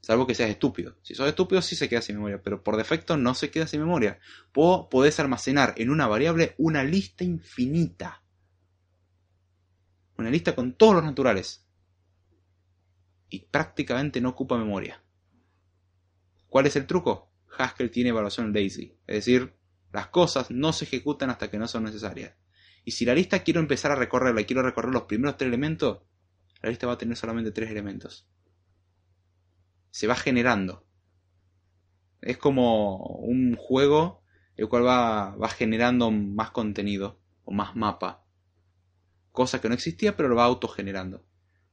[0.00, 0.96] Salvo que seas estúpido.
[1.02, 3.80] Si sos estúpido sí se queda sin memoria, pero por defecto no se queda sin
[3.80, 4.20] memoria.
[4.54, 8.22] Vos podés almacenar en una variable una lista infinita.
[10.16, 11.66] Una lista con todos los naturales.
[13.28, 15.02] Y prácticamente no ocupa memoria.
[16.48, 17.25] ¿Cuál es el truco?
[17.56, 19.54] Haskell tiene evaluación lazy, es decir,
[19.92, 22.34] las cosas no se ejecutan hasta que no son necesarias.
[22.84, 26.02] Y si la lista quiero empezar a recorrerla y quiero recorrer los primeros tres elementos,
[26.62, 28.28] la lista va a tener solamente tres elementos.
[29.90, 30.86] Se va generando.
[32.20, 34.22] Es como un juego
[34.56, 38.24] el cual va, va generando más contenido o más mapa.
[39.32, 41.26] Cosa que no existía pero lo va autogenerando.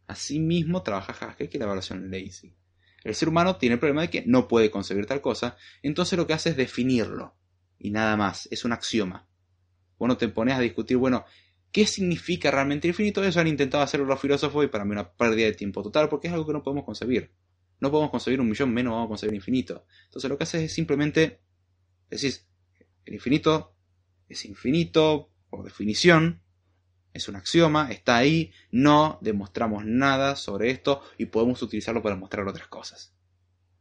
[0.07, 2.55] Así mismo trabaja Haskell que la evaluación lazy.
[3.03, 6.25] El ser humano tiene el problema de que no puede concebir tal cosa, entonces lo
[6.25, 7.35] que hace es definirlo.
[7.77, 9.27] Y nada más, es un axioma.
[9.97, 11.25] Bueno, te pones a discutir, bueno,
[11.71, 13.23] ¿qué significa realmente infinito?
[13.23, 16.27] Eso han intentado hacerlo los filósofos y para mí una pérdida de tiempo total, porque
[16.27, 17.31] es algo que no podemos concebir.
[17.79, 19.85] No podemos concebir un millón, menos vamos a concebir infinito.
[20.05, 21.41] Entonces lo que haces es simplemente
[22.09, 22.33] decir,
[23.05, 23.75] el infinito
[24.29, 26.41] es infinito por definición,
[27.13, 32.47] es un axioma, está ahí, no demostramos nada sobre esto y podemos utilizarlo para mostrar
[32.47, 33.13] otras cosas.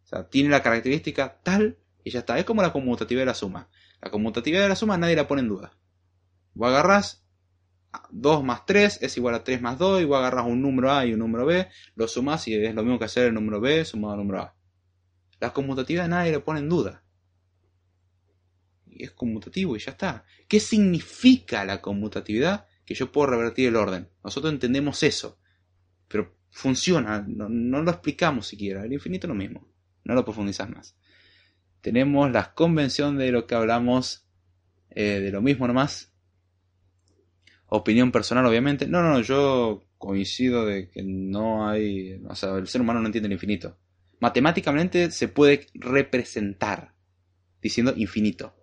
[0.04, 2.38] O sea, tiene la característica tal y ya está.
[2.38, 3.68] Es como la conmutatividad de la suma.
[4.02, 5.72] La conmutatividad de la suma nadie la pone en duda.
[6.54, 7.24] Vos agarrás
[8.10, 11.06] 2 más 3 es igual a 3 más 2 y vos agarrás un número A
[11.06, 13.84] y un número B, lo sumás y es lo mismo que hacer el número B
[13.84, 14.54] sumado al número A.
[15.40, 17.02] La conmutatividad nadie la pone en duda.
[18.86, 20.24] Y es conmutativo y ya está.
[20.46, 22.66] ¿Qué significa la conmutatividad?
[22.92, 24.08] Que yo puedo revertir el orden.
[24.22, 25.38] Nosotros entendemos eso,
[26.08, 27.48] pero funciona, no,
[27.82, 28.84] lo explicamos siquiera.
[28.84, 29.68] El infinito es lo mismo,
[30.04, 30.96] no lo profundizas más.
[31.80, 34.26] Tenemos la convención de lo que hablamos,
[34.90, 36.12] eh, de lo mismo nomás.
[37.66, 38.86] Opinión personal, obviamente.
[38.86, 43.26] No, no, yo coincido de que no hay, o sea, el ser humano no entiende
[43.28, 43.78] el infinito.
[44.20, 46.94] Matemáticamente se puede representar
[47.62, 48.54] diciendo infinito.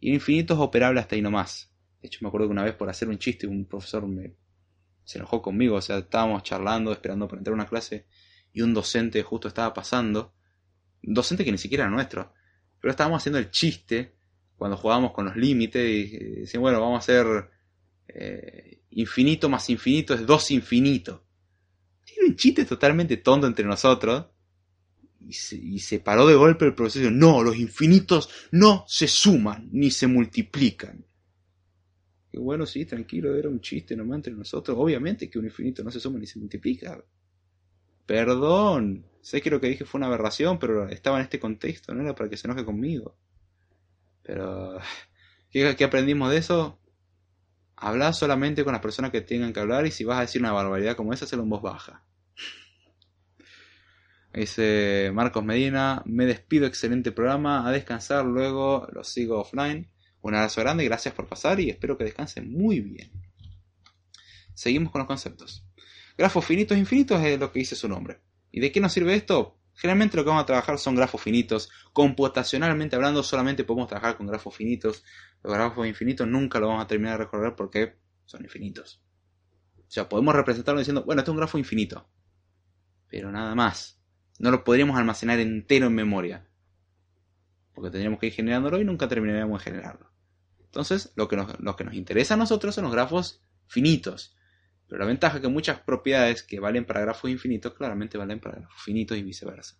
[0.00, 1.67] Y el infinito es operable hasta ahí nomás.
[2.00, 4.34] De hecho, me acuerdo que una vez por hacer un chiste, un profesor me,
[5.04, 5.76] se enojó conmigo.
[5.76, 8.06] O sea, estábamos charlando, esperando para entrar a una clase,
[8.52, 10.34] y un docente justo estaba pasando.
[11.02, 12.32] Docente que ni siquiera era nuestro.
[12.80, 14.14] Pero estábamos haciendo el chiste
[14.56, 17.50] cuando jugábamos con los límites y decían, bueno, vamos a hacer
[18.08, 21.20] eh, infinito más infinito es dos infinitos.
[22.04, 24.26] Tiene un chiste totalmente tonto entre nosotros.
[25.20, 29.68] Y se, y se paró de golpe el profesor no, los infinitos no se suman
[29.72, 31.04] ni se multiplican.
[32.30, 34.76] Que bueno, sí, tranquilo, era un chiste nomás entre nosotros.
[34.78, 37.02] Obviamente que un infinito no se suma ni se multiplica.
[38.06, 42.02] Perdón, sé que lo que dije fue una aberración, pero estaba en este contexto, no
[42.02, 43.16] era para que se enoje conmigo.
[44.22, 44.78] Pero,
[45.50, 46.78] ¿qué, qué aprendimos de eso?
[47.76, 50.52] Habla solamente con las personas que tengan que hablar y si vas a decir una
[50.52, 52.02] barbaridad como esa, hazlo en voz baja.
[54.32, 59.88] Dice Marcos Medina, me despido, excelente programa, a descansar, luego lo sigo offline.
[60.20, 63.10] Un abrazo grande, gracias por pasar y espero que descansen muy bien.
[64.54, 65.64] Seguimos con los conceptos.
[66.16, 68.20] Grafos finitos e infinitos es lo que dice su nombre.
[68.50, 69.56] ¿Y de qué nos sirve esto?
[69.74, 71.70] Generalmente lo que vamos a trabajar son grafos finitos.
[71.92, 75.04] Computacionalmente hablando, solamente podemos trabajar con grafos finitos.
[75.44, 79.00] Los grafos infinitos nunca lo vamos a terminar de recorrer porque son infinitos.
[79.76, 82.08] O sea, podemos representarlo diciendo, bueno, este es un grafo infinito.
[83.06, 84.02] Pero nada más.
[84.40, 86.47] No lo podríamos almacenar entero en memoria.
[87.78, 90.10] Porque tendríamos que ir generándolo y nunca terminaríamos de generarlo.
[90.64, 94.36] Entonces, lo que, nos, lo que nos interesa a nosotros son los grafos finitos.
[94.88, 98.56] Pero la ventaja es que muchas propiedades que valen para grafos infinitos claramente valen para
[98.56, 99.78] grafos finitos y viceversa.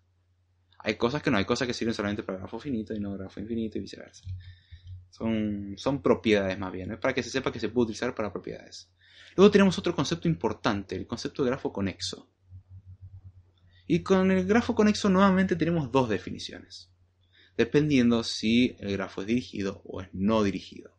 [0.78, 3.38] Hay cosas que no, hay cosas que sirven solamente para grafos finitos y no grafos
[3.38, 4.24] infinitos y viceversa.
[5.10, 8.32] Son, son propiedades más bien, es para que se sepa que se puede utilizar para
[8.32, 8.92] propiedades.
[9.34, 12.30] Luego tenemos otro concepto importante, el concepto de grafo conexo.
[13.86, 16.88] Y con el grafo conexo nuevamente tenemos dos definiciones,
[17.59, 20.97] dependiendo si el grafo es dirigido o es no dirigido.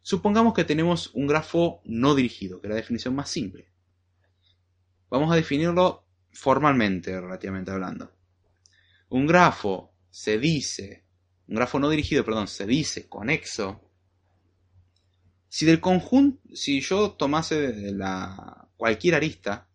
[0.00, 3.68] Supongamos que tenemos un grafo no dirigido, que es la definición más simple.
[5.10, 8.12] Vamos a definirlo formalmente, relativamente hablando.
[9.10, 11.04] Un grafo se dice
[11.48, 13.80] un grafo no dirigido, perdón, se dice conexo,
[15.48, 19.68] si del conjunto, si yo tomase la cualquier arista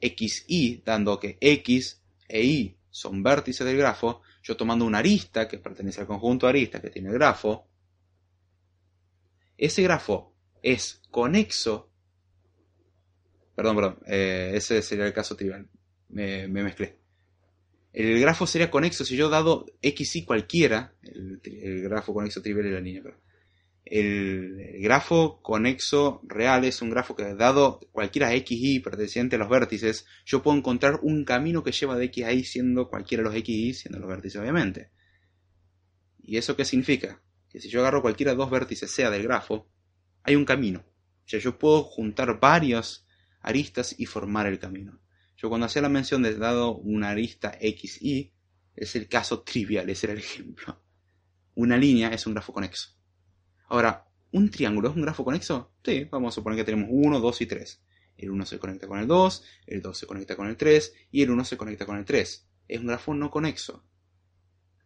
[0.00, 5.46] x y, dando que x e y son vértices del grafo, yo tomando una arista
[5.46, 7.68] que pertenece al conjunto arista que tiene el grafo,
[9.58, 11.92] ese grafo es conexo,
[13.54, 15.68] perdón, perdón, eh, ese sería el caso trivial,
[16.08, 16.96] me mezclé.
[17.92, 22.70] El grafo sería conexo si yo dado x y cualquiera, el, grafo conexo trivial y
[22.70, 23.20] la línea, pero
[23.90, 29.48] el, grafo conexo real es un grafo que dado cualquiera x y perteneciente a los
[29.48, 33.28] vértices, yo puedo encontrar un camino que lleva de x a y siendo cualquiera de
[33.28, 34.90] los x y siendo los vértices obviamente.
[36.18, 37.22] ¿Y eso qué significa?
[37.48, 39.70] Que si yo agarro cualquiera de dos vértices sea del grafo,
[40.22, 40.80] hay un camino.
[40.80, 43.06] O sea, yo puedo juntar varias
[43.40, 45.00] aristas y formar el camino.
[45.36, 48.32] Yo cuando hacía la mención de dado una arista XY,
[48.74, 50.82] es el caso trivial, ese era el ejemplo.
[51.54, 52.97] Una línea es un grafo conexo.
[53.68, 55.72] Ahora, ¿un triángulo es un grafo conexo?
[55.84, 57.82] Sí, vamos a suponer que tenemos 1, 2 y 3.
[58.16, 61.22] El 1 se conecta con el 2, el 2 se conecta con el 3 y
[61.22, 62.48] el 1 se conecta con el 3.
[62.66, 63.84] Es un grafo no conexo.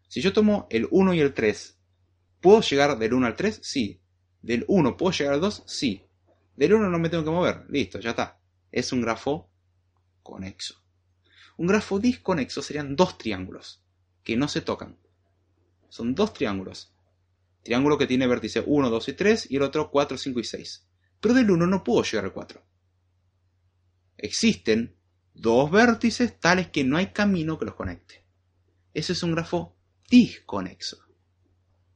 [0.09, 1.79] Si yo tomo el 1 y el 3,
[2.41, 3.61] ¿puedo llegar del 1 al 3?
[3.63, 4.03] Sí.
[4.43, 5.63] ¿Del 1 puedo llegar al 2?
[5.67, 6.05] Sí.
[6.57, 7.65] Del 1 no me tengo que mover.
[7.71, 8.39] Listo, ya está.
[8.71, 9.49] Es un grafo
[10.23, 10.83] conexo.
[11.57, 13.83] Un grafo disconexo serían dos triángulos
[14.25, 14.99] que no se tocan.
[15.89, 16.92] Son dos triángulos.
[17.63, 20.87] Triángulo que tiene vértice 1, 2 y 3 y el otro 4, 5 y 6.
[21.21, 22.63] Pero del 1 no puedo llegar al 4.
[24.19, 24.97] Existen
[25.35, 28.25] dos vértices tales que no hay camino que los conecte.
[28.95, 29.77] Ese es un grafo
[30.11, 30.99] disconexo.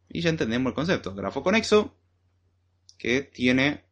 [0.08, 1.14] Y ya entendemos el concepto.
[1.14, 1.98] Grafo conexo
[2.96, 3.84] que tiene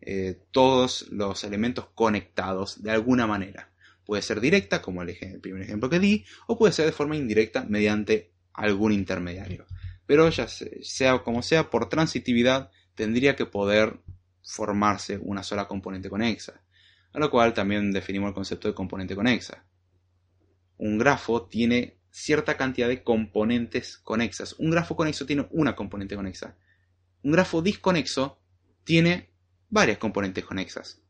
[0.00, 3.72] eh, todos los elementos conectados de alguna manera.
[4.04, 7.64] Puede ser directa, como el, primer ejemplo que di, o puede ser de forma indirecta
[7.68, 9.66] mediante algún intermediario.
[10.10, 14.00] Pero ya sea como sea, por transitividad tendría que poder
[14.42, 16.64] formarse una sola componente conexa,
[17.12, 19.64] a lo cual también definimos el concepto de componente conexa.
[20.78, 24.56] Un grafo tiene cierta cantidad de componentes conexas.
[24.58, 26.56] Un grafo conexo tiene una componente conexa.
[27.22, 28.40] Un grafo disconexo
[28.82, 29.30] tiene
[29.68, 31.00] varias componentes conexas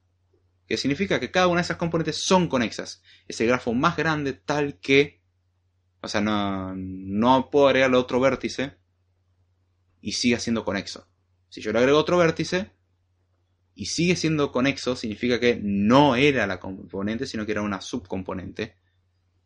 [0.67, 3.03] que significa que cada una de esas componentes son conexas.
[3.27, 5.23] Es el grafo más grande tal que,
[6.03, 8.79] o sea, no, no puedo agregarle otro vértice
[10.01, 11.07] y siga siendo conexo.
[11.49, 12.71] Si yo le agrego otro vértice
[13.75, 18.77] y sigue siendo conexo, significa que no era la componente, sino que era una subcomponente.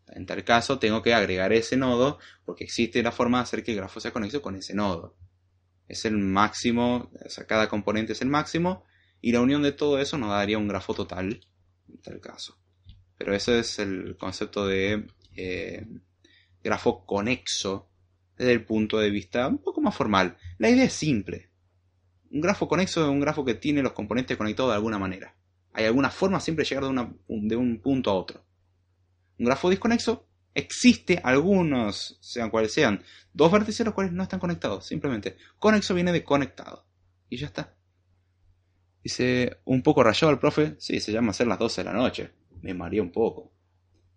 [0.08, 3.72] En tal caso, tengo que agregar ese nodo porque existe la forma de hacer que
[3.72, 5.16] el grafo sea conexo con ese nodo.
[5.88, 8.84] Es el máximo, o sea, cada componente es el máximo
[9.20, 11.40] y la unión de todo eso nos daría un grafo total,
[11.88, 12.58] en tal caso.
[13.16, 15.06] Pero ese es el concepto de
[15.36, 15.86] eh,
[16.62, 17.88] grafo conexo
[18.36, 20.36] desde el punto de vista un poco más formal.
[20.58, 21.50] La idea es simple.
[22.30, 25.36] Un grafo conexo es un grafo que tiene los componentes conectados de alguna manera.
[25.72, 28.44] Hay alguna forma siempre de llegar de, un punto a otro.
[29.38, 33.02] Un grafo desconexo existe algunos, sean cuales sean,
[33.32, 35.36] dos vértices los cuales no están conectados, simplemente.
[35.58, 36.86] Conexo viene de conectado.
[37.28, 37.76] Y ya está.
[39.02, 40.76] Dice, un poco rayado el profe.
[40.78, 42.30] Sí, se llama hacer las 12 de la noche.
[42.62, 43.52] Me mareé un poco.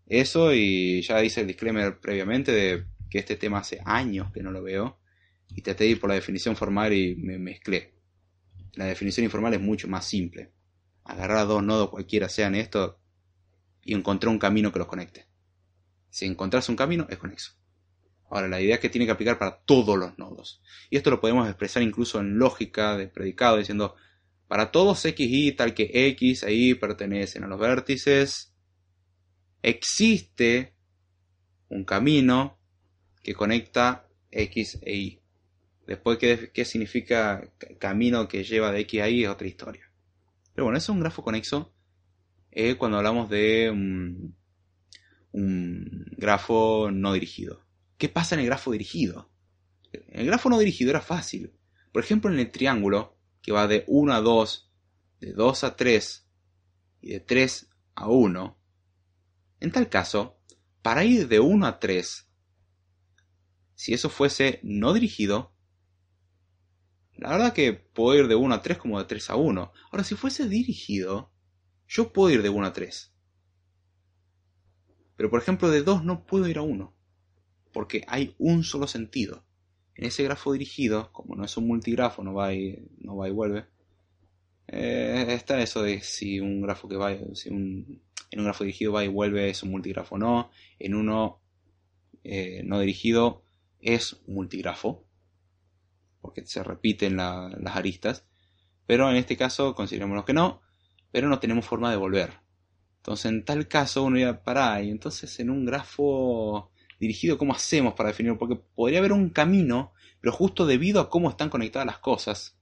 [0.06, 4.51] Eso y ya dice el disclaimer previamente de que este tema hace años que no
[4.51, 4.99] lo veo.
[5.49, 7.93] Y traté de ir por la definición formal y me mezclé.
[8.73, 10.51] La definición informal es mucho más simple.
[11.03, 12.99] Agarrar dos nodos cualquiera sean esto
[13.84, 15.27] y encontrar un camino que los conecte.
[16.09, 17.53] Si encontrás un camino, es conexo.
[18.29, 20.61] Ahora, la idea es que tiene que aplicar para todos los nodos.
[20.89, 23.95] Y esto lo podemos expresar incluso en lógica de predicado, diciendo,
[24.47, 28.53] para todos x, y tal que x e y pertenecen a los vértices,
[29.61, 30.75] existe
[31.69, 32.59] un camino
[33.27, 35.21] que conecta x e y.
[35.85, 39.25] Después, ¿qué, significa camino que lleva de X a Y?
[39.25, 39.91] Es otra historia.
[40.53, 41.73] Pero bueno, eso es un grafo conexo
[42.77, 44.33] cuando hablamos de un,
[46.15, 47.65] grafo no dirigido.
[47.97, 49.29] ¿Qué pasa en el grafo dirigido?
[49.91, 51.51] En el grafo no dirigido era fácil.
[51.91, 54.71] Por ejemplo, en el triángulo, que va de 1 a 2,
[55.19, 56.27] de 2 a 3
[57.01, 58.57] y de 3 a 1,
[59.59, 60.39] en tal caso,
[60.81, 62.26] para ir de 1 a 3,
[63.77, 65.53] si eso fuese no dirigido,
[67.15, 69.71] la verdad que puedo ir de 1 a 3 como de 3 a 1.
[69.91, 71.31] Ahora, si fuese dirigido,
[71.87, 73.13] yo puedo ir de 1 a 3.
[75.15, 76.91] Pero por ejemplo, de 2 no puedo ir a 1.
[77.71, 79.45] Porque hay un solo sentido.
[79.93, 83.31] En ese grafo dirigido, como no es un multigrafo, no va y, no va y
[83.31, 83.67] vuelve,
[84.67, 88.01] eh, está eso de si un grafo que va, si un,
[88.31, 90.49] en un grafo dirigido va y vuelve es un multigrafo o no.
[90.79, 91.41] En uno
[92.23, 93.47] eh, no dirigido
[93.81, 95.07] es multigrafo
[96.21, 98.25] porque se repiten las aristas,
[98.85, 100.61] pero en este caso consideremos que no,
[101.11, 102.41] pero no tenemos forma de volver.
[102.97, 107.93] Entonces en tal caso uno iba para y entonces en un grafo dirigido, ¿cómo hacemos
[107.93, 108.37] para definirlo?
[108.37, 112.59] Porque podría haber un camino, pero justo debido a cómo están conectadas las cosas,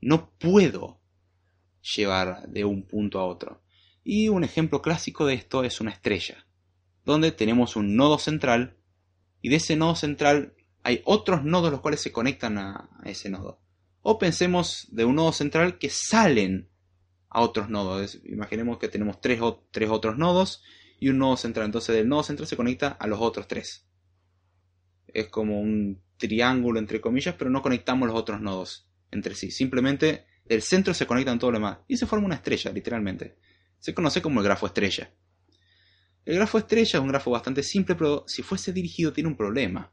[0.00, 1.00] no puedo
[1.94, 3.62] llevar de un punto a otro.
[4.02, 6.46] Y un ejemplo clásico de esto es una estrella,
[7.04, 8.76] donde tenemos un nodo central
[9.46, 13.60] y de ese nodo central hay otros nodos los cuales se conectan a, ese nodo.
[14.02, 16.68] O pensemos de un nodo central que salen
[17.28, 18.18] a otros nodos.
[18.24, 19.38] Imaginemos que tenemos tres,
[19.70, 20.64] tres otros nodos
[20.98, 21.66] y un nodo central.
[21.66, 23.86] Entonces del nodo central se conecta a los otros tres.
[25.06, 29.52] Es como un triángulo entre comillas, pero no conectamos los otros nodos entre sí.
[29.52, 31.78] Simplemente del centro se conectan todo lo demás.
[31.86, 33.36] Y se forma una estrella, literalmente.
[33.78, 35.14] Se conoce como el grafo estrella.
[36.26, 39.92] El grafo estrella es un grafo bastante simple, pero si fuese dirigido tiene un problema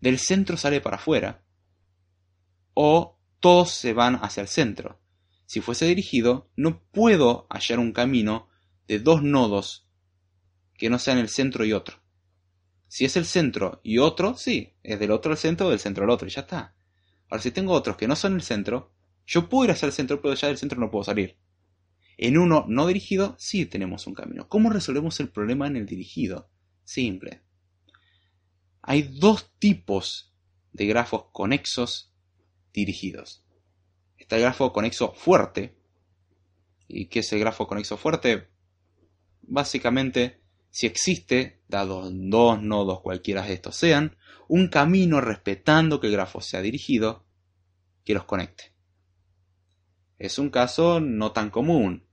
[0.00, 1.44] del centro sale para afuera,
[2.74, 5.00] o todos se van hacia el centro.
[5.46, 8.48] Si fuese dirigido, no puedo hallar un camino
[8.86, 9.86] de dos nodos
[10.78, 11.96] que no sean el centro y otro.
[12.88, 16.04] Si es el centro y otro, sí, es del otro al centro o del centro
[16.04, 16.74] al otro, y ya está.
[17.28, 18.92] Ahora, si tengo otros que no son el centro,
[19.26, 21.36] yo puedo ir hacia el centro, pero ya del centro no puedo salir.
[22.22, 24.46] En uno no dirigido, sí tenemos un camino.
[24.46, 26.50] ¿Cómo resolvemos el problema en el dirigido?
[26.84, 27.40] Simple.
[28.82, 30.30] Hay dos tipos
[30.70, 32.12] de grafos conexos
[32.74, 33.42] dirigidos.
[34.18, 35.78] Está el grafo conexo fuerte.
[36.88, 38.48] ¿Y qué es el grafo conexo fuerte?
[39.40, 46.12] Básicamente, si existe, dado dos nodos cualquiera de estos sean, un camino respetando que el
[46.12, 47.24] grafo sea dirigido
[48.04, 48.74] que los conecte.
[50.18, 52.09] Es un caso no tan común.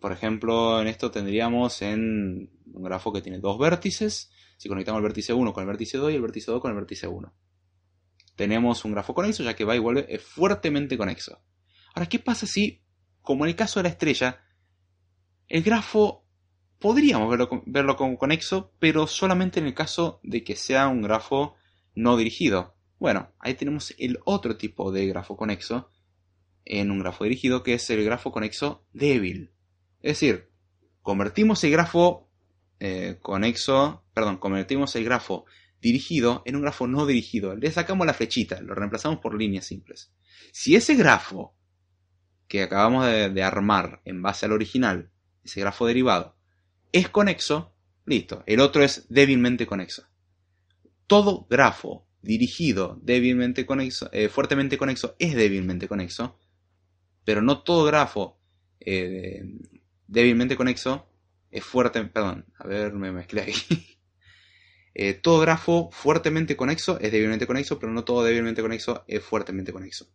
[0.00, 5.04] Por ejemplo, en esto tendríamos en un grafo que tiene dos vértices si conectamos el
[5.04, 7.34] vértice 1 con el vértice 2 y el vértice 2 con el vértice 1.
[8.36, 11.42] Tenemos un grafo conexo, ya que va y vuelve, es fuertemente conexo.
[11.94, 12.82] Ahora, ¿qué pasa si,
[13.22, 14.42] como en el caso de la estrella,
[15.48, 16.26] el grafo
[16.78, 21.54] podríamos verlo, verlo como conexo, pero solamente en el caso de que sea un grafo
[21.94, 22.76] no dirigido?
[22.98, 25.90] Bueno, ahí tenemos el otro tipo de grafo conexo
[26.64, 29.52] en un grafo dirigido, que es el grafo conexo débil.
[30.06, 30.48] Es decir,
[31.02, 32.30] convertimos el grafo
[32.78, 35.46] eh, conexo, perdón, convertimos el grafo
[35.80, 37.56] dirigido en un grafo no dirigido.
[37.56, 40.12] Le sacamos la flechita, lo reemplazamos por líneas simples.
[40.52, 41.56] Si ese grafo
[42.46, 45.10] que acabamos de, armar en base al original,
[45.42, 46.36] ese grafo derivado,
[46.92, 47.74] es conexo,
[48.04, 48.44] listo.
[48.46, 50.06] El otro es débilmente conexo.
[51.08, 56.38] Todo grafo dirigido débilmente conexo, eh, fuertemente conexo es débilmente conexo,
[57.24, 58.38] pero no todo grafo
[58.78, 59.42] eh,
[60.06, 61.08] débilmente conexo
[61.50, 63.92] es fuerte, perdón, a ver, me mezclé aquí.
[64.98, 69.70] Eh, todo grafo fuertemente conexo es débilmente conexo, pero no todo débilmente conexo es fuertemente
[69.70, 70.08] conexo.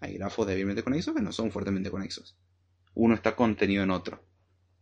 [0.00, 2.34] Hay grafos débilmente conexos que no son fuertemente conexos.
[2.94, 4.24] Uno está contenido en otro.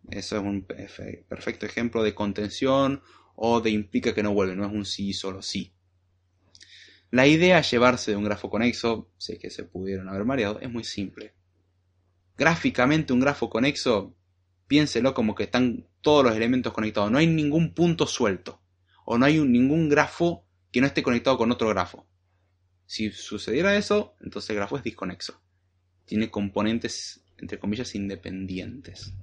[0.08, 3.02] Eso es un perfecto ejemplo de contención
[3.34, 5.72] o de implica que no vuelve, no es un sí solo sí.
[7.10, 10.70] La idea de llevarse de un grafo conexo, sé que se pudieron haber mareado, es
[10.70, 11.34] muy simple.
[12.36, 14.16] Gráficamente un grafo conexo,
[14.74, 18.60] piénselo como que están todos los elementos conectados, no hay ningún punto suelto
[19.04, 22.08] o no hay ningún grafo que no esté conectado con otro grafo.
[22.84, 25.40] Si sucediera eso, entonces el grafo es disconexo.
[26.04, 29.14] Tiene componentes, entre comillas, independientes.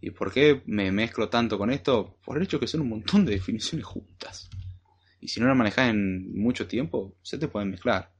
[0.00, 2.20] ¿Y por qué me mezclo tanto con esto?
[2.24, 4.48] Por el hecho que son un montón de definiciones juntas.
[5.20, 8.12] Y si no las manejas en mucho tiempo, se te pueden mezclar.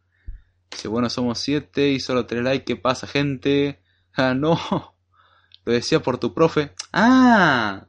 [0.72, 2.64] Dice, bueno, somos siete y solo tres likes.
[2.64, 3.80] ¿Qué pasa, gente?
[4.12, 4.58] Ah, no.
[5.64, 6.72] Lo decía por tu profe.
[6.92, 7.86] Ah,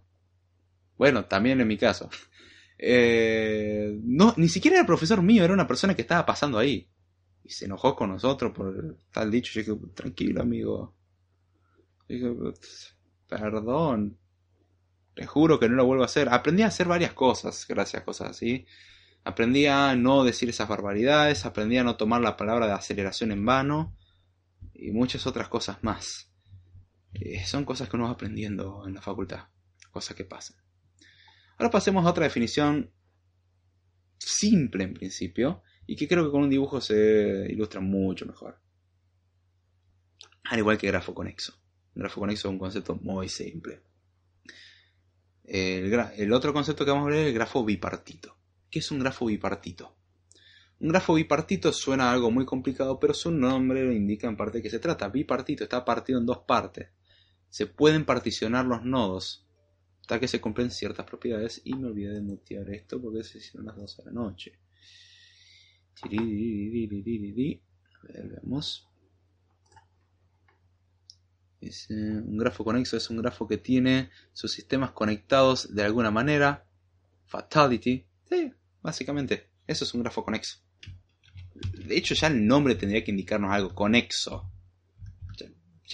[0.97, 2.09] bueno, también en mi caso.
[2.77, 6.89] Eh, no, ni siquiera era el profesor mío, era una persona que estaba pasando ahí.
[7.43, 9.53] Y se enojó con nosotros por tal dicho.
[9.53, 10.95] Yo dije, tranquilo, amigo.
[13.27, 14.17] Perdón.
[15.13, 16.29] Te juro que no lo vuelvo a hacer.
[16.29, 18.65] Aprendí a hacer varias cosas gracias a cosas así.
[19.23, 21.45] Aprendí a no decir esas barbaridades.
[21.45, 23.95] Aprendí a no tomar la palabra de aceleración en vano.
[24.73, 26.32] Y muchas otras cosas más.
[27.13, 29.47] Eh, son cosas que uno va aprendiendo en la facultad.
[29.91, 30.57] Cosas que pasan.
[31.57, 32.91] Ahora pasemos a otra definición
[34.17, 38.59] simple en principio y que creo que con un dibujo se ilustra mucho mejor.
[40.45, 41.53] Al igual que grafo conexo.
[41.95, 43.81] grafo conexo es un concepto muy simple.
[45.45, 48.37] El, otro concepto que vamos a ver es el grafo bipartito.
[48.69, 49.95] ¿Qué es un grafo bipartito?
[50.79, 54.63] Un grafo bipartito suena algo muy complicado, pero su nombre lo indica en parte de
[54.63, 55.09] qué se trata.
[55.09, 56.89] Bipartito está partido en dos partes.
[57.53, 59.45] Se pueden particionar los nodos
[60.01, 63.67] hasta que se cumplen ciertas propiedades y me olvidé de mutear esto porque se hicieron
[63.67, 64.59] las 12 de la noche.
[68.01, 68.89] A ver, veamos.
[71.91, 76.65] un grafo conexo es un grafo que tiene sus sistemas conectados de alguna manera.
[77.27, 78.03] Fatality.
[78.27, 78.51] Sí,
[78.81, 79.51] básicamente.
[79.67, 80.57] Eso es un grafo conexo.
[81.85, 83.75] De hecho, ya el nombre tendría que indicarnos algo.
[83.75, 84.52] Conexo.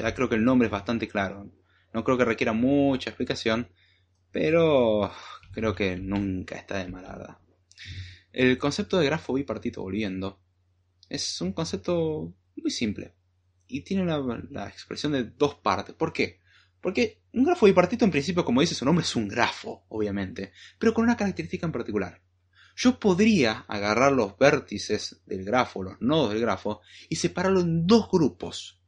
[0.03, 1.49] Ya creo que el nombre es bastante claro.
[1.93, 3.67] No creo que requiera mucha explicación
[4.31, 5.11] pero
[5.51, 7.39] creo que nunca está de malada.
[8.31, 10.39] El concepto de grafo bipartito volviendo
[11.09, 13.15] es un concepto muy simple
[13.67, 15.95] y tiene la, expresión de dos partes.
[15.95, 16.39] ¿Por qué?
[16.81, 20.93] Porque un grafo bipartito en principio, como dice su nombre, es un grafo, obviamente, pero
[20.93, 22.21] con una característica en particular.
[22.75, 28.09] Yo podría agarrar los vértices del grafo, los nodos del grafo, y separarlo en dos
[28.09, 28.78] grupos.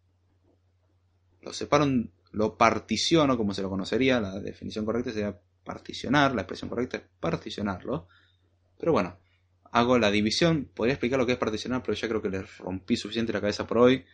[1.42, 6.42] Lo separo en lo particiono, como se lo conocería, la definición correcta sería particionar, la
[6.42, 8.08] expresión correcta es particionarlo.
[8.78, 9.18] Pero bueno,
[9.72, 12.96] hago la división, podría explicar lo que es particionar, pero ya creo que les rompí
[12.96, 14.06] suficiente la cabeza por hoy.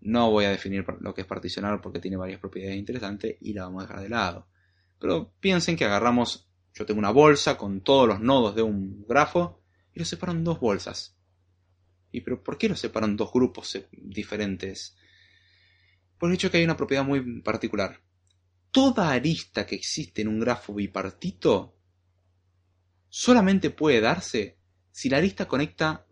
[0.00, 3.64] No voy a definir lo que es particionar porque tiene varias propiedades interesantes y la
[3.64, 4.48] vamos a dejar de lado.
[4.98, 9.62] Pero piensen que agarramos, yo tengo una bolsa con todos los nodos de un grafo
[9.92, 11.16] y los separo en dos bolsas.
[12.10, 14.96] ¿Y pero por qué los separo en dos grupos diferentes?
[16.18, 18.00] Por el hecho que hay una propiedad muy particular.
[18.70, 21.76] Toda arista que existe en un grafo bipartito
[23.08, 24.58] solamente puede darse
[24.90, 26.06] si la arista conecta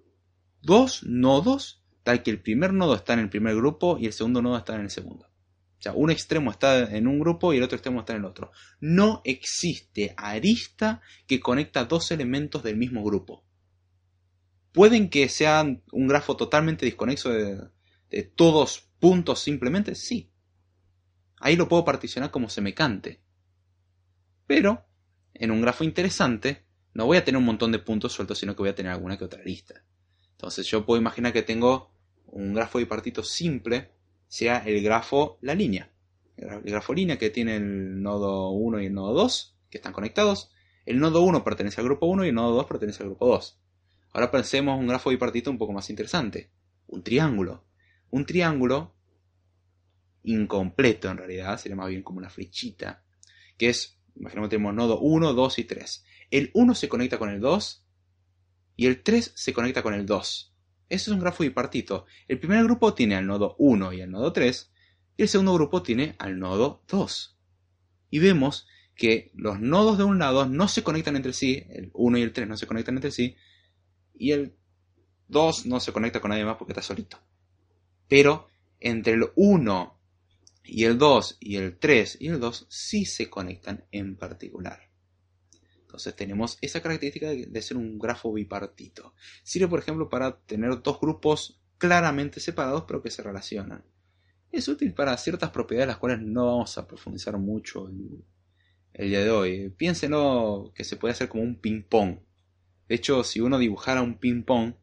[0.60, 4.43] dos nodos, tal que el primer nodo está en el primer grupo y el segundo
[4.43, 5.26] nodo está en el segundo.
[5.26, 8.24] O sea, un extremo está en un grupo y el otro extremo está en el
[8.24, 8.51] otro.
[8.81, 13.44] No existe arista que conecta dos elementos del mismo grupo.
[14.72, 17.68] Pueden que sean un grafo totalmente desconexo de,
[18.10, 20.31] de todos puntos simplemente, sí.
[21.36, 23.20] Ahí lo puedo particionar como se me cante.
[24.47, 24.86] Pero,
[25.35, 26.64] en un grafo interesante,
[26.94, 29.18] no voy a tener un montón de puntos sueltos, sino que voy a tener alguna
[29.18, 29.85] que otra lista.
[30.31, 31.93] Entonces yo puedo imaginar que tengo
[32.28, 33.90] un grafo bipartito simple,
[34.26, 35.93] sea el grafo, la línea.
[36.39, 40.51] El grafo línea que tiene el nodo 1 y el nodo 2, que están conectados.
[40.86, 43.60] El nodo 1 pertenece al grupo 1 y el nodo 2 pertenece al grupo 2.
[44.14, 46.51] Ahora pensemos un grafo bipartito un poco más interesante.
[46.86, 47.64] Un triángulo.
[48.15, 48.95] Un triángulo
[50.23, 53.03] incompleto en realidad, sería más bien como una flechita,
[53.59, 56.05] que es, imaginemos que tenemos nodo 1, 2 y 3.
[56.31, 57.85] El 1 se conecta con el 2
[58.77, 60.55] y el 3 se conecta con el 2.
[60.89, 62.07] Eso es un grafo bipartito.
[62.28, 64.73] El primer grupo tiene al nodo 1 y al nodo 3,
[65.16, 67.36] y el segundo grupo tiene al nodo 2.
[68.11, 72.19] Y vemos que los nodos de un lado no se conectan entre sí, el 1
[72.19, 73.35] y el 3 no se conectan entre sí,
[74.15, 74.55] y el
[75.27, 77.19] 2 no se conecta con nadie más porque está solito.
[78.09, 78.48] Pero
[78.81, 80.01] entre el 1
[80.64, 84.90] y el 2 y el 3 y el 2 sí se conectan en particular.
[85.81, 89.14] Entonces tenemos esa característica de ser un grafo bipartito.
[89.43, 93.85] Sirve, por ejemplo, para tener dos grupos claramente separados pero que se relacionan.
[94.51, 98.24] Es útil para ciertas propiedades las cuales no vamos a profundizar mucho el,
[98.93, 99.70] el día de hoy.
[99.70, 102.18] Piénsenlo que se puede hacer como un ping-pong.
[102.89, 104.74] De hecho, si uno dibujara un ping-pong,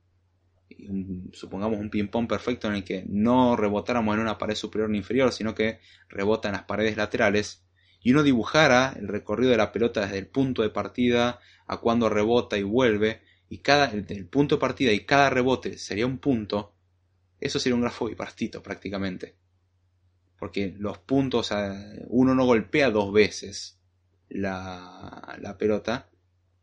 [1.34, 5.32] supongamos un ping-pong perfecto en el que no rebotáramos en una pared superior ni inferior,
[5.32, 5.80] sino que
[6.10, 7.64] rebota en las paredes laterales,
[8.02, 12.10] y uno dibujara el recorrido de la pelota desde el punto de partida a cuando
[12.10, 16.74] rebota y vuelve, y cada el, punto de partida y cada rebote sería un punto,
[17.40, 19.36] eso sería un grafo bipartito prácticamente.
[20.40, 21.54] Porque los puntos,
[22.08, 23.80] uno no golpea dos veces
[24.30, 26.10] la, la pelota,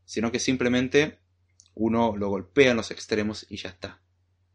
[0.04, 1.18] sino que simplemente
[1.78, 4.02] uno lo golpea en los extremos y ya está.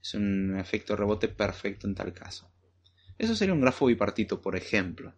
[0.02, 2.52] Es un efecto rebote perfecto en tal caso.
[3.18, 5.16] Eso sería un grafo bipartito, por ejemplo.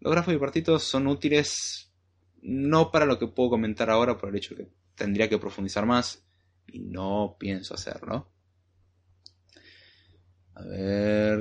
[0.00, 1.90] Los grafos bipartitos son útiles
[2.42, 6.26] no para lo que puedo comentar ahora por el hecho que tendría que profundizar más
[6.66, 8.30] y no pienso hacerlo.
[10.54, 11.40] A ver,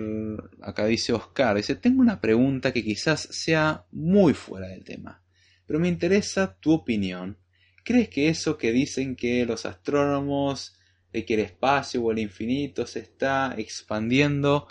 [0.62, 5.22] acá dice Oscar, dice, tengo una pregunta que quizás sea muy fuera del tema,
[5.68, 7.38] pero me interesa tu opinión.
[7.84, 10.76] ¿Crees que eso que dicen que los astrónomos
[11.12, 14.68] de que el espacio o el infinito se está expandiendo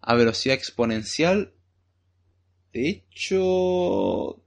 [0.00, 1.54] a velocidad exponencial
[2.72, 4.42] de hecho,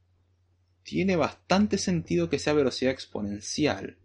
[0.84, 3.98] tiene bastante sentido que sea velocidad exponencial.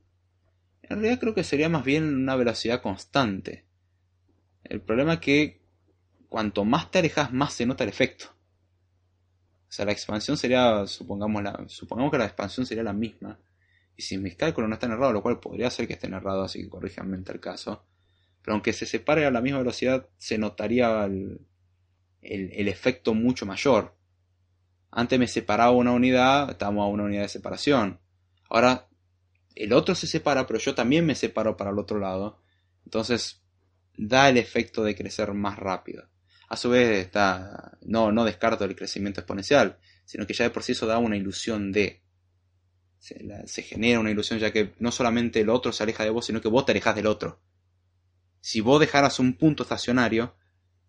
[0.82, 3.66] En realidad creo que sería más bien una velocidad constante.
[4.64, 5.60] El problema es que
[6.28, 8.26] cuanto más te alejas, más se nota el efecto.
[9.68, 13.38] O sea, la expansión sería, supongamos, la, supongamos que la expansión sería la misma.
[13.96, 16.62] Y si mis cálculos no están errados, lo cual podría ser que estén errados, así
[16.62, 17.84] que corríjanme en tal caso.
[18.42, 23.96] Pero aunque se separe a la misma velocidad, se notaría el efecto mucho mayor.
[24.90, 28.00] Antes me separaba una unidad, estamos a una unidad de separación.
[28.48, 28.88] Ahora
[29.54, 32.40] el otro se separa, pero yo también me separo para el otro lado.
[32.84, 33.42] Entonces
[33.96, 36.08] da el efecto de crecer más rápido.
[36.48, 40.62] A su vez está, no, no descarto el crecimiento exponencial, sino que ya de por
[40.62, 42.02] sí eso da una ilusión de.
[43.46, 46.40] Se, genera una ilusión ya que no solamente el otro se aleja de vos, sino
[46.40, 47.40] que vos te alejas del otro.
[48.40, 50.34] Si vos dejaras un punto estacionario,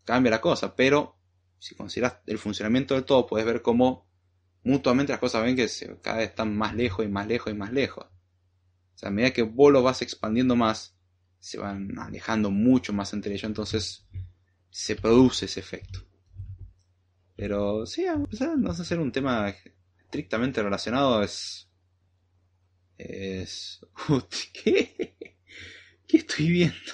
[0.04, 1.16] cambia la cosa, pero
[1.60, 4.08] si consideras el funcionamiento del todo, puedes ver cómo
[4.64, 5.68] mutuamente las cosas ven que
[6.02, 8.06] cada vez están más lejos y más lejos y más lejos.
[8.06, 10.98] O sea, a medida que vos lo vas expandiendo más,
[11.40, 14.08] se van alejando mucho más entre ellos, entonces
[14.72, 16.00] se produce ese efecto.
[17.36, 19.54] Pero sí, a pesar no ser un tema
[20.00, 21.67] estrictamente relacionado, es.
[22.98, 23.80] Es.
[24.54, 25.16] ¿Qué?
[26.08, 26.94] ¿Qué estoy viendo?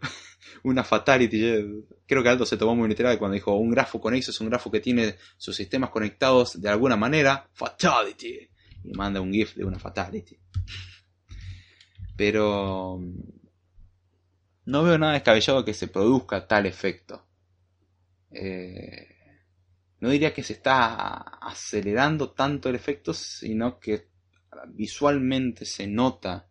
[0.64, 4.40] Una fatality creo que Aldo se tomó muy literal cuando dijo un grafo conexo es
[4.40, 7.48] un grafo que tiene sus sistemas conectados de alguna manera.
[7.52, 8.50] Fatality.
[8.82, 10.36] Y manda un GIF de una fatality.
[12.16, 13.00] Pero
[14.64, 17.28] no veo nada descabellado que se produzca tal efecto.
[18.32, 19.19] Eh,
[20.00, 24.08] no diría que se está acelerando tanto el efecto, sino que
[24.68, 26.48] visualmente se nota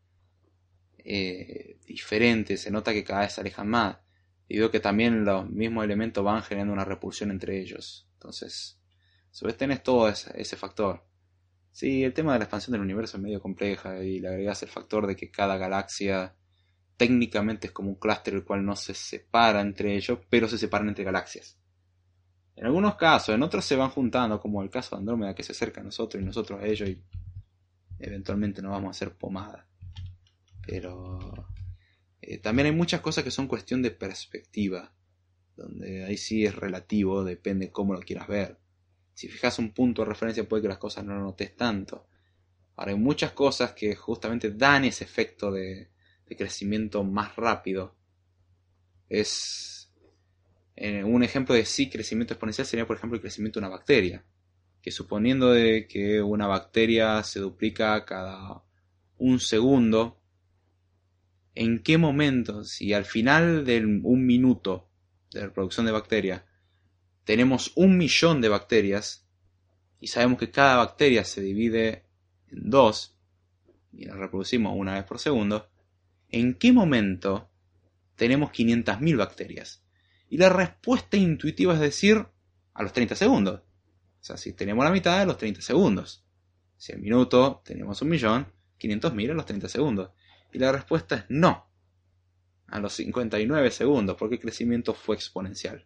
[0.98, 3.98] eh, diferente, se nota que cada vez se alejan más
[4.48, 8.08] y veo que también los mismos elementos van generando una repulsión entre ellos.
[8.14, 8.80] Entonces,
[9.32, 11.06] sobre tenés todo ese, factor.
[11.72, 14.70] Sí, el tema de la expansión del universo es medio compleja y le agregas el
[14.70, 16.36] factor de que cada galaxia
[16.98, 20.90] técnicamente es como un clúster el cual no se separa entre ellos, pero se separan
[20.90, 21.59] entre galaxias.
[22.60, 25.54] En algunos casos, en otros se van juntando, como el caso de Andrómeda que se
[25.54, 27.02] acerca a nosotros y nosotros a ellos y
[28.00, 29.66] eventualmente nos vamos a hacer pomada.
[30.68, 31.48] Pero
[32.20, 34.92] eh, también hay muchas cosas que son cuestión de perspectiva,
[35.56, 38.60] donde ahí sí es relativo, depende cómo lo quieras ver.
[39.14, 42.08] Si fijas un punto de referencia puede que las cosas no lo notes tanto.
[42.76, 45.92] Ahora hay muchas cosas que justamente dan ese efecto de,
[46.38, 47.96] crecimiento más rápido.
[49.08, 49.79] Es
[50.82, 54.24] eh, un ejemplo de sí crecimiento exponencial sería por ejemplo el crecimiento de una bacteria.
[54.82, 58.64] Que suponiendo de que una bacteria se duplica cada
[59.18, 60.22] un segundo,
[61.54, 64.90] en qué momento, si al final de un minuto
[65.34, 66.44] de reproducción de bacterias
[67.26, 69.28] tenemos un millón de bacterias
[70.00, 72.06] y sabemos que cada bacteria se divide
[72.48, 73.18] en dos
[73.92, 75.70] y la reproducimos una vez por segundo,
[76.30, 77.50] ¿en qué momento
[78.16, 79.84] tenemos 500.000 bacterias?
[80.30, 82.26] Y la respuesta intuitiva es decir,
[82.74, 83.60] a los 30 segundos.
[83.60, 86.24] O sea, si tenemos la mitad, a los 30 segundos.
[86.78, 88.48] Si al minuto tenemos un millón,
[88.80, 90.12] 500.000 a los 30 segundos.
[90.54, 91.68] Y la respuesta es no.
[92.68, 95.86] A los 59 segundos, porque el crecimiento fue exponencial.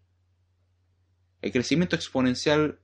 [1.42, 2.80] El crecimiento exponencial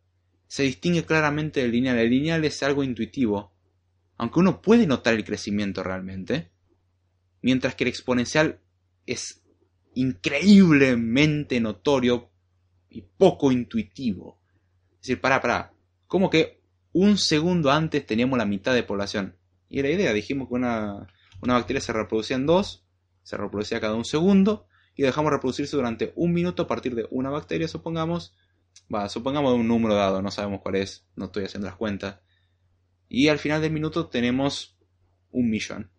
[0.48, 1.98] se distingue claramente del lineal.
[1.98, 3.54] El lineal es algo intuitivo,
[4.18, 6.52] aunque uno puede notar el crecimiento realmente,
[7.42, 8.60] mientras que el exponencial
[9.06, 9.42] es
[9.96, 12.30] increíblemente notorio
[12.90, 14.40] y poco intuitivo.
[14.94, 15.74] Es decir, para, para,
[16.08, 16.62] como que
[16.92, 19.36] un segundo antes teníamos la mitad de población.
[19.70, 21.08] Y era idea, dijimos que una,
[21.42, 22.86] una bacteria se reproducía en dos,
[23.24, 27.30] se reproducía cada un segundo, y dejamos reproducirse durante un minuto a partir de una
[27.30, 28.36] bacteria, supongamos.
[28.94, 32.20] Va, supongamos un número dado, no sabemos cuál es, no estoy haciendo las cuentas.
[33.08, 34.78] Y al final del minuto tenemos
[35.32, 35.90] un millón.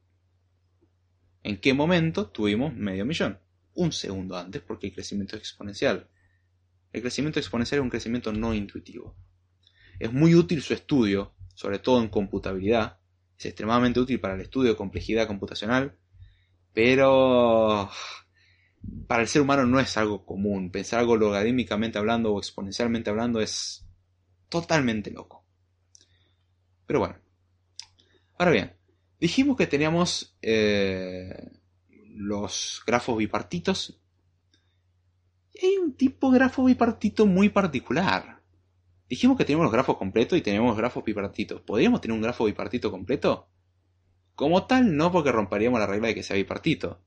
[1.43, 3.39] ¿En qué momento tuvimos medio millón?
[3.75, 6.09] Un segundo antes, porque el crecimiento es exponencial.
[6.93, 9.15] El crecimiento exponencial es un crecimiento no intuitivo.
[9.99, 12.99] Es muy útil su estudio, sobre todo en computabilidad.
[13.39, 15.97] Es extremadamente útil para el estudio de complejidad computacional,
[16.73, 17.91] pero
[19.07, 20.71] para el ser humano no es algo común.
[20.71, 23.87] Pensar algo logarítmicamente hablando o exponencialmente hablando es
[24.49, 25.45] totalmente loco.
[26.87, 27.17] Pero bueno.
[28.39, 28.73] Ahora bien,
[29.21, 31.51] dijimos que teníamos eh,
[32.21, 34.01] los grafos bipartitos.
[35.55, 38.41] Y hay un tipo de grafo bipartito muy particular.
[39.09, 41.63] Dijimos que tenemos los grafos completos y tenemos grafos bipartitos.
[41.63, 43.49] ¿Podríamos tener un grafo bipartito completo?
[44.35, 47.01] Como tal, no porque romperíamos la regla de que sea bipartito.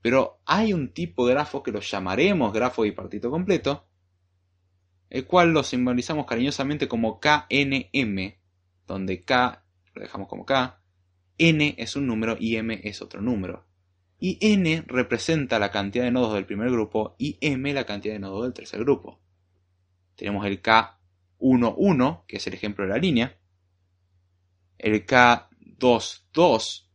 [0.00, 3.86] Pero hay un tipo de grafo que lo llamaremos grafo bipartito completo,
[5.08, 8.34] el cual lo simbolizamos cariñosamente como KNM,
[8.86, 9.64] donde K
[9.94, 10.80] lo dejamos como K,
[11.38, 13.64] N es un número y M es otro número.
[14.18, 18.20] Y N representa la cantidad de nodos del primer grupo y M la cantidad de
[18.20, 19.20] nodos del tercer grupo.
[20.16, 21.00] Tenemos el K
[21.38, 23.36] 1, 1, que es el ejemplo de la línea,
[24.78, 26.90] el K2, 2,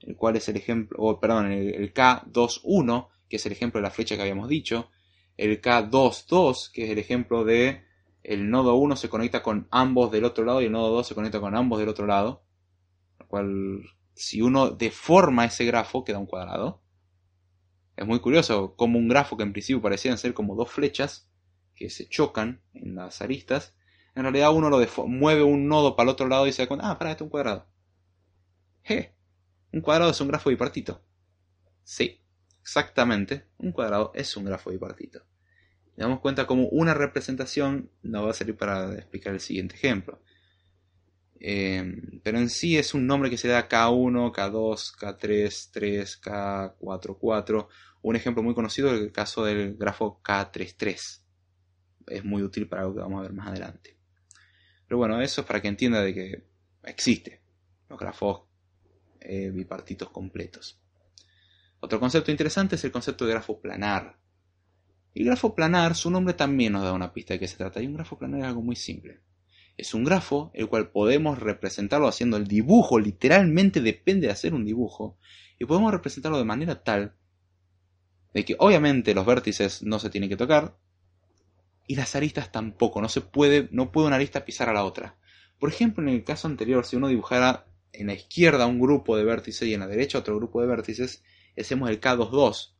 [0.00, 3.82] el cual es el ejemplo, o perdón, el, K2, 1, que es el ejemplo de
[3.82, 4.90] la flecha que habíamos dicho,
[5.36, 7.84] el K2, 2, que es el ejemplo de
[8.22, 11.14] el nodo 1 se conecta con ambos del otro lado y el nodo 2 se
[11.14, 12.42] conecta con ambos del otro lado,
[13.18, 13.82] lo cual
[14.16, 16.82] si uno deforma ese grafo queda un cuadrado.
[17.96, 21.30] Es muy curioso como un grafo que en principio parecían ser como dos flechas
[21.74, 23.76] que se chocan en las aristas,
[24.14, 26.90] en realidad uno lo mueve un nodo para el otro lado y se da cuenta,
[26.90, 27.68] ah, para, esto es un cuadrado.
[28.82, 29.14] Je,
[29.72, 31.04] un cuadrado es un grafo bipartito.
[31.84, 32.22] Sí,
[32.62, 35.22] exactamente, un cuadrado es un grafo bipartito.
[35.96, 40.20] Damos cuenta como una representación nos va a servir para explicar el siguiente ejemplo.
[41.40, 47.18] Eh, pero en sí es un nombre que se da K1, K2, K3, 3, K4,
[47.18, 47.68] 4.
[48.02, 51.20] Un ejemplo muy conocido es el caso del grafo K33.
[52.08, 53.96] Es muy útil para algo que vamos a ver más adelante.
[54.86, 56.44] Pero bueno, eso es para que entienda de que
[56.84, 57.42] existe
[57.88, 58.42] los grafos
[59.20, 60.80] eh, bipartitos completos.
[61.80, 64.16] Otro concepto interesante es el concepto de grafo planar.
[65.14, 67.82] El grafo planar, su nombre también nos da una pista de qué se trata.
[67.82, 69.20] Y un grafo planar es algo muy simple.
[69.76, 74.64] Es un grafo el cual podemos representarlo haciendo el dibujo, literalmente depende de hacer un
[74.64, 75.18] dibujo,
[75.58, 77.14] y podemos representarlo de manera tal
[78.32, 80.76] de que obviamente los vértices no se tienen que tocar,
[81.86, 85.16] y las aristas tampoco, no se puede, no puede una arista pisar a la otra.
[85.58, 89.24] Por ejemplo, en el caso anterior, si uno dibujara en la izquierda un grupo de
[89.24, 91.22] vértices y en la derecha otro grupo de vértices,
[91.56, 92.74] hacemos el K22.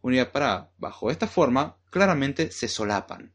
[0.00, 3.32] Unidad para bajo esta forma, claramente se solapan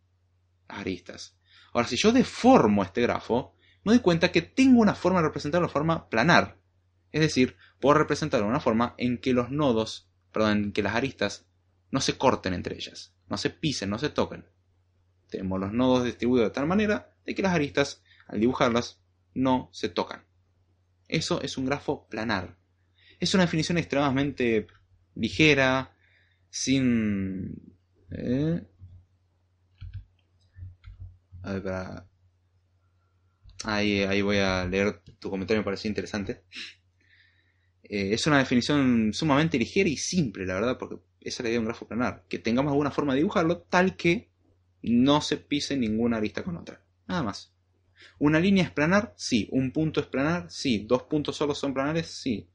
[0.68, 1.37] las aristas.
[1.78, 5.68] Ahora, si yo deformo este grafo, me doy cuenta que tengo una forma de representarlo
[5.68, 6.58] de forma planar.
[7.12, 10.96] Es decir, puedo representarlo de una forma en que los nodos, perdón, en que las
[10.96, 11.46] aristas
[11.92, 14.46] no se corten entre ellas no se pisen, no se toquen.
[15.30, 19.02] Tenemos los nodos distribuidos de tal manera de que las aristas, al dibujarlas,
[19.34, 20.26] no se tocan.
[21.08, 22.58] Eso es un grafo planar.
[23.20, 24.68] Es una definición extremadamente
[25.16, 25.96] ligera,
[26.50, 27.76] sin...
[28.12, 28.64] ¿eh?
[31.48, 32.08] A ver, para...
[33.64, 36.44] Ahí, ahí voy a leer tu comentario, me pareció interesante.
[37.84, 41.56] Eh, es una definición sumamente ligera y simple, la verdad, porque esa es la idea
[41.56, 44.30] de un grafo planar, que tengamos alguna forma de dibujarlo tal que
[44.84, 46.84] no se pise ninguna arista con otra.
[47.08, 47.54] Nada más.
[48.20, 49.14] ¿Una línea es planar?
[49.16, 49.48] Sí.
[49.52, 50.52] ¿Un punto es planar?
[50.52, 50.86] Sí.
[50.86, 52.08] ¿Dos puntos solos son planares?
[52.08, 52.50] Sí.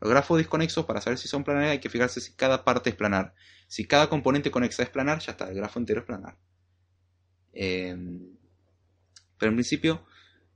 [0.00, 2.96] Los grafos disconexos, para saber si son planares, hay que fijarse si cada parte es
[2.96, 3.34] planar.
[3.66, 6.38] Si cada componente conexa es planar, ya está, el grafo entero es planar.
[7.52, 8.37] Em,
[9.38, 10.04] pero en principio,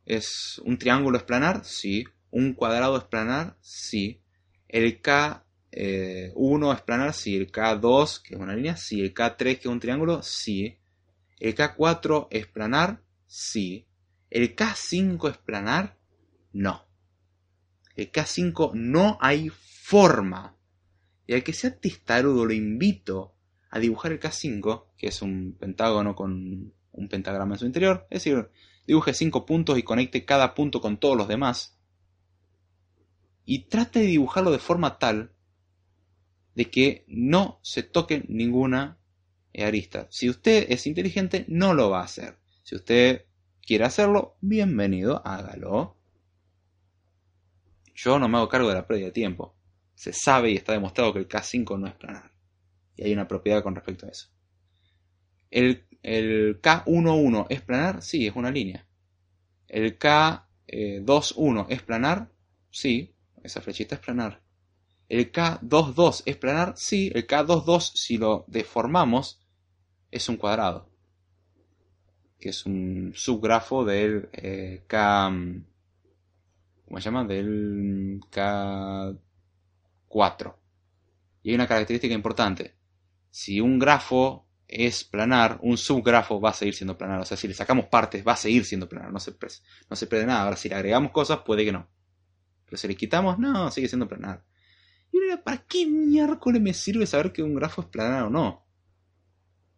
[0.04, 1.64] ¿es un triángulo es planar?
[1.64, 2.04] Sí.
[2.30, 3.56] ¿Un cuadrado es planar?
[3.60, 4.20] Sí.
[4.68, 5.42] El K1
[5.72, 7.36] eh, es planar, sí.
[7.36, 9.00] El K2, que es una línea, sí.
[9.00, 10.78] El K3, que es un triángulo, sí.
[11.38, 13.86] El K4 es planar, sí.
[14.30, 15.98] El K5 es planar,
[16.52, 16.86] no.
[17.94, 20.56] El K5 no hay forma.
[21.26, 23.36] Y al que sea testarudo lo invito
[23.70, 28.06] a dibujar el K5, que es un pentágono con un pentagrama en su interior.
[28.10, 28.50] Es decir,
[28.86, 31.78] dibuje 5 puntos y conecte cada punto con todos los demás.
[33.44, 35.32] Y trate de dibujarlo de forma tal
[36.54, 38.98] de que no se toque ninguna
[39.60, 40.06] arista.
[40.10, 42.38] Si usted es inteligente, no lo va a hacer.
[42.62, 43.26] Si usted
[43.60, 45.96] quiere hacerlo, bienvenido, hágalo.
[47.94, 49.56] Yo no me hago cargo de la pérdida de tiempo.
[49.94, 52.32] Se sabe y está demostrado que el K5 no es planar.
[52.96, 54.28] Y hay una propiedad con respecto a eso.
[55.50, 58.84] El, K11 es planar, sí, es una línea.
[59.68, 62.30] El K21 es planar,
[62.70, 64.42] sí, esa flechita es planar.
[65.08, 69.40] El K22 es planar, sí, el K22 si lo deformamos
[70.10, 70.90] es un cuadrado.
[72.38, 75.32] Que es un subgrafo del eh, K...
[76.86, 77.24] ¿Cómo se llama?
[77.24, 80.54] Del K4.
[81.42, 82.74] Y hay una característica importante.
[83.30, 87.20] Si un grafo es planar, un subgrafo va a seguir siendo planar.
[87.20, 89.12] O sea, si le sacamos partes, va a seguir siendo planar.
[89.12, 89.34] No se,
[89.90, 90.44] no se pierde nada.
[90.44, 91.88] Ahora, si le agregamos cosas, puede que no.
[92.64, 94.44] Pero si le quitamos, no, sigue siendo planar.
[95.12, 98.66] Y ahora, ¿para qué miércoles me sirve saber que un grafo es planar o no?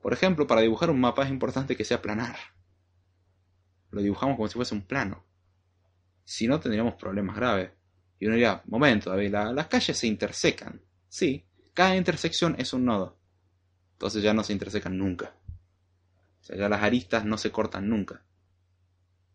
[0.01, 2.37] Por ejemplo, para dibujar un mapa es importante que sea planar.
[3.91, 5.25] Lo dibujamos como si fuese un plano.
[6.25, 7.71] Si no, tendríamos problemas graves.
[8.19, 10.81] Y uno diría, momento, David, las calles se intersecan.
[11.09, 13.19] Sí, cada intersección es un nodo.
[13.95, 15.35] Entonces ya no se intersecan nunca.
[16.41, 18.23] O sea, ya las aristas no se cortan nunca.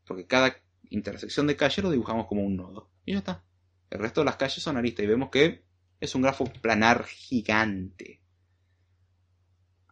[0.06, 0.56] Porque cada
[0.90, 2.92] intersección de calle lo dibujamos como un nodo.
[3.06, 3.44] Y ya está.
[3.90, 5.04] El resto de las calles son aristas.
[5.04, 5.64] Y vemos que
[6.00, 8.22] es un grafo planar gigante.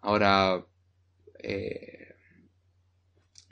[0.02, 0.65] Ahora,
[1.39, 2.15] eh,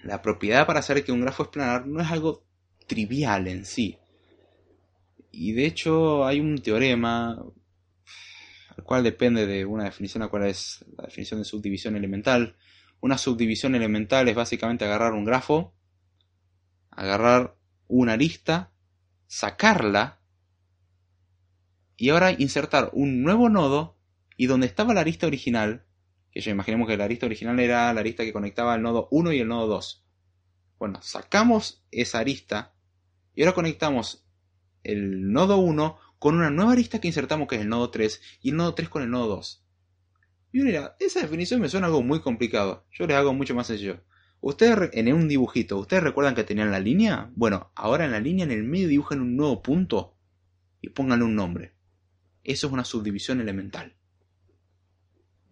[0.04, 2.46] la propiedad para saber que un grafo es planar no es algo
[2.88, 3.98] trivial en sí.
[5.32, 7.44] Y de hecho hay un teorema,
[8.78, 12.56] al cual depende de una definición, a cual es la definición de subdivisión elemental.
[13.00, 15.74] Una subdivisión elemental es básicamente agarrar un grafo,
[16.90, 17.56] agarrar
[17.88, 18.72] una arista,
[19.28, 20.20] sacarla
[21.98, 23.98] y ahora insertar un nuevo nodo
[24.38, 25.86] y donde estaba la arista original,
[26.32, 29.32] que ya imaginemos que la arista original era la arista que conectaba el nodo 1
[29.32, 30.06] y el nodo 2.
[30.78, 32.74] Bueno, sacamos esa arista
[33.34, 34.28] y ahora conectamos
[34.84, 38.50] el nodo 1 con una nueva arista que insertamos que es el nodo 3 y
[38.50, 39.64] el nodo 3 con el nodo 2.
[40.54, 42.88] Y mira, esa definición me suena algo muy complicado.
[42.92, 44.04] Yo les hago mucho más sencillo.
[44.42, 47.32] Ustedes en un dibujito, ¿ustedes recuerdan que tenían la línea?
[47.36, 50.18] Bueno, ahora en la línea en el medio dibujan un nuevo punto
[50.82, 51.76] y pónganle un nombre.
[52.44, 53.96] Eso es una subdivisión elemental.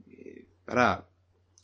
[0.07, 1.07] Eh, para,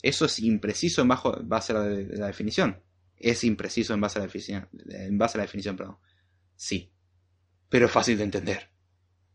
[0.02, 2.80] eso es impreciso en base a la, la, definición.
[3.16, 4.68] Es impreciso en base a la definición.
[4.88, 5.96] En base a la definición, perdón.
[6.54, 6.92] Sí.
[7.68, 8.69] Pero es fácil de entender.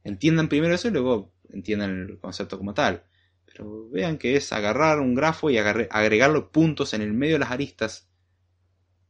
[0.06, 3.04] Entiendan primero eso y luego entiendan el concepto como tal.
[3.46, 7.52] Pero vean que es agarrar un grafo y agregarle puntos en el medio de las
[7.52, 8.08] aristas.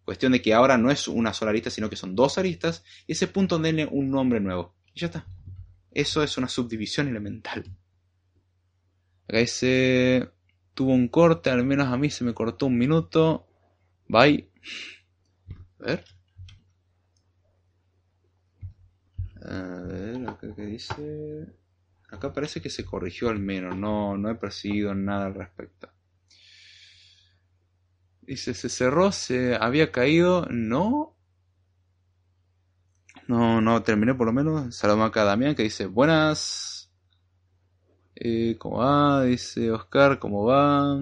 [0.06, 2.84] Cuestión de que ahora no es una sola arista, sino que son dos aristas.
[3.08, 4.74] Y ese punto denle un nombre nuevo.
[4.94, 5.28] Y ya está.
[5.92, 7.66] Eso es una subdivisión elemental.
[9.28, 10.30] Acá dice,
[10.74, 13.48] tuvo un corte, al menos a mí se me cortó un minuto.
[14.08, 14.50] Bye.
[15.82, 16.15] A ver.
[19.48, 21.48] A ver, acá que dice...
[22.10, 25.90] Acá parece que se corrigió al menos, no, no he percibido nada al respecto.
[28.22, 31.16] Dice, se cerró, se había caído, no,
[33.28, 34.76] no, no terminé por lo menos.
[34.76, 36.92] Saludos acá a Damián que dice, buenas.
[38.16, 39.24] Eh, ¿Cómo va?
[39.24, 41.02] Dice Oscar, ¿cómo va?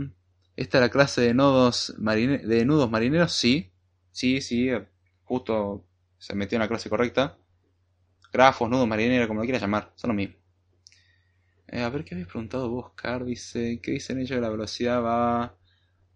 [0.55, 3.33] ¿Esta es la clase de nodos de nudos marineros?
[3.33, 3.71] Sí,
[4.11, 4.69] sí, sí,
[5.23, 5.85] justo
[6.17, 7.37] se metió en la clase correcta.
[8.33, 10.35] Grafos, nudos marineros, como lo quieras llamar, son lo mismo.
[11.67, 13.23] Eh, a ver qué habéis preguntado vos, Oscar.
[13.25, 14.41] Dice, ¿qué dicen ellos?
[14.41, 15.55] La velocidad va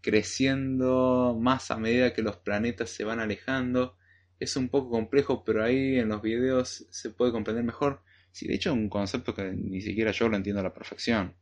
[0.02, 3.98] creciendo más a medida que los planetas se van alejando
[4.40, 8.02] es un poco complejo, pero ahí en los videos se puede comprender mejor.
[8.32, 11.36] Sí, de hecho es un concepto que ni siquiera yo lo entiendo a la perfección.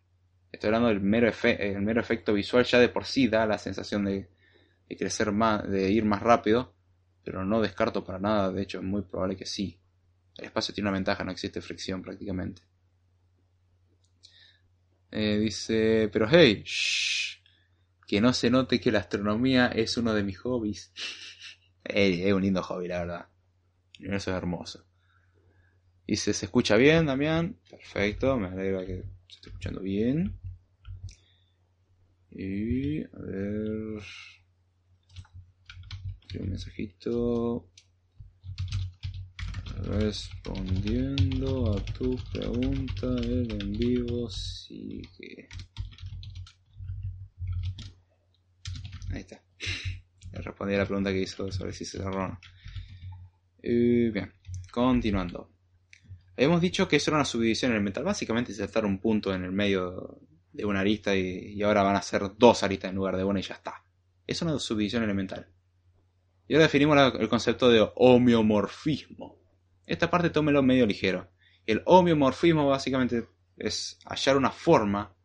[0.51, 4.05] Estoy hablando del mero, el mero efecto visual ya de por sí da la sensación
[4.05, 4.29] de,
[4.89, 6.73] de crecer más, de ir más rápido,
[7.23, 9.79] pero no descarto para nada, de hecho es muy probable que sí.
[10.37, 12.61] El espacio tiene una ventaja, no existe fricción prácticamente.
[15.11, 16.63] Eh, dice, pero hey,
[18.05, 20.91] que no se note que la astronomía es uno de mis hobbies.
[21.87, 23.27] Es, un lindo hobby, la verdad.
[23.99, 24.87] Eso es hermoso.
[26.07, 27.59] Se, se escucha bien, Damián.
[27.69, 30.35] Perfecto, me alegra que se esté escuchando bien.
[32.31, 34.01] Y a ver.
[36.39, 37.69] Un mensajito.
[39.83, 45.47] Respondiendo a tu pregunta, el en vivo sigue.
[49.11, 49.41] Ahí está.
[50.31, 52.39] Respondí a la pregunta que hizo sobre si se cerró no.
[53.61, 54.33] bien,
[54.71, 55.49] continuando.
[56.37, 58.03] Habíamos dicho que eso era una subdivisión elemental.
[58.03, 60.19] Básicamente saltar un punto en el medio
[60.51, 63.43] de una arista y, ahora van a ser dos aristas en lugar de una y
[63.43, 63.83] ya está.
[64.25, 65.47] Es una subdivisión elemental.
[66.47, 69.44] Y ahora definimos el concepto de homeomorfismo.
[69.85, 71.29] Esta parte tómelo medio ligero.
[71.65, 75.15] El homeomorfismo básicamente es hallar una forma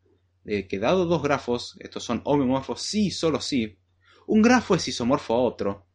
[0.45, 3.79] de que dado dos grafos, estos son homeomorfos sí solo sí,
[4.27, 5.87] un grafo es isomorfo a otro,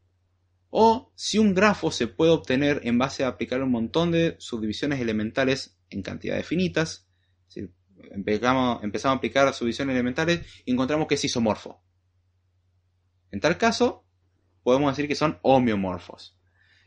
[0.69, 4.99] o si un grafo se puede obtener en base a aplicar un montón de subdivisiones
[4.99, 7.07] elementales en cantidades finitas,
[8.11, 11.81] empezamos, empezamos a aplicar subdivisiones elementales y encontramos que es isomorfo.
[13.31, 14.05] En tal caso,
[14.63, 16.34] podemos decir que son homeomorfos.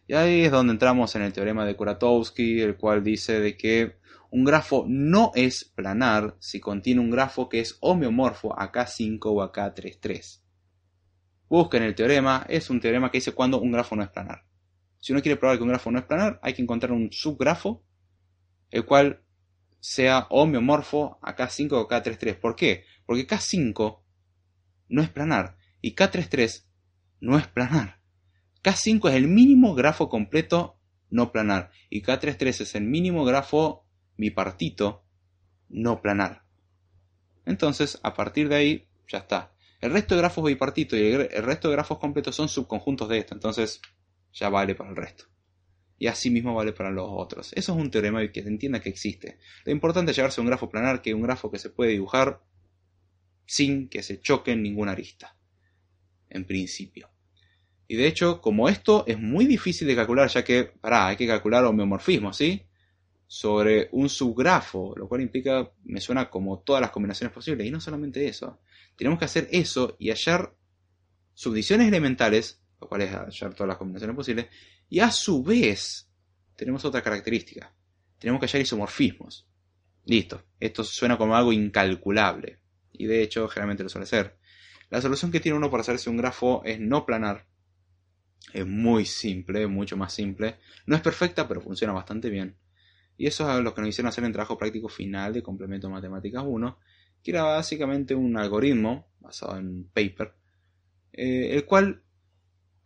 [0.09, 3.99] Y ahí es donde entramos en el teorema de Kuratowski, el cual dice de que
[4.31, 9.43] un grafo no es planar si contiene un grafo que es homeomorfo a K5 o
[9.43, 10.41] a K33.
[11.51, 14.47] Busquen el teorema, es un teorema que dice cuando un grafo no es planar.
[14.99, 17.85] Si uno quiere probar que un grafo no es planar, hay que encontrar un subgrafo,
[18.71, 19.23] el cual
[19.79, 22.41] sea homeomorfo a K5 o K33.
[22.41, 22.85] ¿Por qué?
[23.05, 24.01] Porque K5
[24.89, 26.65] no es planar y K33
[27.21, 27.98] no es planar.
[28.63, 30.79] K5 es el mínimo grafo completo
[31.11, 33.87] no planar y K33 es el mínimo grafo
[34.17, 35.05] bipartito
[35.69, 36.45] no planar.
[37.47, 39.53] Entonces, a partir de ahí, ya está.
[39.81, 43.35] El resto de grafos bipartitos y el resto de grafos completos son subconjuntos de esto,
[43.35, 43.81] entonces
[44.33, 45.25] ya vale para el resto.
[45.99, 47.53] Y así mismo vale para los otros.
[47.55, 49.39] Eso es un teorema que se entienda que existe.
[49.65, 51.93] Lo importante es llevarse a un grafo planar que es un grafo que se puede
[51.93, 52.43] dibujar
[53.47, 55.37] sin que se choque en ninguna arista.
[56.29, 57.11] En principio.
[57.91, 61.27] Y de hecho, como esto es muy difícil de calcular, ya que, pará, hay que
[61.27, 62.63] calcular homeomorfismo, ¿sí?
[63.27, 67.67] Sobre un subgrafo, lo cual implica, me suena como todas las combinaciones posibles.
[67.67, 68.61] Y no solamente eso.
[68.95, 70.55] Tenemos que hacer eso y hallar
[71.33, 74.49] subdivisiones elementales, lo cual es hallar todas las combinaciones posibles,
[74.91, 76.11] y a su vez
[76.57, 77.75] tenemos otra característica.
[78.19, 79.49] Tenemos que hallar isomorfismos.
[80.05, 80.43] Listo.
[80.61, 82.59] Esto suena como algo incalculable.
[82.93, 84.37] Y de hecho, generalmente lo suele ser.
[84.91, 87.48] La solución que tiene uno para hacerse un grafo es no planar
[88.53, 90.57] es muy simple, mucho más simple.
[90.87, 92.57] No es perfecta, pero funciona bastante bien.
[93.17, 96.45] Y eso es lo que nos hicieron hacer en trabajo práctico final de Complemento Matemáticas
[96.47, 96.79] 1,
[97.23, 100.35] que era básicamente un algoritmo basado en paper,
[101.13, 102.03] eh, el cual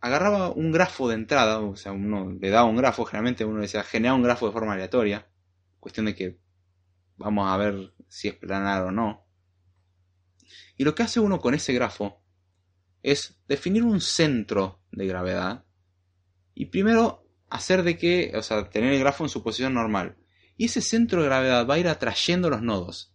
[0.01, 3.83] agarraba un grafo de entrada, o sea, uno le daba un grafo, generalmente uno decía
[3.83, 5.27] genera un grafo de forma aleatoria,
[5.79, 6.39] cuestión de que
[7.15, 9.25] vamos a ver si es planar o no.
[10.75, 12.21] Y lo que hace uno con ese grafo
[13.01, 15.65] es definir un centro de gravedad
[16.53, 20.17] y primero hacer de que, o sea, tener el grafo en su posición normal.
[20.57, 23.13] Y ese centro de gravedad va a ir atrayendo los nodos.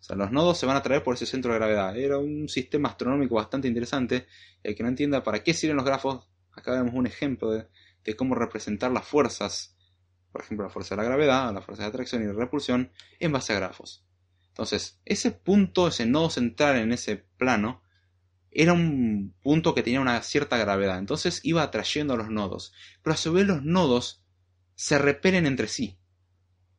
[0.00, 1.96] O sea, los nodos se van a atraer por ese centro de gravedad.
[1.96, 4.26] Era un sistema astronómico bastante interesante.
[4.62, 7.68] El que no entienda para qué sirven los grafos, acá vemos un ejemplo de,
[8.04, 9.76] de cómo representar las fuerzas.
[10.30, 13.32] Por ejemplo, la fuerza de la gravedad, la fuerza de atracción y de repulsión en
[13.32, 14.04] base a grafos.
[14.48, 17.82] Entonces, ese punto, ese nodo central en ese plano,
[18.54, 22.72] era un punto que tenía una cierta gravedad, entonces iba atrayendo a los nodos,
[23.02, 24.22] pero a su vez los nodos
[24.76, 25.98] se repelen entre sí.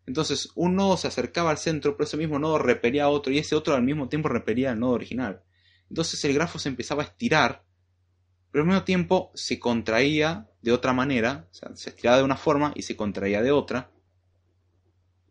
[0.06, 3.40] Entonces un nodo se acercaba al centro, pero ese mismo nodo repelía a otro y
[3.40, 5.44] ese otro al mismo tiempo repelía al nodo original.
[5.90, 7.66] Entonces el grafo se empezaba a estirar,
[8.52, 12.38] pero al mismo tiempo se contraía de otra manera, o sea, se estiraba de una
[12.38, 13.92] forma y se contraía de otra,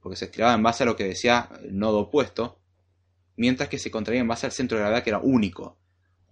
[0.00, 2.60] porque se estiraba en base a lo que decía el nodo opuesto,
[3.36, 5.78] mientras que se contraía en base al centro de gravedad que era único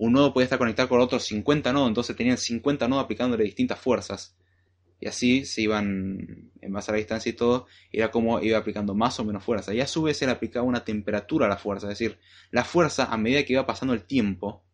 [0.05, 3.79] un nodo podía estar conectado con otros 50 nodos, entonces tenían 50 nodos aplicándole distintas
[3.79, 4.37] fuerzas.
[4.99, 8.97] Y así se iban, en base a la distancia y todo, era como iba aplicando
[8.97, 9.73] más o menos fuerza.
[9.73, 12.19] Y a su vez se le aplicaba una temperatura a la fuerza, es decir,
[12.51, 14.65] la fuerza a medida que iba pasando el tiempo,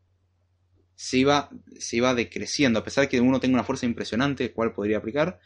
[0.95, 4.73] se iba, se iba decreciendo, a pesar de que uno tenga una fuerza impresionante, cuál
[4.73, 5.41] podría aplicar,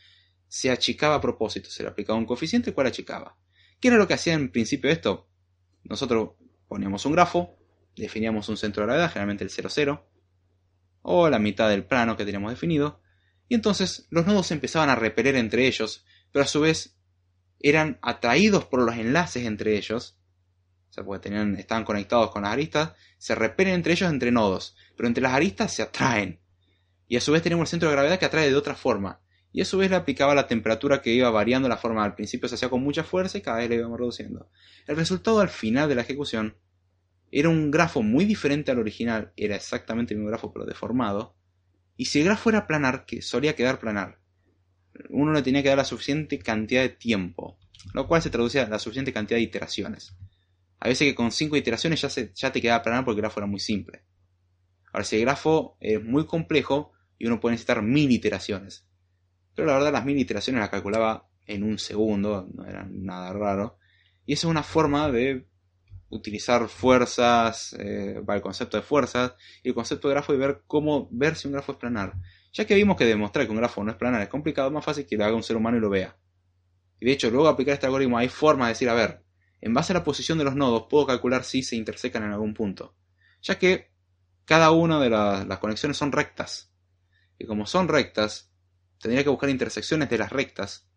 [0.46, 3.36] se achicaba a propósito, se le aplicaba un coeficiente, cuál achicaba.
[3.80, 5.28] ¿Qué era lo que hacía en principio esto?
[5.82, 6.34] Nosotros
[6.68, 7.61] poníamos un grafo,
[7.97, 10.02] definíamos un centro de gravedad, generalmente el 0,0,
[11.02, 13.01] o la mitad del plano que teníamos definido,
[13.48, 16.97] y entonces los nodos empezaban a repeler entre ellos, pero a su vez
[17.60, 20.19] eran atraídos por los enlaces entre ellos,
[20.90, 24.77] o sea, porque tenían, estaban conectados con las aristas, se repelen entre ellos entre nodos,
[24.97, 26.40] pero entre las aristas se atraen.
[27.09, 29.20] Y a su vez tenemos el centro de gravedad que atrae de otra forma.
[29.55, 32.02] y a su vez le aplicaba la temperatura que iba variando la forma.
[32.05, 34.48] Al principio se hacía con mucha fuerza y cada vez le íbamos reduciendo.
[34.86, 36.56] El resultado al final de la ejecución
[37.32, 41.34] era un grafo muy diferente al original, era exactamente el mismo grafo pero deformado,
[41.96, 44.18] y si el grafo era planar, que solía quedar planar,
[45.09, 47.59] uno le tenía que dar la suficiente cantidad de tiempo,
[47.94, 50.14] lo cual se traducía a la suficiente cantidad de iteraciones.
[50.78, 53.40] A veces que con 5 iteraciones ya, se, ya te quedaba planar porque el grafo
[53.40, 54.02] era muy simple.
[54.92, 58.86] Ahora, si el grafo es muy complejo y uno puede necesitar mil iteraciones,
[59.54, 63.78] pero la verdad las mil iteraciones las calculaba en un segundo, no era nada raro,
[64.26, 65.46] y esa es una forma de
[66.12, 69.32] utilizar fuerzas, eh, para el concepto de fuerzas
[69.62, 72.14] y el concepto de grafo y ver cómo ver si un grafo es planar.
[72.52, 75.06] Ya que vimos que demostrar que un grafo no es planar es complicado, más fácil
[75.06, 76.16] que lo haga un ser humano y lo vea.
[77.01, 79.24] Y de hecho, luego de aplicar este algoritmo hay formas de decir, a ver,
[79.62, 82.52] en base a la posición de los nodos puedo calcular si se intersecan en algún
[82.52, 82.94] punto.
[83.40, 83.90] Ya que
[84.44, 86.74] cada una de las conexiones son rectas.
[87.39, 88.52] Y como son rectas,
[89.01, 90.89] tendría que buscar intersecciones de las rectas.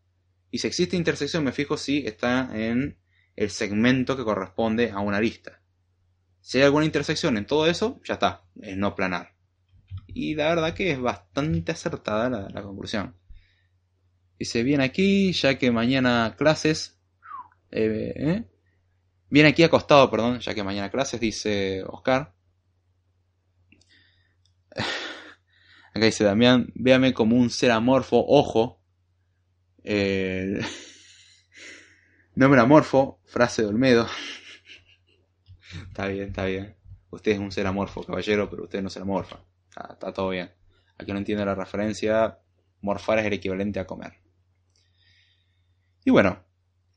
[0.51, 2.99] Y si existe intersección me fijo si está en
[3.35, 5.61] el segmento que corresponde a una arista.
[6.41, 9.33] Si hay alguna intersección en todo eso, ya está, es no planar.
[10.07, 13.15] Y la verdad que es bastante acertada la, conclusión.
[14.37, 16.99] Dice, bien aquí, ya que mañana clases...
[17.71, 18.43] Eh, ¿eh?
[19.29, 22.33] Viene aquí acostado, perdón, ya que mañana clases, dice Oscar.
[25.93, 28.81] Acá dice Damián, véame como un ser amorfo, ojo.
[29.83, 30.61] Eh...
[32.35, 34.07] Nombre amorfo, frase de Olmedo.
[35.87, 36.75] está bien, está bien.
[37.09, 39.39] Usted es un ser amorfo, caballero, pero usted no se amorfa.
[39.69, 40.51] Está, todo bien.
[40.97, 42.39] Aquí no entiende la referencia,
[42.81, 44.15] morfar es el equivalente a comer.
[46.03, 46.43] Y bueno,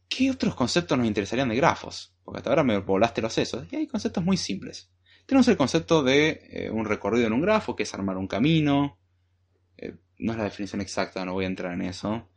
[0.09, 2.13] ¿qué otros conceptos nos interesarían de grafos?
[2.25, 3.65] Porque hasta ahora me volaste los sesos.
[3.73, 4.91] Y hay conceptos muy simples.
[5.25, 8.99] Tenemos el concepto de eh, un recorrido en un grafo, que es armar un camino.
[9.77, 12.29] Eh, no es la definición exacta, no voy a entrar en eso.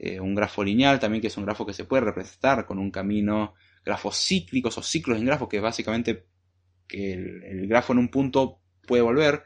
[0.00, 2.92] Eh, un grafo lineal también, que es un grafo que se puede representar con un
[2.92, 3.54] camino,
[3.84, 6.26] grafos cíclicos o ciclos en grafo, que básicamente
[6.86, 9.42] que el, grafo en un punto puede volver.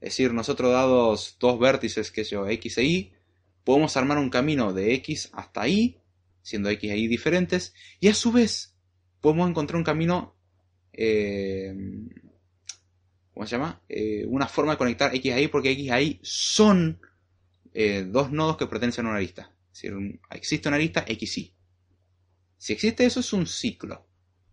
[0.00, 3.12] Es decir, nosotros dados dos vértices, que yo, x e y,
[3.64, 5.98] podemos armar un camino de x hasta y,
[6.40, 8.74] siendo x e y diferentes, y a su vez
[9.20, 10.34] podemos encontrar un camino,
[10.94, 11.74] eh,
[13.34, 13.82] ¿cómo se llama?
[13.90, 16.98] Eh, una forma de conectar x a y, porque x a y son
[18.06, 19.50] dos nodos que pertenecen a una lista.
[19.72, 19.88] Si
[20.30, 21.54] existe una lista XY.
[22.58, 24.06] Si existe eso es un ciclo.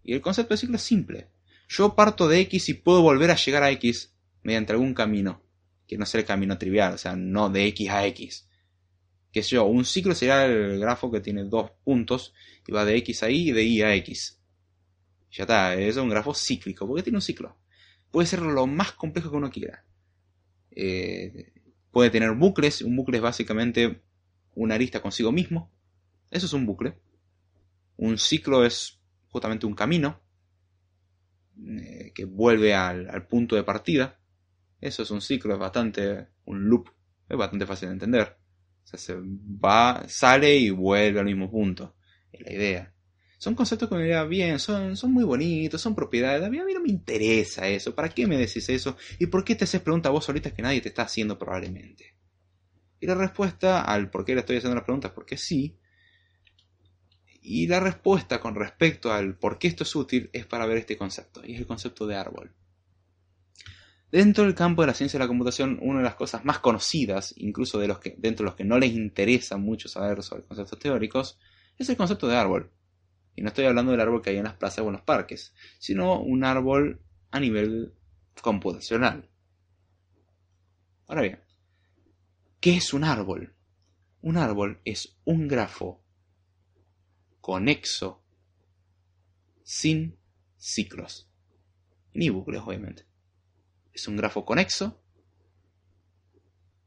[0.03, 1.27] Y el concepto de ciclo es simple.
[1.67, 5.43] Yo parto de X y puedo volver a llegar a X mediante algún camino.
[5.87, 8.49] Que no sea el camino trivial, o sea, no de X a X.
[9.31, 12.33] Que yo, un ciclo sería el grafo que tiene dos puntos
[12.65, 14.39] y va de X a Y y de Y a X.
[15.31, 17.55] Ya está, es un grafo cíclico, porque tiene un ciclo.
[18.09, 19.85] Puede ser lo más complejo que uno quiera.
[20.71, 21.53] Eh,
[21.91, 24.01] puede tener bucles, un bucle es básicamente
[24.59, 25.71] una arista consigo mismo.
[26.29, 26.99] Eso es un bucle.
[27.97, 28.99] Un ciclo es
[29.29, 30.21] justamente un camino
[31.65, 34.19] eh, que vuelve al, punto de partida.
[34.81, 36.89] Eso es un ciclo, es bastante un loop,
[37.27, 38.37] es bastante fácil de entender.
[38.83, 41.95] O sea, se va, sale y vuelve al mismo punto.
[42.31, 42.93] Es la idea.
[43.37, 46.43] Son conceptos que me diría bien, son, son muy bonitos, son propiedades.
[46.43, 47.95] A mí, a mí no me interesa eso.
[47.95, 48.97] ¿Para qué me decís eso?
[49.19, 52.18] ¿Y por qué te haces preguntas vos solita que nadie te está haciendo probablemente?
[52.99, 55.77] Y la respuesta al por qué le estoy haciendo las preguntas, porque sí.
[57.41, 60.97] Y la respuesta con respecto al por qué esto es útil es para ver este
[60.97, 62.53] concepto, y es el concepto de árbol.
[64.11, 67.33] Dentro del campo de la ciencia de la computación, una de las cosas más conocidas,
[67.37, 70.79] incluso de los que, dentro de los que no les interesa mucho saber sobre conceptos
[70.79, 71.39] teóricos,
[71.77, 72.71] es el concepto de árbol.
[73.35, 75.53] Y no estoy hablando del árbol que hay en las plazas o en los parques,
[75.77, 76.99] sino un árbol
[77.31, 77.93] a nivel
[78.41, 79.29] computacional.
[81.07, 81.39] Ahora bien,
[82.59, 83.55] ¿Qué es un árbol?
[84.21, 86.03] Un árbol es un grafo
[87.39, 88.21] conexo
[89.63, 90.19] sin
[90.57, 91.29] ciclos.
[92.13, 93.05] Ni bucles, obviamente.
[93.93, 95.01] Es un grafo conexo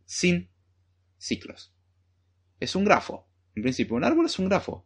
[0.05, 0.51] sin
[1.17, 1.73] ciclos.
[2.61, 3.27] Es un grafo.
[3.55, 4.85] En principio, un árbol es un grafo.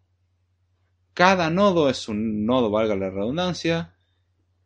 [1.14, 3.96] Cada nodo es un nodo, valga la redundancia,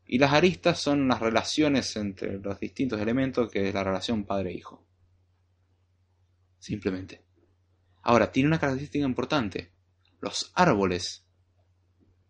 [0.06, 4.89] y las aristas son las relaciones entre los distintos elementos, que es la relación padre-hijo
[6.60, 7.24] simplemente.
[8.02, 9.72] Ahora, tiene una característica importante.
[10.20, 11.26] Los árboles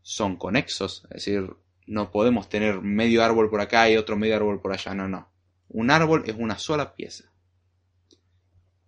[0.01, 1.55] son conexos, es decir,
[1.87, 5.31] no podemos tener medio árbol por acá y otro medio árbol por allá, no, no.
[5.69, 7.33] Un árbol es una sola pieza.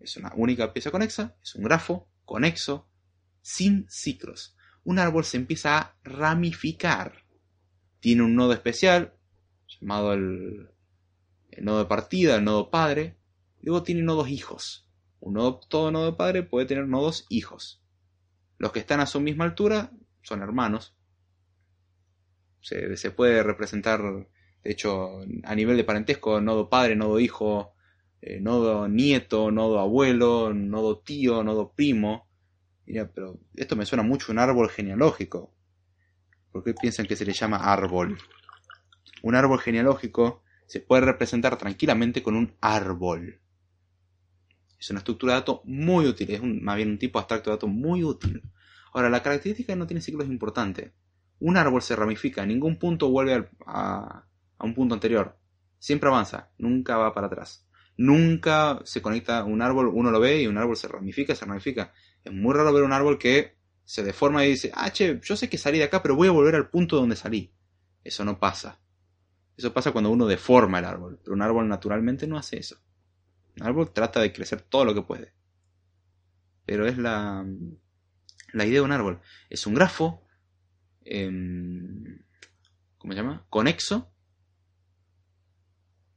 [0.01, 2.89] Es una única pieza conexa, es un grafo conexo,
[3.41, 4.57] sin ciclos.
[4.85, 7.25] Un árbol se empieza a ramificar.
[8.01, 9.15] Tiene un nodo especial,
[9.69, 10.71] llamado el,
[11.59, 13.17] nodo de partida, el nodo padre,
[13.61, 14.89] luego tiene nodos hijos
[15.23, 17.81] Un nodo, todo nodo padre puede tener nodos hijos.
[18.59, 19.93] Los que están a su misma altura
[20.23, 20.97] son hermanos.
[22.61, 27.73] Se, se puede representar, de hecho, a nivel de parentesco, nodo padre, nodo hijo,
[28.21, 32.29] eh, nodo nieto, nodo abuelo, nodo tío, nodo primo.
[32.85, 35.55] Mira, pero esto me suena mucho a un árbol genealógico.
[36.51, 38.19] ¿Por qué piensan que se le llama árbol?
[39.23, 43.42] Un árbol genealógico se puede representar tranquilamente con un árbol.
[44.83, 47.71] Es una estructura de datos muy útil, es más bien un tipo abstracto de datos
[47.71, 48.43] muy útil.
[48.93, 50.93] Ahora, la característica no tiene ciclo es importante.
[51.39, 54.25] Un árbol se ramifica, ningún punto vuelve a,
[54.59, 55.39] a un punto anterior.
[55.79, 57.65] Siempre avanza, nunca va para atrás.
[57.97, 61.93] Nunca se conecta un árbol, uno lo ve y un árbol se ramifica, se ramifica.
[62.25, 65.49] Es muy raro ver un árbol que se deforma y dice, ah, che, yo sé
[65.49, 67.55] que salí de acá, pero voy a volver al punto donde salí.
[68.03, 68.81] Eso no pasa.
[69.57, 72.79] Eso pasa cuando uno deforma el árbol, pero un árbol naturalmente no hace eso.
[73.61, 75.33] Un árbol trata de crecer todo lo que puede.
[76.65, 77.45] Pero es la,
[78.55, 79.21] idea de un árbol.
[79.51, 80.25] Es un grafo,
[81.05, 82.23] em,
[82.99, 83.47] ¿cómo se llama?
[83.51, 84.13] Conexo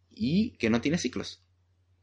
[0.09, 1.43] y que no tiene ciclos.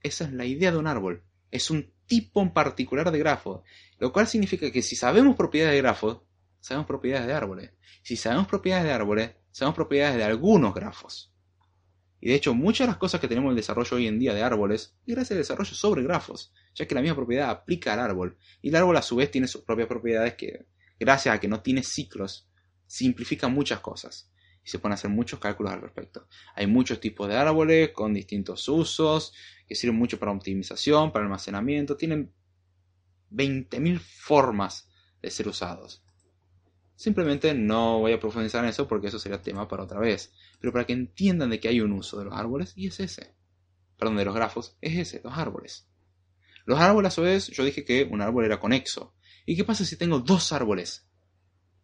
[0.03, 1.25] Esa es la idea de un árbol.
[1.51, 3.63] Es un tipo en particular de grafo.
[3.99, 6.23] Lo cual significa que si sabemos propiedades de grafos,
[6.61, 7.71] sabemos propiedades de árboles.
[8.03, 11.32] Si sabemos propiedades de árboles, sabemos propiedades de algunos grafos.
[12.25, 14.33] Y de hecho, muchas de las cosas que tenemos en el desarrollo hoy en día
[14.33, 17.99] de árboles es gracias al desarrollo sobre grafos, ya que la misma propiedad aplica al
[17.99, 18.39] árbol.
[18.63, 20.67] Y el árbol a su vez tiene sus propias propiedades que,
[21.01, 22.49] gracias a que no tiene ciclos,
[22.87, 24.31] simplifican muchas cosas.
[24.65, 26.29] Y se pueden hacer muchos cálculos al respecto.
[26.55, 29.35] Hay muchos tipos de árboles con distintos usos,
[29.67, 31.97] que sirven mucho para optimización, para almacenamiento.
[31.97, 32.33] Tienen
[33.33, 34.89] 20.000 formas
[35.21, 36.05] de ser usados.
[36.95, 40.33] Simplemente no voy a profundizar en eso porque eso sería tema para otra vez.
[40.63, 43.35] Pero para que entiendan de que hay un uso de los árboles y es ese.
[43.99, 45.89] Perdón, de los grafos, es ese, los árboles.
[46.67, 49.13] Los árboles a su vez, yo dije que un árbol era conexo.
[49.45, 51.05] ¿Y qué pasa si tengo dos árboles?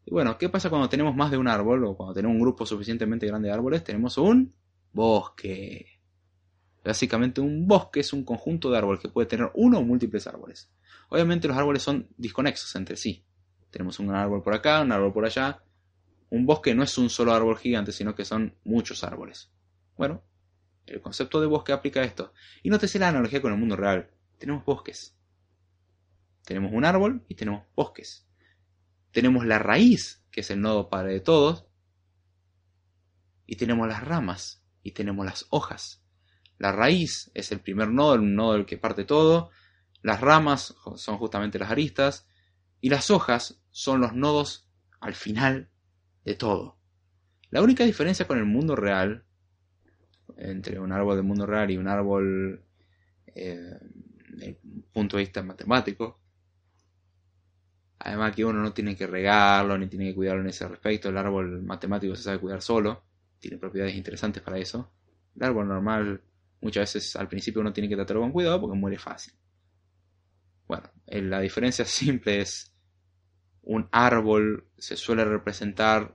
[0.07, 2.65] Y bueno, ¿qué pasa cuando tenemos más de un árbol o cuando tenemos un grupo
[2.65, 3.83] suficientemente grande de árboles?
[3.83, 4.55] Tenemos un
[4.93, 6.01] bosque.
[6.85, 10.71] Básicamente un bosque es un conjunto de árboles que puede tener uno o múltiples árboles.
[11.09, 13.25] Obviamente los árboles son disconexos entre sí.
[13.71, 15.65] Tenemos un árbol por acá, un árbol por allá.
[16.31, 19.51] Un bosque no es un solo árbol gigante, sino que son muchos árboles.
[19.97, 20.23] Bueno,
[20.87, 22.33] el concepto de bosque aplica esto.
[22.63, 24.11] Y nótese la analogía con el mundo real.
[24.39, 25.17] Tenemos bosques.
[26.45, 28.27] Tenemos un árbol y tenemos bosques.
[29.11, 31.67] Tenemos la raíz, que es el nodo padre de todos.
[33.47, 36.03] Y tenemos las ramas y tenemos las hojas.
[36.59, 39.51] La raíz es el primer nodo, el nodo del que parte todo.
[40.03, 42.27] Las ramas son justamente las aristas.
[42.81, 44.69] Y las hojas son los nodos
[45.01, 45.71] al final
[46.25, 46.77] de todo.
[47.51, 49.25] La única diferencia con el mundo real,
[50.37, 52.63] entre un árbol del mundo real y un árbol
[53.35, 53.79] eh,
[54.31, 54.57] desde el
[54.93, 56.21] punto de vista matemático,
[57.99, 61.17] además que uno no tiene que regarlo ni tiene que cuidarlo en ese respecto, el
[61.17, 63.03] árbol matemático se sabe cuidar solo,
[63.39, 64.93] tiene propiedades interesantes para eso.
[65.35, 66.21] El árbol normal
[66.61, 69.33] muchas veces al principio uno tiene que tratarlo con cuidado porque muere fácil.
[70.67, 72.73] Bueno, la diferencia simple es
[73.69, 76.15] un árbol se suele representar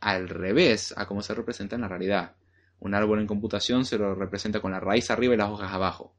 [0.00, 2.36] al revés a como se representa en la realidad.
[2.78, 6.14] Un árbol en computación se lo representa con la raíz arriba y las hojas abajo.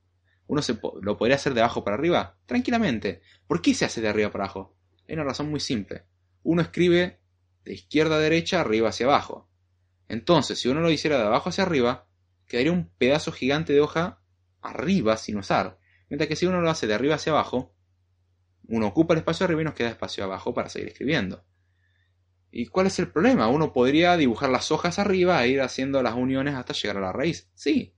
[0.48, 0.64] Uno
[1.04, 3.22] lo podría hacer de abajo para arriba, tranquilamente.
[3.46, 4.76] ¿Por qué se hace de arriba para abajo?
[5.08, 6.06] Hay una razón muy simple.
[6.42, 7.20] Uno escribe
[7.64, 9.48] de izquierda a derecha, arriba hacia abajo.
[10.08, 12.08] Entonces, si uno lo hiciera de abajo hacia arriba,
[12.48, 14.20] quedaría un pedazo gigante de hoja
[14.64, 15.78] arriba sin usar.
[16.10, 17.76] Mientras que si uno lo hace de arriba hacia abajo,
[18.68, 21.44] uno ocupa el espacio arriba y nos queda espacio abajo para seguir escribiendo.
[22.52, 23.48] ¿Y cuál es el problema?
[23.48, 27.12] Uno podría dibujar las hojas arriba e ir haciendo las uniones hasta llegar a la
[27.12, 27.50] raíz.
[27.56, 27.96] Sí,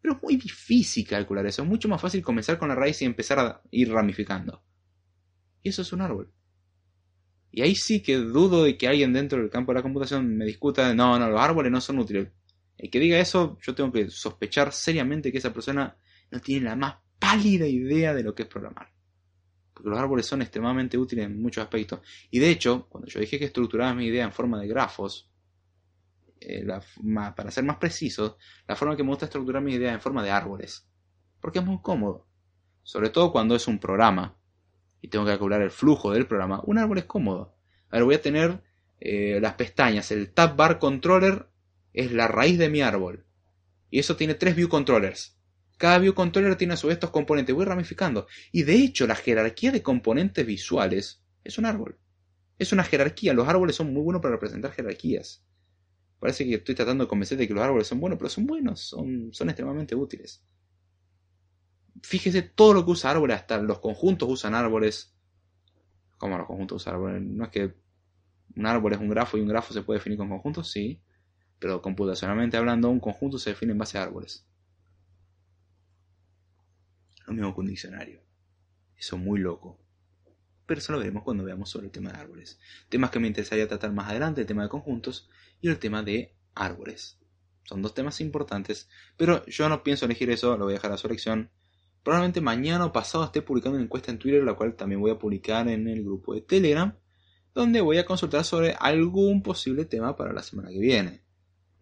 [0.00, 1.62] pero es muy difícil calcular eso.
[1.62, 4.62] Es mucho más fácil comenzar con la raíz y empezar a ir ramificando.
[5.62, 6.32] Y eso es un árbol.
[7.50, 10.44] Y ahí sí que dudo de que alguien dentro del campo de la computación me
[10.44, 12.28] discuta, no, no, los árboles no son útiles.
[12.76, 15.96] El que diga eso, yo tengo que sospechar seriamente que esa persona
[16.30, 18.92] no tiene la más pálida idea de lo que es programar.
[19.78, 22.00] Porque los árboles son extremadamente útiles en muchos aspectos.
[22.32, 25.30] Y de hecho, cuando yo dije que estructuraba mi idea en forma de grafos,
[26.40, 26.66] eh,
[27.36, 30.32] para ser más preciso, la forma que me gusta estructurar mi idea en forma de
[30.32, 30.84] árboles.
[31.40, 32.26] Porque es muy cómodo.
[32.82, 34.36] Sobre todo cuando es un programa
[35.00, 36.60] y tengo que calcular el flujo del programa.
[36.64, 37.54] Un árbol es cómodo.
[37.88, 38.64] A ver, voy a tener
[38.98, 41.46] eh, las pestañas, el tab bar controller
[41.92, 43.24] es la raíz de mi árbol.
[43.90, 45.37] Y eso tiene tres view controllers.
[45.78, 47.54] Cada view controller tiene a su vez estos componentes.
[47.54, 48.26] Voy ramificando.
[48.52, 51.98] Y de hecho, la jerarquía de componentes visuales es un árbol.
[52.58, 53.32] Es una jerarquía.
[53.32, 55.44] Los árboles son muy buenos para representar jerarquías.
[56.18, 58.80] Parece que estoy tratando de convencer de que los árboles son buenos, pero son buenos,
[58.80, 60.42] son, son extremadamente útiles.
[62.02, 65.14] fíjese todo lo que usa árboles, hasta los conjuntos usan árboles.
[66.18, 67.22] ¿Cómo los conjuntos usan árboles?
[67.22, 67.74] No es que
[68.56, 71.00] un árbol es un grafo y un grafo se puede definir con conjuntos, sí.
[71.60, 74.47] Pero computacionalmente hablando, un conjunto se define en base a árboles.
[77.28, 78.22] Lo mismo que un diccionario.
[78.96, 79.78] Eso es muy loco.
[80.64, 82.58] Pero eso lo veremos cuando veamos sobre el tema de árboles.
[82.88, 85.28] Temas que me interesaría tratar más adelante, el tema de conjuntos
[85.60, 87.18] y el tema de árboles.
[87.64, 88.88] Son dos temas importantes,
[89.18, 91.50] pero yo no pienso elegir eso, lo voy a dejar a su elección.
[92.02, 95.18] Probablemente mañana o pasado esté publicando una encuesta en Twitter, la cual también voy a
[95.18, 96.96] publicar en el grupo de Telegram,
[97.54, 101.24] donde voy a consultar sobre algún posible tema para la semana que viene.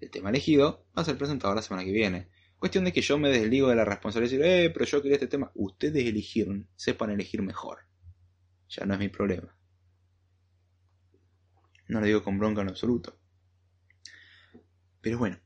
[0.00, 2.30] El tema elegido va a ser presentado la semana que viene.
[2.58, 5.16] Cuestión de que yo me desligo de la responsabilidad y decir, eh, pero yo quería
[5.16, 5.50] este tema.
[5.54, 7.80] Ustedes eligieron, sepan elegir mejor.
[8.68, 9.54] Ya no es mi problema.
[11.88, 13.18] No lo digo con bronca en absoluto.
[15.00, 15.38] Pero bueno,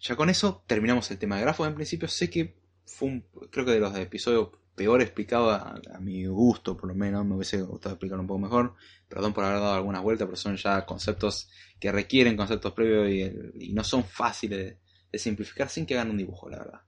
[0.00, 1.66] ya con eso terminamos el tema de grafos.
[1.66, 6.24] En principio sé que fue un, creo que de los episodios peor explicado a, mi
[6.26, 8.74] gusto, por lo menos, me hubiese gustado explicar un poco mejor.
[9.08, 11.50] Perdón por haber dado algunas vueltas, pero son ya conceptos
[11.80, 14.76] que requieren conceptos previos y, no son fáciles
[15.12, 16.80] de, simplificar sin que hagan un dibujo, la verdad.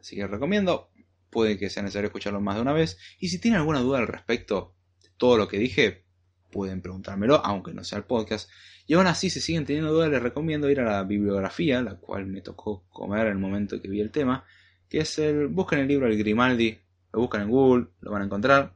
[0.00, 0.90] Así que recomiendo,
[1.30, 2.98] puede que sea necesario escucharlo más de una vez.
[3.18, 6.04] Y si tienen alguna duda al respecto de todo lo que dije,
[6.50, 8.50] pueden preguntármelo, aunque no sea el podcast.
[8.86, 12.26] Y aún así, si siguen teniendo dudas, les recomiendo ir a la bibliografía, la cual
[12.26, 14.44] me tocó comer en el momento que vi el tema,
[14.88, 16.78] que es el, busquen el libro El Grimaldi,
[17.12, 18.74] lo buscan en Google, lo van a encontrar.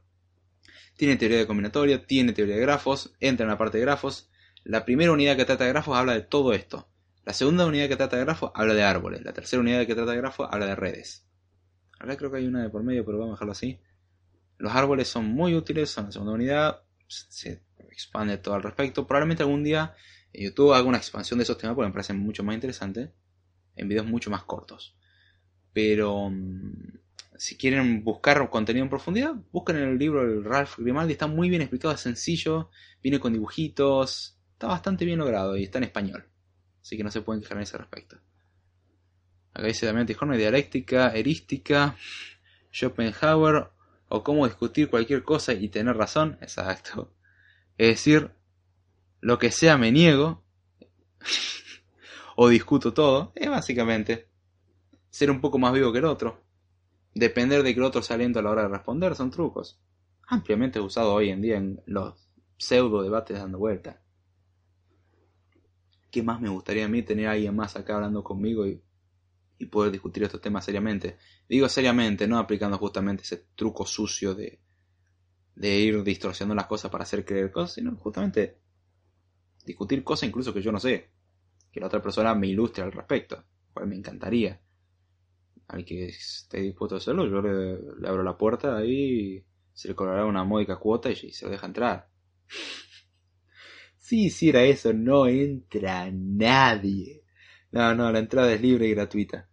[0.95, 4.29] Tiene teoría de combinatoria, tiene teoría de grafos, entra en la parte de grafos.
[4.63, 6.87] La primera unidad que trata de grafos habla de todo esto.
[7.25, 9.23] La segunda unidad que trata de grafos habla de árboles.
[9.23, 11.25] La tercera unidad que trata de grafos habla de redes.
[11.99, 13.79] Ahora creo que hay una de por medio, pero vamos a dejarlo así.
[14.57, 19.05] Los árboles son muy útiles, son la segunda unidad se expande todo al respecto.
[19.05, 19.95] Probablemente algún día
[20.31, 23.09] en YouTube haga una expansión de esos temas porque me parecen mucho más interesantes
[23.75, 24.95] en videos mucho más cortos.
[25.73, 26.99] Pero mm,
[27.37, 31.61] si quieren buscar contenido en profundidad, busquen el libro de Ralph Grimaldi, está muy bien
[31.61, 32.69] explicado, es sencillo,
[33.01, 36.25] viene con dibujitos, está bastante bien logrado y está en español.
[36.83, 38.17] Así que no se pueden quejar en ese respecto.
[39.53, 41.95] Acá dice Damián Tijón, dialéctica, erística,
[42.71, 43.69] Schopenhauer,
[44.09, 47.13] o cómo discutir cualquier cosa y tener razón, exacto.
[47.77, 48.31] Es decir,
[49.21, 50.43] lo que sea me niego,
[52.35, 54.27] o discuto todo, es básicamente
[55.09, 56.43] ser un poco más vivo que el otro.
[57.15, 59.79] Depender de que el otro sea a la hora de responder son trucos,
[60.27, 64.02] ampliamente usados hoy en día en los pseudo debates dando vuelta.
[66.13, 68.81] ¿Qué más me gustaría a mí tener a alguien más acá hablando conmigo y
[69.63, 71.17] y poder discutir estos temas seriamente.
[71.47, 74.59] Digo seriamente, no aplicando justamente ese truco sucio de,
[75.55, 78.57] ir distorsionando las cosas para hacer creer cosas, sino justamente
[79.65, 81.09] discutir cosas incluso que yo no sé,
[81.71, 84.59] que la otra persona me ilustre al respecto, cual me encantaría.
[85.67, 90.25] Al que esté dispuesto a hacerlo, yo le, abro la puerta y se le cobrará
[90.25, 92.09] una módica cuota y, se lo deja entrar.
[94.03, 97.23] Si hiciera eso, no entra nadie.
[97.71, 99.47] No, no, la entrada es libre y gratuita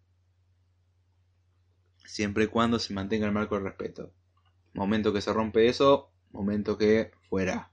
[2.11, 4.13] siempre y cuando se mantenga el marco de respeto.
[4.75, 7.71] Momento que se rompe eso, momento que fuera.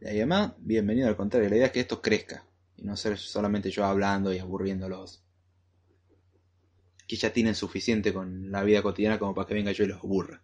[0.00, 2.46] Y además, bienvenido al contrario, la idea es que esto crezca
[2.76, 5.22] y no ser solamente yo hablando y aburriéndolos.
[7.06, 9.98] Que ya tienen suficiente con la vida cotidiana como para que venga yo y los
[9.98, 10.42] aburra.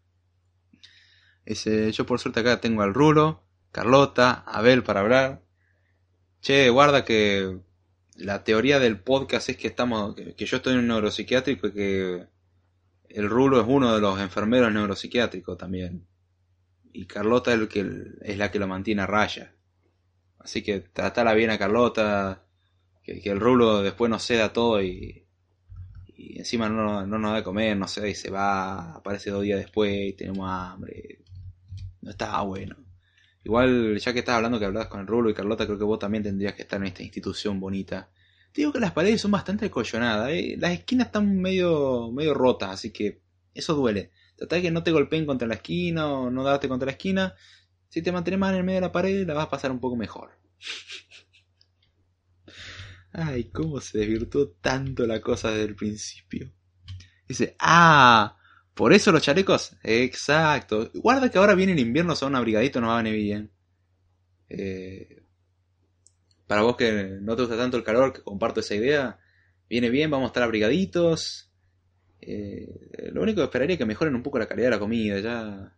[1.47, 3.43] Yo por suerte acá tengo al Rulo,
[3.73, 5.43] Carlota, Abel para hablar.
[6.41, 7.61] Che, guarda que
[8.17, 12.27] la teoría del podcast es que estamos, que yo estoy en un neuropsiquiátrico y que
[13.09, 16.07] el Rulo es uno de los enfermeros neuropsiquiátricos también.
[16.93, 17.89] Y Carlota es, el que,
[18.23, 19.55] es la que lo mantiene a raya.
[20.39, 22.43] Así que tratala bien a Carlota,
[23.03, 25.27] que, el Rulo después nos ceda todo y,
[26.17, 29.43] y encima no, no, nos da de comer, no sé, y se va, aparece dos
[29.43, 31.21] días después y tenemos hambre.
[32.03, 32.77] No está bueno.
[33.45, 35.99] Igual, ya que estás hablando que hablas con el Rulo y Carlota, creo que vos
[35.99, 38.11] también tendrías que estar en esta institución bonita
[38.55, 40.31] digo que las paredes son bastante acolchonadas.
[40.31, 40.57] ¿eh?
[40.59, 43.23] Las esquinas están medio, medio rotas, así que
[43.55, 44.13] eso duele.
[44.37, 47.35] Trata de que no te golpeen contra la esquina o no darte contra la esquina.
[47.89, 49.81] Si te mantienes más en el medio de la pared, la vas a pasar un
[49.81, 50.39] poco mejor.
[53.13, 56.53] Ay, cómo se desvirtuó tanto la cosa desde el principio.
[57.27, 58.37] Dice, ah,
[58.81, 59.77] por eso los chalecos.
[59.83, 60.91] Exacto.
[60.95, 63.51] Guarda que ahora viene el invierno, son abrigaditos, no va a venir bien.
[64.49, 65.23] Eh,
[66.47, 69.19] para vos que no te gusta tanto el calor, que comparto esa idea,
[69.69, 71.53] viene bien, vamos a estar abrigaditos.
[72.23, 75.21] Eh, lo único que esperaría es que mejoren un poco la calidad de la comida,
[75.21, 75.77] ya.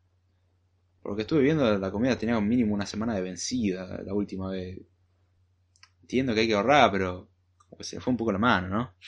[1.03, 4.79] Porque estuve viendo la comida tenía un mínimo una semana de vencida la última vez.
[6.03, 7.29] Entiendo que hay que ahorrar, pero
[7.81, 8.95] se fue un poco la mano, ¿no?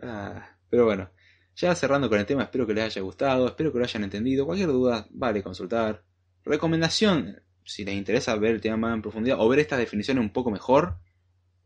[0.00, 1.10] Ah, pero bueno,
[1.58, 4.46] Ya cerrando con el tema, espero que les haya gustado, espero que lo hayan entendido.
[4.46, 6.04] Cualquier duda, vale consultar.
[6.44, 10.30] Recomendación, si les interesa ver el tema más en profundidad o ver estas definiciones un
[10.30, 11.00] poco mejor.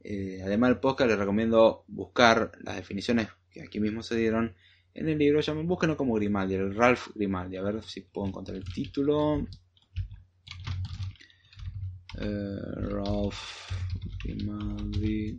[0.03, 4.57] Eh, además del podcast les recomiendo buscar las definiciones que aquí mismo se dieron
[4.95, 5.43] en el libro.
[5.43, 7.59] Ya me busquen como Grimaldi, el Ralph Grimaldi.
[7.59, 9.47] A ver si puedo encontrar el título.
[12.19, 12.57] Eh,
[12.89, 13.71] Ralph
[14.25, 15.39] Grimaldi.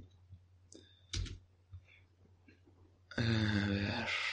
[3.17, 4.32] A ver.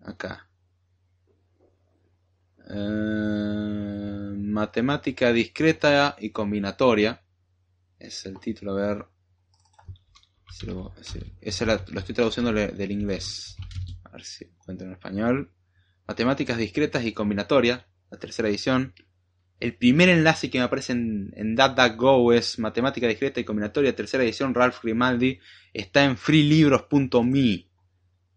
[0.00, 0.48] Acá.
[2.70, 7.22] Eh, matemática discreta y combinatoria.
[7.98, 9.06] Es el título, a ver.
[11.40, 13.56] ese lo, estoy traduciendo del inglés.
[14.04, 15.52] A ver si encuentro en español.
[16.06, 17.84] Matemáticas discretas y combinatorias.
[18.10, 18.94] La tercera edición.
[19.60, 21.56] El primer enlace que me aparece en, en
[22.32, 25.40] es Matemática Discreta y Combinatoria, tercera edición, Ralph Grimaldi.
[25.72, 27.68] Está en freelibros.me.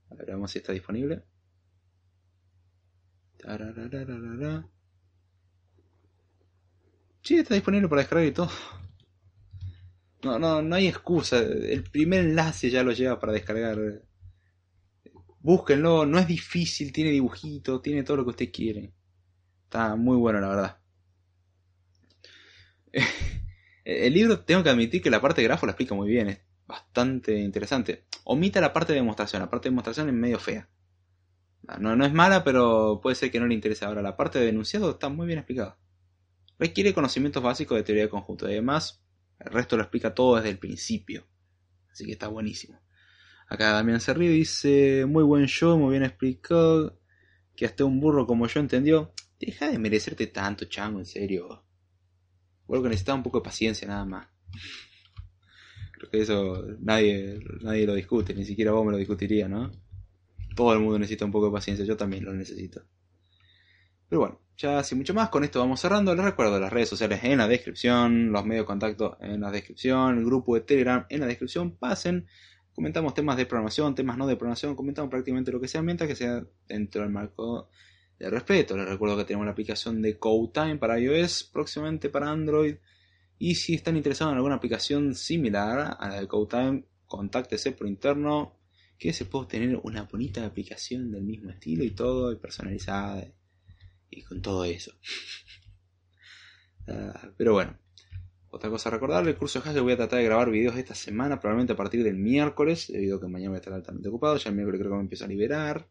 [0.09, 1.23] A ver, vamos si está disponible.
[7.23, 8.49] Sí, está disponible para descargar y todo.
[10.23, 11.39] No, no, no hay excusa.
[11.39, 14.03] El primer enlace ya lo lleva para descargar.
[15.39, 18.93] Búsquenlo, no es difícil, tiene dibujito, tiene todo lo que usted quiere.
[19.63, 20.80] Está muy bueno, la verdad.
[23.83, 26.39] el libro, tengo que admitir que la parte de grafo la explica muy bien, es
[26.67, 28.05] bastante interesante.
[28.23, 30.69] Omita la parte de demostración, la parte de demostración es medio fea.
[31.79, 34.01] No, no es mala, pero puede ser que no le interese ahora.
[34.01, 35.77] La parte de denunciado está muy bien explicada.
[36.57, 38.45] Requiere conocimientos básicos de teoría de conjunto.
[38.45, 39.03] Además,
[39.39, 41.27] el resto lo explica todo desde el principio.
[41.91, 42.81] Así que está buenísimo.
[43.47, 46.99] Acá Damián se dice, muy buen show, muy bien explicado.
[47.55, 49.13] Que hasta un burro como yo entendió.
[49.39, 51.63] Deja de merecerte tanto, chango, en serio.
[52.71, 54.27] Creo que necesitaba un poco de paciencia nada más.
[55.91, 59.69] Creo que eso nadie, nadie lo discute, ni siquiera vos me lo discutiría, ¿no?
[60.55, 62.81] Todo el mundo necesita un poco de paciencia, yo también lo necesito.
[64.07, 66.15] Pero bueno, ya sin mucho más, con esto vamos cerrando.
[66.15, 70.19] Les recuerdo las redes sociales en la descripción, los medios de contacto en la descripción,
[70.19, 71.75] el grupo de Telegram en la descripción.
[71.75, 72.25] Pasen,
[72.71, 76.15] comentamos temas de programación, temas no de programación, comentamos prácticamente lo que sea, mientras que
[76.15, 77.69] sea dentro del marco
[78.21, 78.77] de respeto.
[78.77, 82.75] Les recuerdo que tenemos la aplicación de CodeTime para iOS, próximamente para Android.
[83.39, 88.59] Y si están interesados en alguna aplicación similar a la de CodeTime, contáctese por interno,
[88.99, 93.27] que se puede obtener una bonita aplicación del mismo estilo y todo, y personalizada,
[94.11, 94.93] y con todo eso.
[97.37, 97.79] Pero bueno,
[98.49, 100.93] otra cosa a recordar, el curso de Haskell voy a tratar de grabar videos esta
[100.93, 104.37] semana, probablemente a partir del miércoles, debido a que mañana voy a estar altamente ocupado,
[104.37, 105.87] ya el miércoles creo que me empiezo a liberar.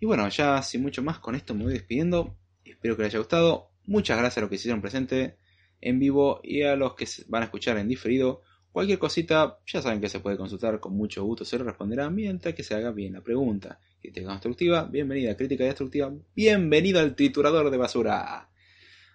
[0.00, 2.36] Y bueno, ya sin mucho más, con esto me voy despidiendo.
[2.64, 3.70] Espero que les haya gustado.
[3.86, 5.36] Muchas gracias a los que hicieron presente
[5.80, 8.42] en vivo y a los que van a escuchar en diferido.
[8.70, 12.54] Cualquier cosita, ya saben que se puede consultar con mucho gusto, se lo responderá mientras
[12.54, 13.80] que se haga bien la pregunta.
[14.00, 15.36] Crítica constructiva, bienvenida.
[15.36, 18.50] Crítica destructiva, bienvenido al triturador de basura.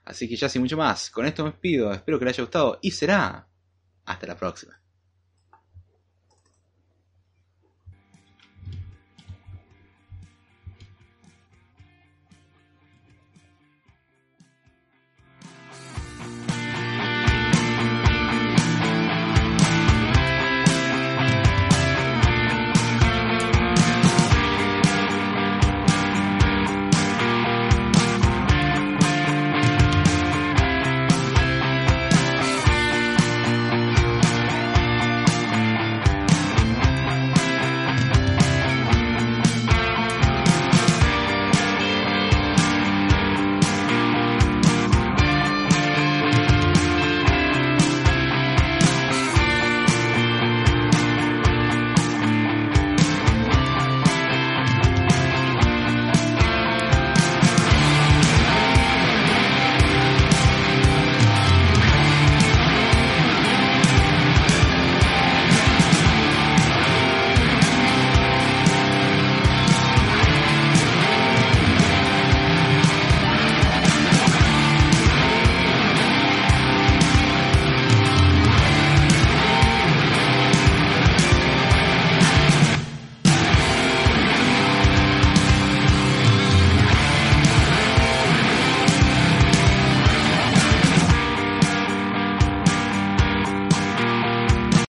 [0.04, 2.80] Así que ya sin mucho más, con esto me despido, espero que les haya gustado
[2.82, 3.48] y será
[4.06, 4.83] hasta la próxima.